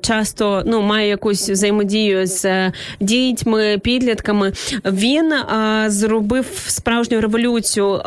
[0.02, 4.54] часто ну, маю якусь взаємодію з дітьми, підлітками.
[4.86, 5.34] Він
[5.88, 8.02] зробив справжню революцію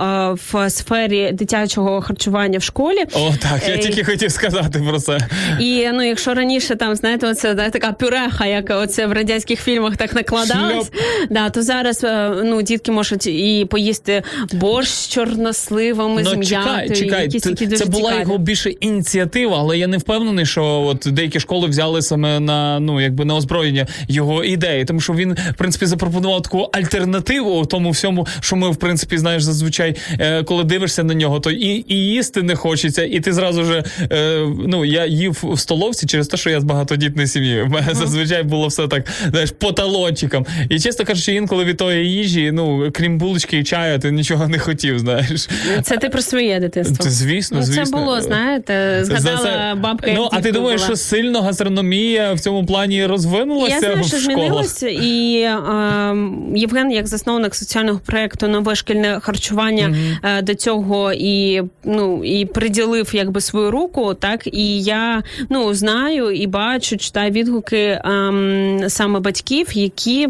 [0.53, 3.05] в сфері дитячого харчування в школі.
[3.13, 5.19] О, так, я Е, тільки хотів сказати про це.
[5.61, 9.97] І ну, якщо раніше там знаєте, оце да, така пюреха, як оце в радянських фільмах
[9.97, 10.91] так накладалось,
[11.31, 14.23] да, то зараз е, ну дітки можуть і поїсти
[14.53, 18.21] борщ з чорносливами, з Ну, м'ятою, чекай, чекай, якісь це, такі дуже це була цікаві.
[18.23, 23.01] його більше ініціатива, але я не впевнений, що от деякі школи взяли саме на ну
[23.01, 28.27] якби на озброєння його ідеї, тому що він в принципі запропонував таку альтернативу тому всьому,
[28.41, 32.43] що ми в принципі знаєш зазвичай, е, коли дивишся на нього, то і, і їсти
[32.43, 36.51] не хочеться, і ти зразу же е, ну я їв в столовці через те, що
[36.51, 37.63] я з багатодітної сім'ї.
[37.63, 40.47] У мене зазвичай було все так, знаєш, по талончикам.
[40.69, 44.59] І чесно кажучи, інколи від тої їжі, ну крім булочки і чаю, ти нічого не
[44.59, 44.99] хотів.
[44.99, 45.49] Знаєш,
[45.83, 47.05] Це ти про своє дитинство.
[47.05, 47.85] Це, звісно, ну, звісно.
[47.85, 50.13] Це було, знаєте, згадала За це- бабка.
[50.17, 50.87] Ну, а ти думаєш, була.
[50.87, 55.59] що сильно гастрономія в цьому плані розвинулася Я знаю, в що змінилося, і е,
[56.55, 63.11] Євген, як засновник соціального проекту нове шкільне харчування е, до цього і ну і приділив
[63.13, 69.67] якби свою руку, так і я ну знаю і бачу, читаю відгуки ем, саме батьків,
[69.73, 70.29] які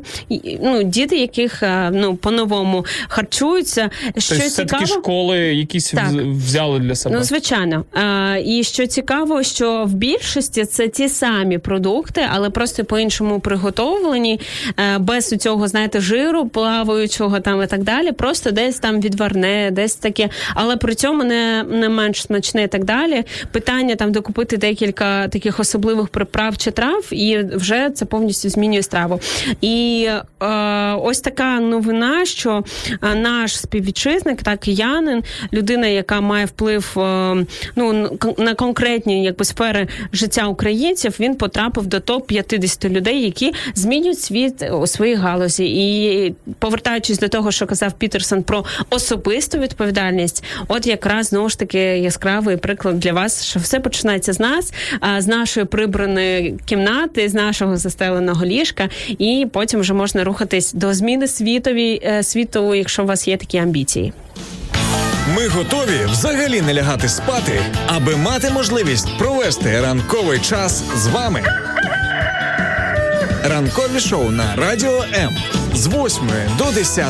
[0.63, 3.91] ну діти, яких е, ну по-новому харчуються.
[4.19, 6.11] Що Тобто все таки цікаво, школи якісь Так.
[6.13, 7.17] взяли для себе.
[7.17, 7.85] Ну, звичайно.
[7.95, 14.41] Е, і що цікаво, що в більшості це ті самі продукти, але просто по-іншому приготовлені,
[14.79, 18.13] е, без цього, знаєте, жиру плаваючого там і так далі.
[18.13, 20.29] Просто десь там відварне, десь таке,
[20.62, 23.24] але при цьому не, не менш смачне і так далі.
[23.53, 29.20] Питання там докупити декілька таких особливих приправ чи трав, і вже це повністю змінює страву.
[29.61, 30.09] І
[30.43, 30.47] е,
[30.95, 32.65] ось така новина, що
[33.03, 35.23] е, наш співвітчизник, так киянин,
[35.53, 37.47] людина, яка має вплив е,
[37.77, 44.20] ну на конкретні якби сфери життя українців, він потрапив до топ 50 людей, які змінюють
[44.20, 45.65] світ у своїй галузі.
[45.65, 51.78] І повертаючись до того, що казав Пітерсон про особисту відповідальність, от якраз знову ж таки
[51.78, 54.72] яскравий приклад для вас, що все починається з нас,
[55.18, 61.28] з нашої прибраної кімнати, з нашого застеленого ліжка, і потім вже можна рухатись до зміни
[61.28, 64.12] світові е, світу, якщо у вас є такі амбіції.
[65.36, 71.43] Ми готові взагалі не лягати спати, аби мати можливість провести ранковий час з вами.
[73.44, 75.36] Ранкові шоу на Радіо М
[75.74, 76.28] з 8
[76.59, 77.05] до 10.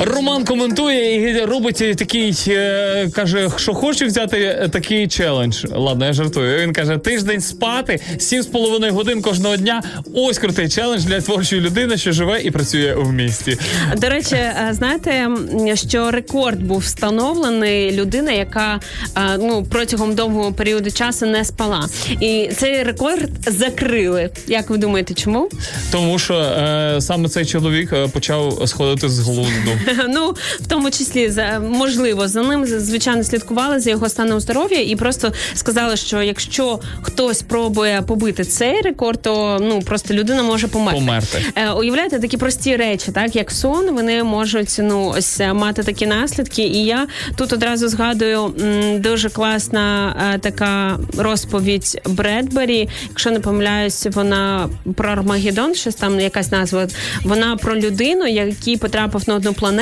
[0.00, 5.64] Роман коментує і робить такий, е, каже, що хоче взяти такий челендж.
[5.70, 6.58] Ладно, я жартую.
[6.62, 9.82] Він каже: тиждень спати, 7,5 годин кожного дня.
[10.14, 13.58] Ось крутий челендж для творчої людини, що живе і працює в місті.
[13.96, 15.28] До речі, е, знаєте,
[15.74, 18.80] що рекорд був встановлений людина, яка
[19.16, 21.88] е, ну протягом довгого періоду часу не спала,
[22.20, 24.30] і цей рекорд закрили.
[24.46, 25.48] Як ви думаєте, чому?
[25.92, 29.70] Тому що е, саме цей чоловік почав сходити з глузду.
[30.08, 34.96] Ну в тому числі за можливо за ним звичайно слідкували за його станом здоров'я і
[34.96, 41.00] просто сказали, що якщо хтось пробує побити цей рекорд, то ну просто людина може померти.
[41.00, 41.44] Померти.
[41.54, 46.06] Е, уявляєте, такі прості речі, так як сон, вони можуть ну ось е, мати такі
[46.06, 46.62] наслідки.
[46.62, 47.06] І я
[47.36, 52.88] тут одразу згадую м, дуже класна е, така розповідь Бредбері.
[53.08, 56.86] Якщо не помиляюсь, вона про Армагеддон, щось там якась назва.
[57.24, 59.77] Вона про людину, який потрапив на одну планету,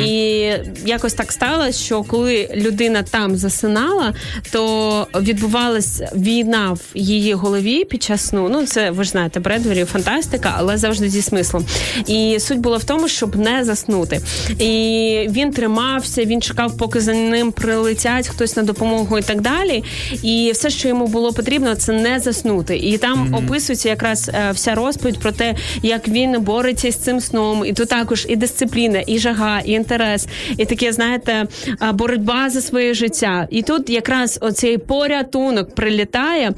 [0.00, 0.50] і
[0.86, 4.14] якось так сталося, що коли людина там засинала,
[4.52, 8.48] то відбувалася війна в її голові під час сну.
[8.48, 11.66] Ну це ви ж знаєте, Бредбері фантастика, але завжди зі смислом.
[12.06, 14.20] І суть була в тому, щоб не заснути.
[14.58, 19.84] І він тримався, він чекав, поки за ним прилетять хтось на допомогу і так далі.
[20.22, 22.76] І все, що йому було потрібно, це не заснути.
[22.76, 27.64] І там описується якраз е, вся розповідь про те, як він бореться з цим сном.
[27.66, 30.28] І тут також і дисципліна, і жага, і інтерес,
[30.58, 31.46] і таке, знаєте,
[31.92, 33.48] боротьба за своє життя.
[33.50, 36.52] І тут якраз оцей порятунок прилітає.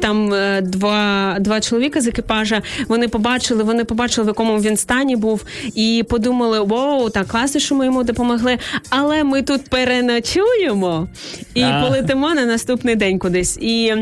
[0.00, 2.62] Там е, два, два чоловіка з екіпажа.
[2.88, 5.44] Вони побачили, вони побачили, в якому він стані був,
[5.74, 8.58] і подумали: вау, так класно, що ми йому допомогли.
[8.90, 11.08] Але ми тут переночуємо
[11.54, 11.82] і А.
[11.82, 13.58] полетимо на наступний день кудись.
[13.60, 13.94] І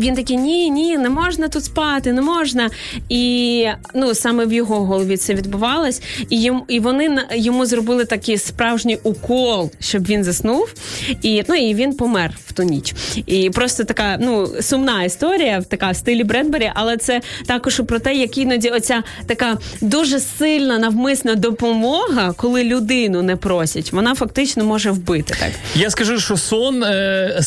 [0.00, 2.70] він такий: ні, ні, не можна тут спати, не можна.
[3.08, 6.02] І ну саме в його голові це відбувалось.
[6.30, 10.74] І йому, і вони йому зробили такий справжній укол, щоб він заснув.
[11.22, 12.94] І ну і він помер в ту ніч.
[13.26, 17.98] І просто така ну сумна історія, така в стилі Бредбері, але це також і про
[17.98, 24.64] те, як іноді оця така дуже сильна навмисна допомога, коли людину не просять, вона фактично
[24.64, 25.50] може вбити так.
[25.74, 27.40] Я скажу, що сон, е,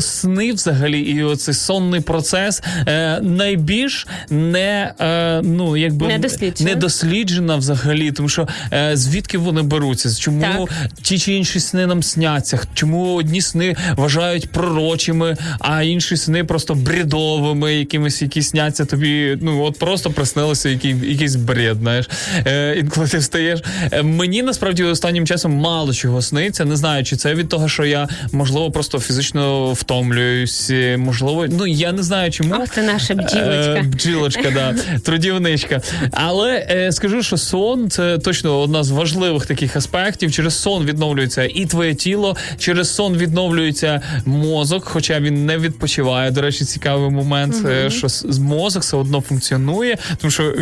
[0.00, 6.70] сни взагалі, і оцей сонний сонний процес е, найбільш не е, ну якби Недосліджена.
[6.70, 10.14] недосліджена взагалі, тому що е, звідки вони беруться?
[10.20, 10.68] Чому
[11.02, 12.60] ті чи інші сни нам сняться?
[12.74, 19.38] Чому одні сни вважають пророчими, а інші сни просто бредовими, якимись, які сняться тобі.
[19.40, 21.78] Ну от просто приснилося який, якийсь бред.
[21.78, 22.10] Знаєш,
[22.46, 23.60] е, інколи ти встаєш.
[23.92, 26.64] Е, мені насправді останнім часом мало чого сниться.
[26.64, 31.92] Не знаю, чи це від того, що я можливо просто фізично втомлююсь, можливо, ну я
[31.92, 32.54] не знаю чому.
[32.54, 33.74] Ох, ти наша бджілочка.
[33.74, 35.80] Е, бджілочка, да, трудівничка.
[36.12, 40.32] Але е, скажу, що сон це точно одна з важливих таких аспектів.
[40.32, 46.30] Через сон відновлюється і твоє тіло, через сон відновлюється мозок, хоча він не відпочиває.
[46.30, 48.06] До речі, цікавий момент, е, що
[48.40, 50.54] мозок все одно функціонує, тому що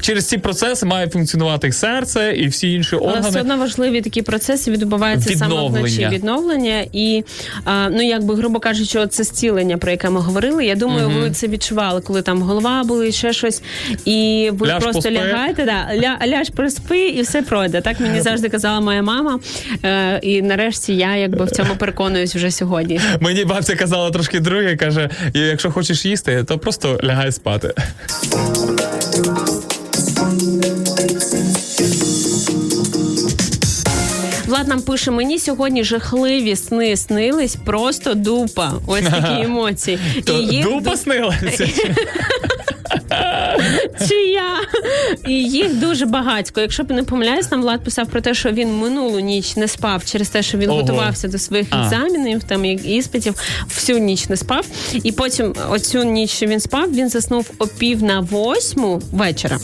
[0.00, 4.22] через ці процеси має функціонувати і серце, і всі інші Але все одно важливі такі
[4.22, 6.08] процеси відбуваються саме вночі.
[6.12, 7.24] Відновлення і
[7.64, 10.66] а, ну якби грубо кажучи, це зцілення, про яке ми говорили.
[10.66, 13.62] Я думаю, ви це відчували, коли там голова були, ще щось,
[14.04, 15.10] і ви Ляж просто поспи.
[15.10, 17.80] лягаєте, да, ля, ляж приспи, і все пройде.
[17.80, 19.40] Так мені завжди казала моя мама.
[19.84, 23.00] Е, і нарешті я якби в цьому переконуюсь вже сьогодні.
[23.20, 27.74] Мені бабця казала трошки друге, каже: якщо хочеш їсти, то просто лягай спати.
[34.50, 38.72] Влад нам пише: мені сьогодні жахливі сни снились, просто дупа.
[38.86, 39.98] Ось такі емоції.
[40.26, 41.68] І їх дупа снилася?
[44.08, 44.50] чи я.
[45.28, 46.60] І їх дуже багатько.
[46.60, 50.04] Якщо б не помиляюсь, нам Влад писав про те, що він минулу ніч не спав
[50.04, 50.80] через те, що він Ого.
[50.80, 51.82] готувався до своїх А.
[51.82, 53.34] екзаменів, там іспитів,
[53.68, 54.66] всю ніч не спав.
[54.92, 59.58] І потім оцю ніч, що він спав, він заснув о пів на восьму вечора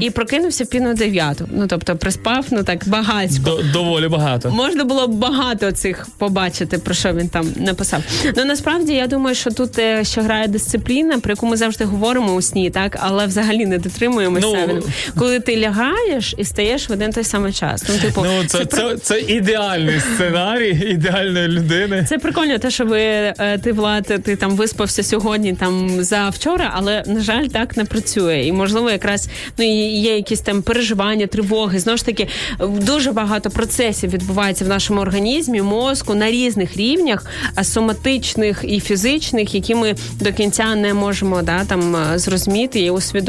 [0.00, 1.48] і прокинувся пів на дев'яту.
[1.52, 3.44] Ну тобто приспав, ну так багатько.
[3.44, 4.50] До, доволі багато.
[4.50, 8.02] Можна було б багато цих побачити, про що він там написав.
[8.36, 12.34] Ну насправді я думаю, що тут е, ще грає дисципліна, про яку ми завжди говоримо
[12.34, 14.46] у сні, так але взагалі не дотримуємося.
[14.68, 14.82] Ну,
[15.18, 17.84] коли ти лягаєш і стаєш в один той самий час.
[17.88, 22.06] Ну, типу, Ну, це, при- це, це ідеальний сценарій ідеальної людини.
[22.08, 26.72] це прикольно, те, що ви е, ти Влад, ти там виспався сьогодні, там за вчора,
[26.76, 28.42] але на жаль, так не працює.
[28.46, 29.28] І можливо, якраз
[29.58, 31.78] ну є якісь там переживання, тривоги.
[31.78, 32.28] Знову ж таки,
[32.60, 39.54] дуже багато процесів відбувається в нашому організмі, мозку на різних рівнях, а соматичних і фізичних,
[39.54, 43.27] які ми до кінця не можемо да там е, зрозуміти і усвідомити.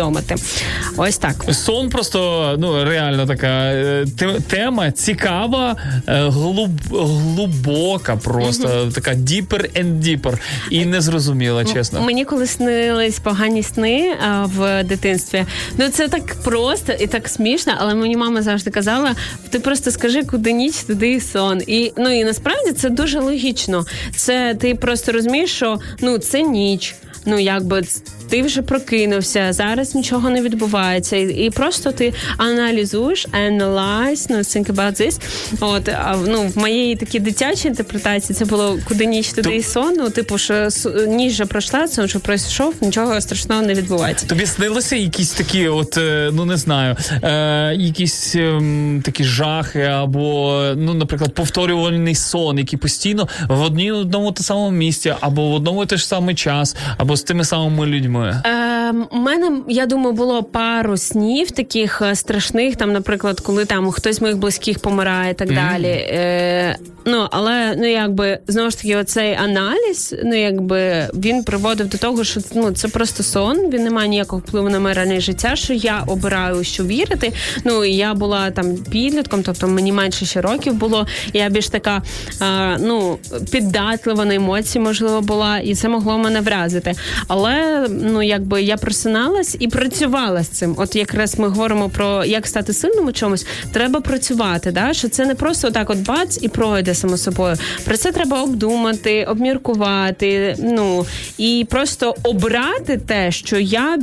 [0.97, 1.45] Ось так.
[1.51, 4.05] Сон просто ну реально така е,
[4.47, 5.75] тема цікава,
[6.07, 10.37] е, глуб, глибока, просто така deeper and deeper.
[10.69, 12.01] І незрозуміла, чесно.
[12.01, 15.45] Мені коли снились погані сни а, в дитинстві,
[15.77, 19.15] ну це так просто і так смішно, але мені мама завжди казала:
[19.49, 21.61] ти просто скажи, куди ніч, туди і сон.
[21.67, 23.85] І ну і насправді це дуже логічно.
[24.15, 26.95] Це ти просто розумієш, що ну це ніч.
[27.25, 27.83] Ну, якби
[28.29, 34.73] ти вже прокинувся, зараз нічого не відбувається, і, і просто ти аналізуєш, analyze, ну, think
[34.73, 35.21] about this.
[35.59, 39.93] От а, ну, в моєї такій дитячій інтерпретації це було куди ніч, туди і сон.
[39.97, 40.67] Ну, типу, що
[41.07, 44.25] ніч вже пройшла, сон вже пройшов, нічого страшного не відбувається.
[44.25, 50.63] Тобі снилися якісь такі, от е, ну не знаю, е, якісь ем, такі жахи, або,
[50.77, 55.83] ну, наприклад, повторювальний сон, який постійно в одній одному та самому місці, або в одному
[55.83, 58.18] і той ж самий час, або з тими самими людьми.
[58.23, 63.91] Е, у мене, я думаю, було пару снів таких е, страшних, там, наприклад, коли там
[63.91, 65.87] хтось з моїх близьких помирає і так далі.
[65.87, 66.75] Е,
[67.05, 72.23] ну, але ну якби знову ж таки, оцей аналіз, ну якби він приводив до того,
[72.23, 75.73] що ну це просто сон, він не має ніякого впливу на моє реальне життя, що
[75.73, 77.33] я обираю, що вірити.
[77.63, 81.07] Ну і я була там підлітком, тобто мені менше ще років було.
[81.33, 82.01] Я більш така
[82.41, 83.17] е, ну
[83.51, 86.93] піддатлива на емоції, можливо, була, і це могло мене вразити.
[87.27, 90.75] Але ну якби я просиналась і працювала з цим.
[90.77, 94.71] От якраз ми говоримо про як стати сильним у чомусь, треба працювати.
[94.71, 94.93] Да?
[94.93, 97.55] Що це не просто так, от бац і пройде само собою.
[97.85, 100.55] Про це треба обдумати, обміркувати.
[100.59, 101.05] Ну
[101.37, 103.99] і просто обрати те, що я.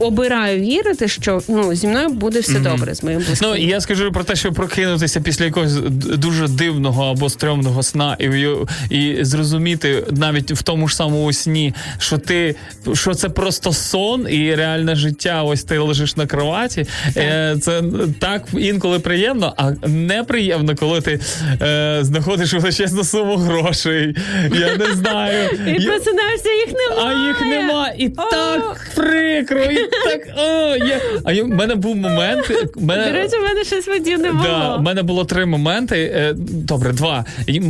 [0.00, 3.48] Обираю вірити, що ну зі мною буде все добре з моїм близьким.
[3.48, 5.74] Ну, я скажу про те, що прокинутися після якогось
[6.16, 8.56] дуже дивного або стрьомного сна, і,
[8.96, 12.56] і зрозуміти навіть в тому ж самому сні, що ти
[12.92, 15.42] що це просто сон і реальне життя.
[15.42, 16.86] Ось ти лежиш на кроваті.
[17.16, 17.82] Е, це
[18.18, 21.20] так інколи приємно, а неприємно, коли ти
[21.62, 24.16] е, знаходиш величезну суму грошей.
[24.54, 25.50] Я не знаю.
[25.66, 27.16] І просинаєшся, їх немає.
[27.16, 31.96] а їх нема, і так прикро, і так, о, я, а я, в мене був
[31.96, 32.50] момент.
[32.76, 34.42] Мене, До речі, в мене щось подібне було.
[34.44, 36.12] Да, в мене було три моменти.
[36.14, 37.24] Е, Добре, два.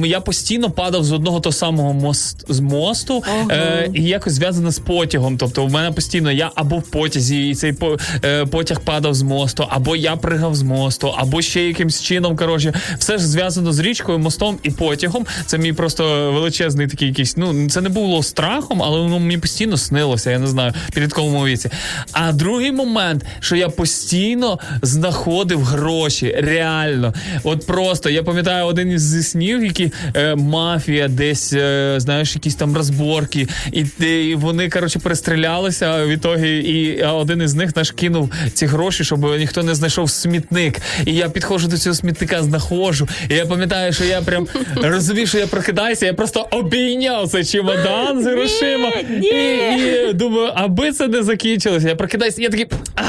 [0.05, 4.79] Я постійно падав з одного того самого мост, з мосту, е, і якось зв'язано з
[4.79, 5.37] потягом.
[5.39, 9.23] Тобто, в мене постійно я або в потязі, і цей по- е, потяг падав з
[9.23, 12.37] мосту, або я пригав з мосту, або ще якимсь чином.
[12.37, 15.27] Коротше, все ж зв'язано з річкою, мостом і потягом.
[15.47, 17.37] Це мій просто величезний такий якийсь.
[17.37, 20.31] Ну це не було страхом, але воно мені постійно снилося.
[20.31, 21.71] Я не знаю, під якому віці.
[22.13, 27.15] А другий момент, що я постійно знаходив гроші, реально.
[27.45, 32.77] От просто я пам'ятаю один із снів, які е, мафія, десь е, знаєш, якісь там
[32.77, 38.67] розборки, і, і вони коротше перестрілялися в ітогі, і один із них наш кинув ці
[38.67, 40.81] гроші, щоб ніхто не знайшов смітник.
[41.07, 43.09] І я підходжу до цього смітника, знаходжу.
[43.29, 44.49] І я пам'ятаю, що я прям
[44.83, 48.89] розумію, що я прокидаюся, я просто обійняв цей чемодан з грошима.
[49.23, 51.89] І, і думаю, аби це не закінчилося.
[51.91, 53.03] Я прокидаюся, я такий а,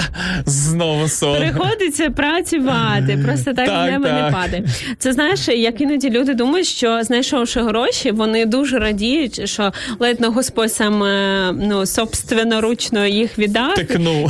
[0.46, 1.38] знову сон.
[1.38, 4.64] Приходиться працювати, просто так, Так, з неба не падає.
[5.00, 10.28] Це знаєш, як іноді люди думають, що знайшовши гроші, вони дуже радіють, що ледь на
[10.28, 13.76] Господь сам е, ну собственноручно їх віддав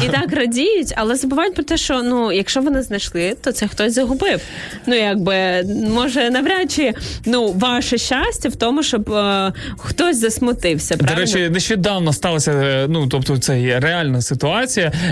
[0.05, 3.93] і так радіють, але забувають про те, що ну, якщо вони знайшли, то це хтось
[3.93, 4.41] загубив.
[4.87, 6.93] Ну якби може навряд чи
[7.25, 10.95] ну ваше щастя в тому, щоб е, хтось засмутився.
[10.95, 14.40] До речі, нещодавно сталася, е, ну тобто, це є реальна ситуація.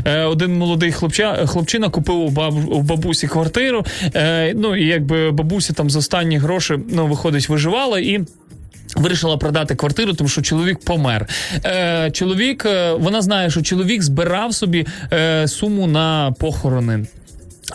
[0.06, 3.85] Е, Один молодий хлопча, хлопчина купив у, баб, у бабусі квартиру.
[4.15, 8.19] Е, ну і якби бабуся там з останні гроші ну, виходить, виживала і.
[8.95, 11.27] Вирішила продати квартиру, тому що чоловік помер.
[11.65, 17.06] Е, чоловік, е, вона знає, що чоловік збирав собі е, суму на похорони.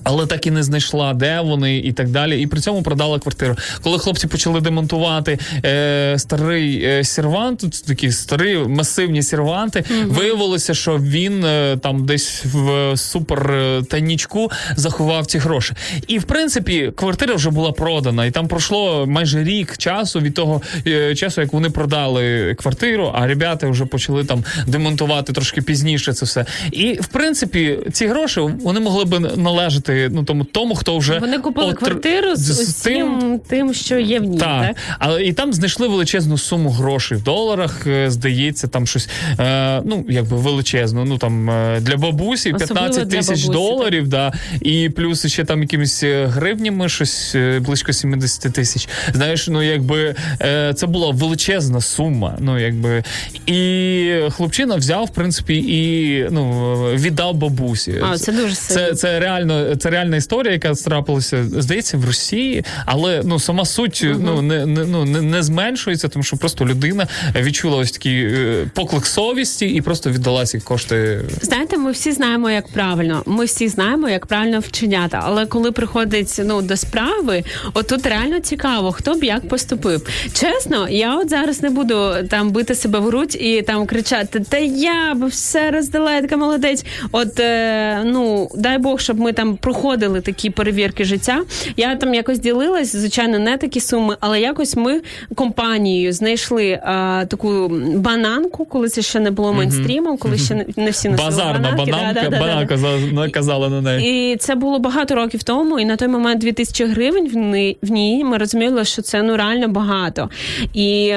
[0.02, 2.42] Але так і не знайшла, де вони і так далі.
[2.42, 3.56] І при цьому продала квартиру.
[3.82, 10.98] Коли хлопці почали демонтувати е, старий е, сервант, тут такі старі масивні серванти, виявилося, що
[10.98, 15.74] він е, там десь в супер е, тайнічку заховав ці гроші.
[16.06, 20.62] І в принципі, квартира вже була продана, і там пройшло майже рік часу від того
[20.86, 26.24] е, часу, як вони продали квартиру, а ребята вже почали там демонтувати трошки пізніше це
[26.24, 26.46] все.
[26.72, 31.38] І в принципі, ці гроші вони могли би належати ну тому, тому хто вже Вони
[31.38, 34.38] купили отр- квартиру з, з тим, тим, що є в ній.
[34.38, 34.66] Так.
[34.66, 37.86] так, але і там знайшли величезну суму грошей в доларах.
[37.86, 39.08] е, Здається, там щось
[39.40, 41.04] е, ну якби величезну.
[41.04, 44.32] Ну там е, для бабусі 15 для тисяч бабусі, доларів, да,
[44.62, 48.88] і плюс ще там якимись е, гривнями, щось близько 70 тисяч.
[49.14, 52.36] Знаєш, ну якби е, це була величезна сума.
[52.40, 53.02] Ну якби
[53.46, 57.94] і хлопчина взяв, в принципі, і ну віддав бабусі.
[58.12, 58.88] А, це дуже сильно.
[58.88, 64.06] Це, це реально це реальна історія, яка трапилася, здається, в Росії, але ну сама суть
[64.18, 67.06] ну не, не ну не, не зменшується, тому що просто людина
[67.36, 71.20] відчула ось такий е, поклик совісті і просто віддала ці кошти.
[71.42, 73.22] Знаєте, ми всі знаємо, як правильно.
[73.26, 75.18] Ми всі знаємо, як правильно вчиняти.
[75.20, 77.44] Але коли приходить ну до справи,
[77.74, 80.08] отут реально цікаво, хто б як поступив.
[80.32, 84.58] Чесно, я от зараз не буду там бити себе в грудь і там кричати: Та
[84.58, 86.84] я б все роздала, я така молодець.
[87.12, 91.42] От е, ну дай Бог, щоб ми там проходили такі перевірки життя.
[91.76, 95.00] Я там якось ділилась, звичайно, не такі суми, але якось ми
[95.34, 96.80] компанією знайшли е,
[97.26, 101.70] таку бананку, коли це ще не було мейнстрімом, коли ще не, не всі носили Базарна
[101.70, 101.92] бананки.
[101.92, 102.40] бананка, Да-да-да-да.
[102.40, 102.76] бананка
[103.12, 104.32] наказала на неї.
[104.32, 107.90] І це було багато років тому, і на той момент 2000 гривень в ній, в
[107.90, 110.30] ній ми розуміли, що це ну реально багато.
[110.74, 111.14] І.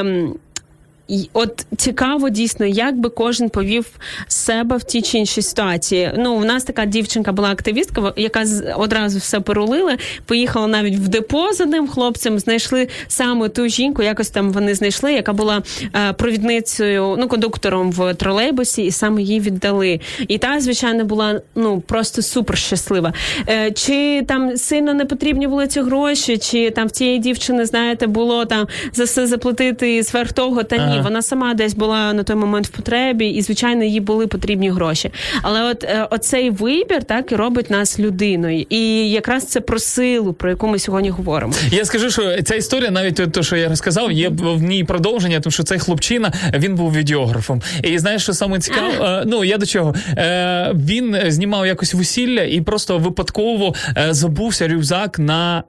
[1.33, 3.85] от цікаво дійсно, як би кожен повів
[4.27, 6.11] себе в тій чи іншій ситуації.
[6.17, 8.43] Ну, у нас така дівчинка була активістка, яка
[8.75, 14.29] одразу все перулила, поїхала навіть в депо за ним хлопцем, знайшли саме ту жінку, якось
[14.29, 15.63] там вони знайшли, яка була
[15.95, 19.99] е, провідницею, ну кондуктором в тролейбусі, і саме їй віддали.
[20.27, 23.13] І та, звичайно, була ну просто супер щаслива.
[23.49, 28.07] Е, чи там сильно не потрібні були ці гроші, чи там в цієї дівчини, знаєте,
[28.07, 31.07] було там за все заплатити сверх того, та ні, Ага.
[31.09, 35.11] вона сама десь була на той момент в потребі, і звичайно, їй були потрібні гроші.
[35.41, 40.33] Але от е, оцей вибір так і робить нас людиною, і якраз це про силу,
[40.33, 41.53] про яку ми сьогодні говоримо.
[41.71, 45.51] Я скажу, що ця історія, навіть те, що я розказав, є в ній продовження, тому
[45.51, 47.61] що цей хлопчина він був відеографом.
[47.83, 49.05] І знаєш, що саме цікаво?
[49.05, 49.95] Е, Ну я до чого?
[50.17, 53.73] Е, Він знімав якось весілля і просто випадково
[54.09, 55.63] забувся рюкзак на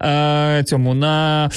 [0.67, 1.51] цьому на,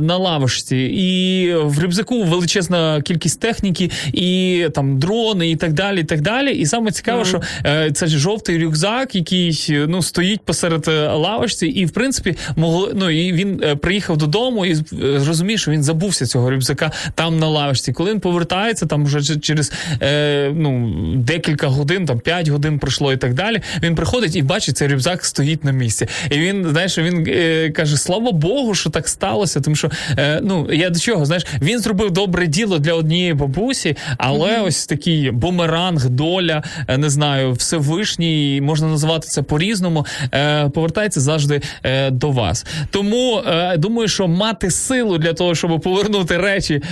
[0.00, 0.76] на лавочці.
[0.76, 6.00] І в рюкзаку величезна кількість техніки, і там дрони, і так далі.
[6.00, 6.52] І так далі.
[6.52, 11.66] І саме цікаве, що е, це ж жовтий рюкзак, який ну стоїть посеред е, лавочці,
[11.66, 14.74] і в принципі могли, ну і він е, приїхав додому і
[15.16, 17.92] зрозумів, що він забувся цього рюкзака там на лавочці.
[17.92, 19.72] Коли він повертається, там вже через
[20.02, 23.60] е, ну декілька годин, там 5 годин пройшло і так далі.
[23.82, 26.06] Він приходить і бачить, цей рюкзак стоїть на місці.
[26.30, 29.60] І він, знаєш, він е, каже: слава Богу, що так сталося.
[29.60, 33.96] Тому що е, ну я до чого, знаєш, він зробив добре діло для однієї бабусі,
[34.18, 41.20] але ось такий бумеранг, доля, е, не знаю, Всевишній, можна називати це по-різному, е, повертається
[41.20, 42.66] завжди е, до вас.
[42.90, 43.42] Тому
[43.78, 46.82] думаю, що мати силу для того, щоб повернути речі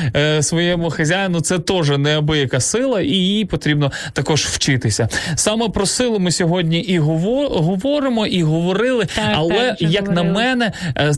[0.40, 5.08] своєму хазяїну, це теж неабияка сила, і їй потрібно також вчитися.
[5.34, 10.22] Саме про силу ми сьогодні і гово- говоримо, і говорили, Так, але так, як на
[10.22, 10.72] мене,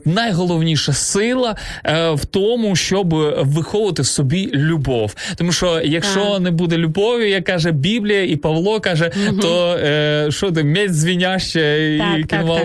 [0.05, 1.57] найголовніша сила
[2.15, 5.15] в тому, щоб виховувати в собі любов.
[5.37, 6.41] Тому що якщо Так.
[6.41, 9.11] не буде любові, як каже Біблія, і Павло каже,
[9.43, 12.59] то е, що ти медь звіняще і Так, так, кінвал,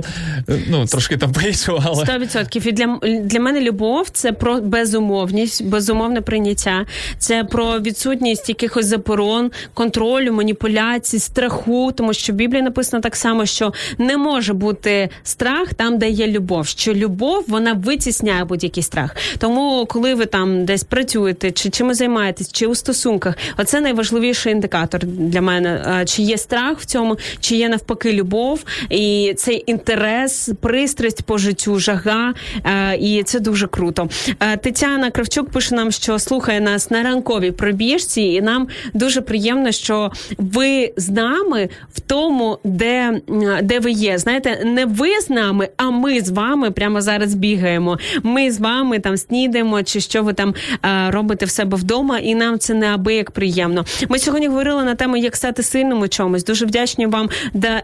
[0.49, 2.67] е, ну трошки там по-іншому, але Сто відсотків.
[2.67, 6.85] І для, для мене любов це про безумовність, безумовне прийняття.
[7.17, 11.91] Це про відсутність якихось заборон, контролю, маніпуляцій, страху.
[11.91, 16.27] Тому що в Біблії написано так само, що не може бути страх там, де є
[16.27, 16.67] любов.
[16.67, 19.15] Що любов вона витісняє будь-який страх.
[19.37, 25.05] Тому, коли ви там десь працюєте, чи чим займаєтесь, чи у стосунках, оце найважливіший індикатор
[25.05, 26.03] для мене.
[26.05, 31.79] Чи є страх в цьому, чи є навпаки любов, і цей інтерес, пристрасть по життю,
[31.79, 32.33] жага,
[32.99, 34.09] і це дуже круто.
[34.63, 40.11] Тетяна Кравчук пише нам, що слухає нас на ранковій пробіжці, і нам дуже приємно, що
[40.37, 43.21] ви з нами в тому, де,
[43.63, 44.17] де ви є.
[44.17, 47.99] Знаєте, не ви з нами, а ми з вами прямо зараз бігаємо.
[48.23, 50.55] Ми з вами там снідаємо, чи що ви там
[51.09, 53.85] робите в себе вдома, і нам це неабияк приємно.
[54.09, 56.43] Ми сьогодні говорили на тему, як стати сильним у чомусь.
[56.43, 57.29] Дуже вдячні вам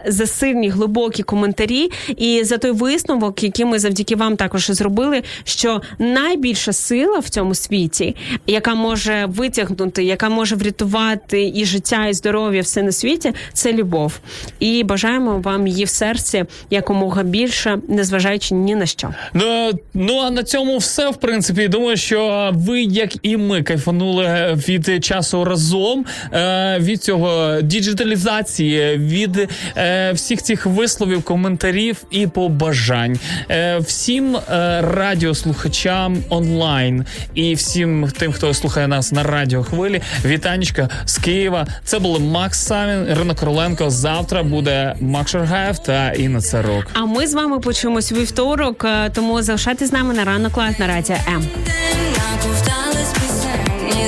[0.05, 5.23] за сильні глибокі коментарі і за той висновок, який ми завдяки вам також зробили.
[5.43, 8.15] Що найбільша сила в цьому світі,
[8.47, 14.19] яка може витягнути, яка може врятувати і життя, і здоров'я, все на світі, це любов.
[14.59, 19.13] І бажаємо вам її в серці якомога більше, незважаючи ні на що.
[19.33, 21.67] Ну, ну а на цьому все, в принципі.
[21.67, 29.49] Думаю, що ви, як і ми, кайфанули від часу разом, е, від цього діджиталізації, від
[29.77, 33.19] е, всіх цих висловів, коментарів і побажань.
[33.49, 34.37] Е, всім
[34.79, 40.01] радіослухачам онлайн і всім тим, хто слухає нас на радіохвилі.
[40.25, 41.67] Вітанечка з Києва.
[41.83, 43.89] Це були Макс Савін, Ірина Короленко.
[43.89, 46.85] Завтра буде Макс Шаргаєв та Інна Царук.
[46.93, 51.15] А ми з вами почуємось вівторок, тому залишайтесь з нами на ранок лайф на радіо
[51.27, 51.47] М.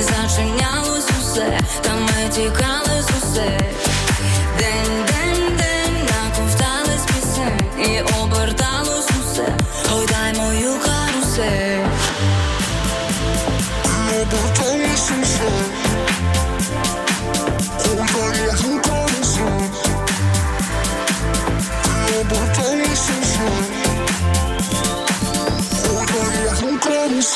[0.02, 3.58] Зачинялось усе, та ми тікали з усе.
[4.58, 9.56] День, день, день, наковтались пісень і оберталось усе.
[9.90, 11.86] Гойдай мою карусель.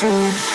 [0.01, 0.54] Мама,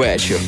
[0.00, 0.40] вечір.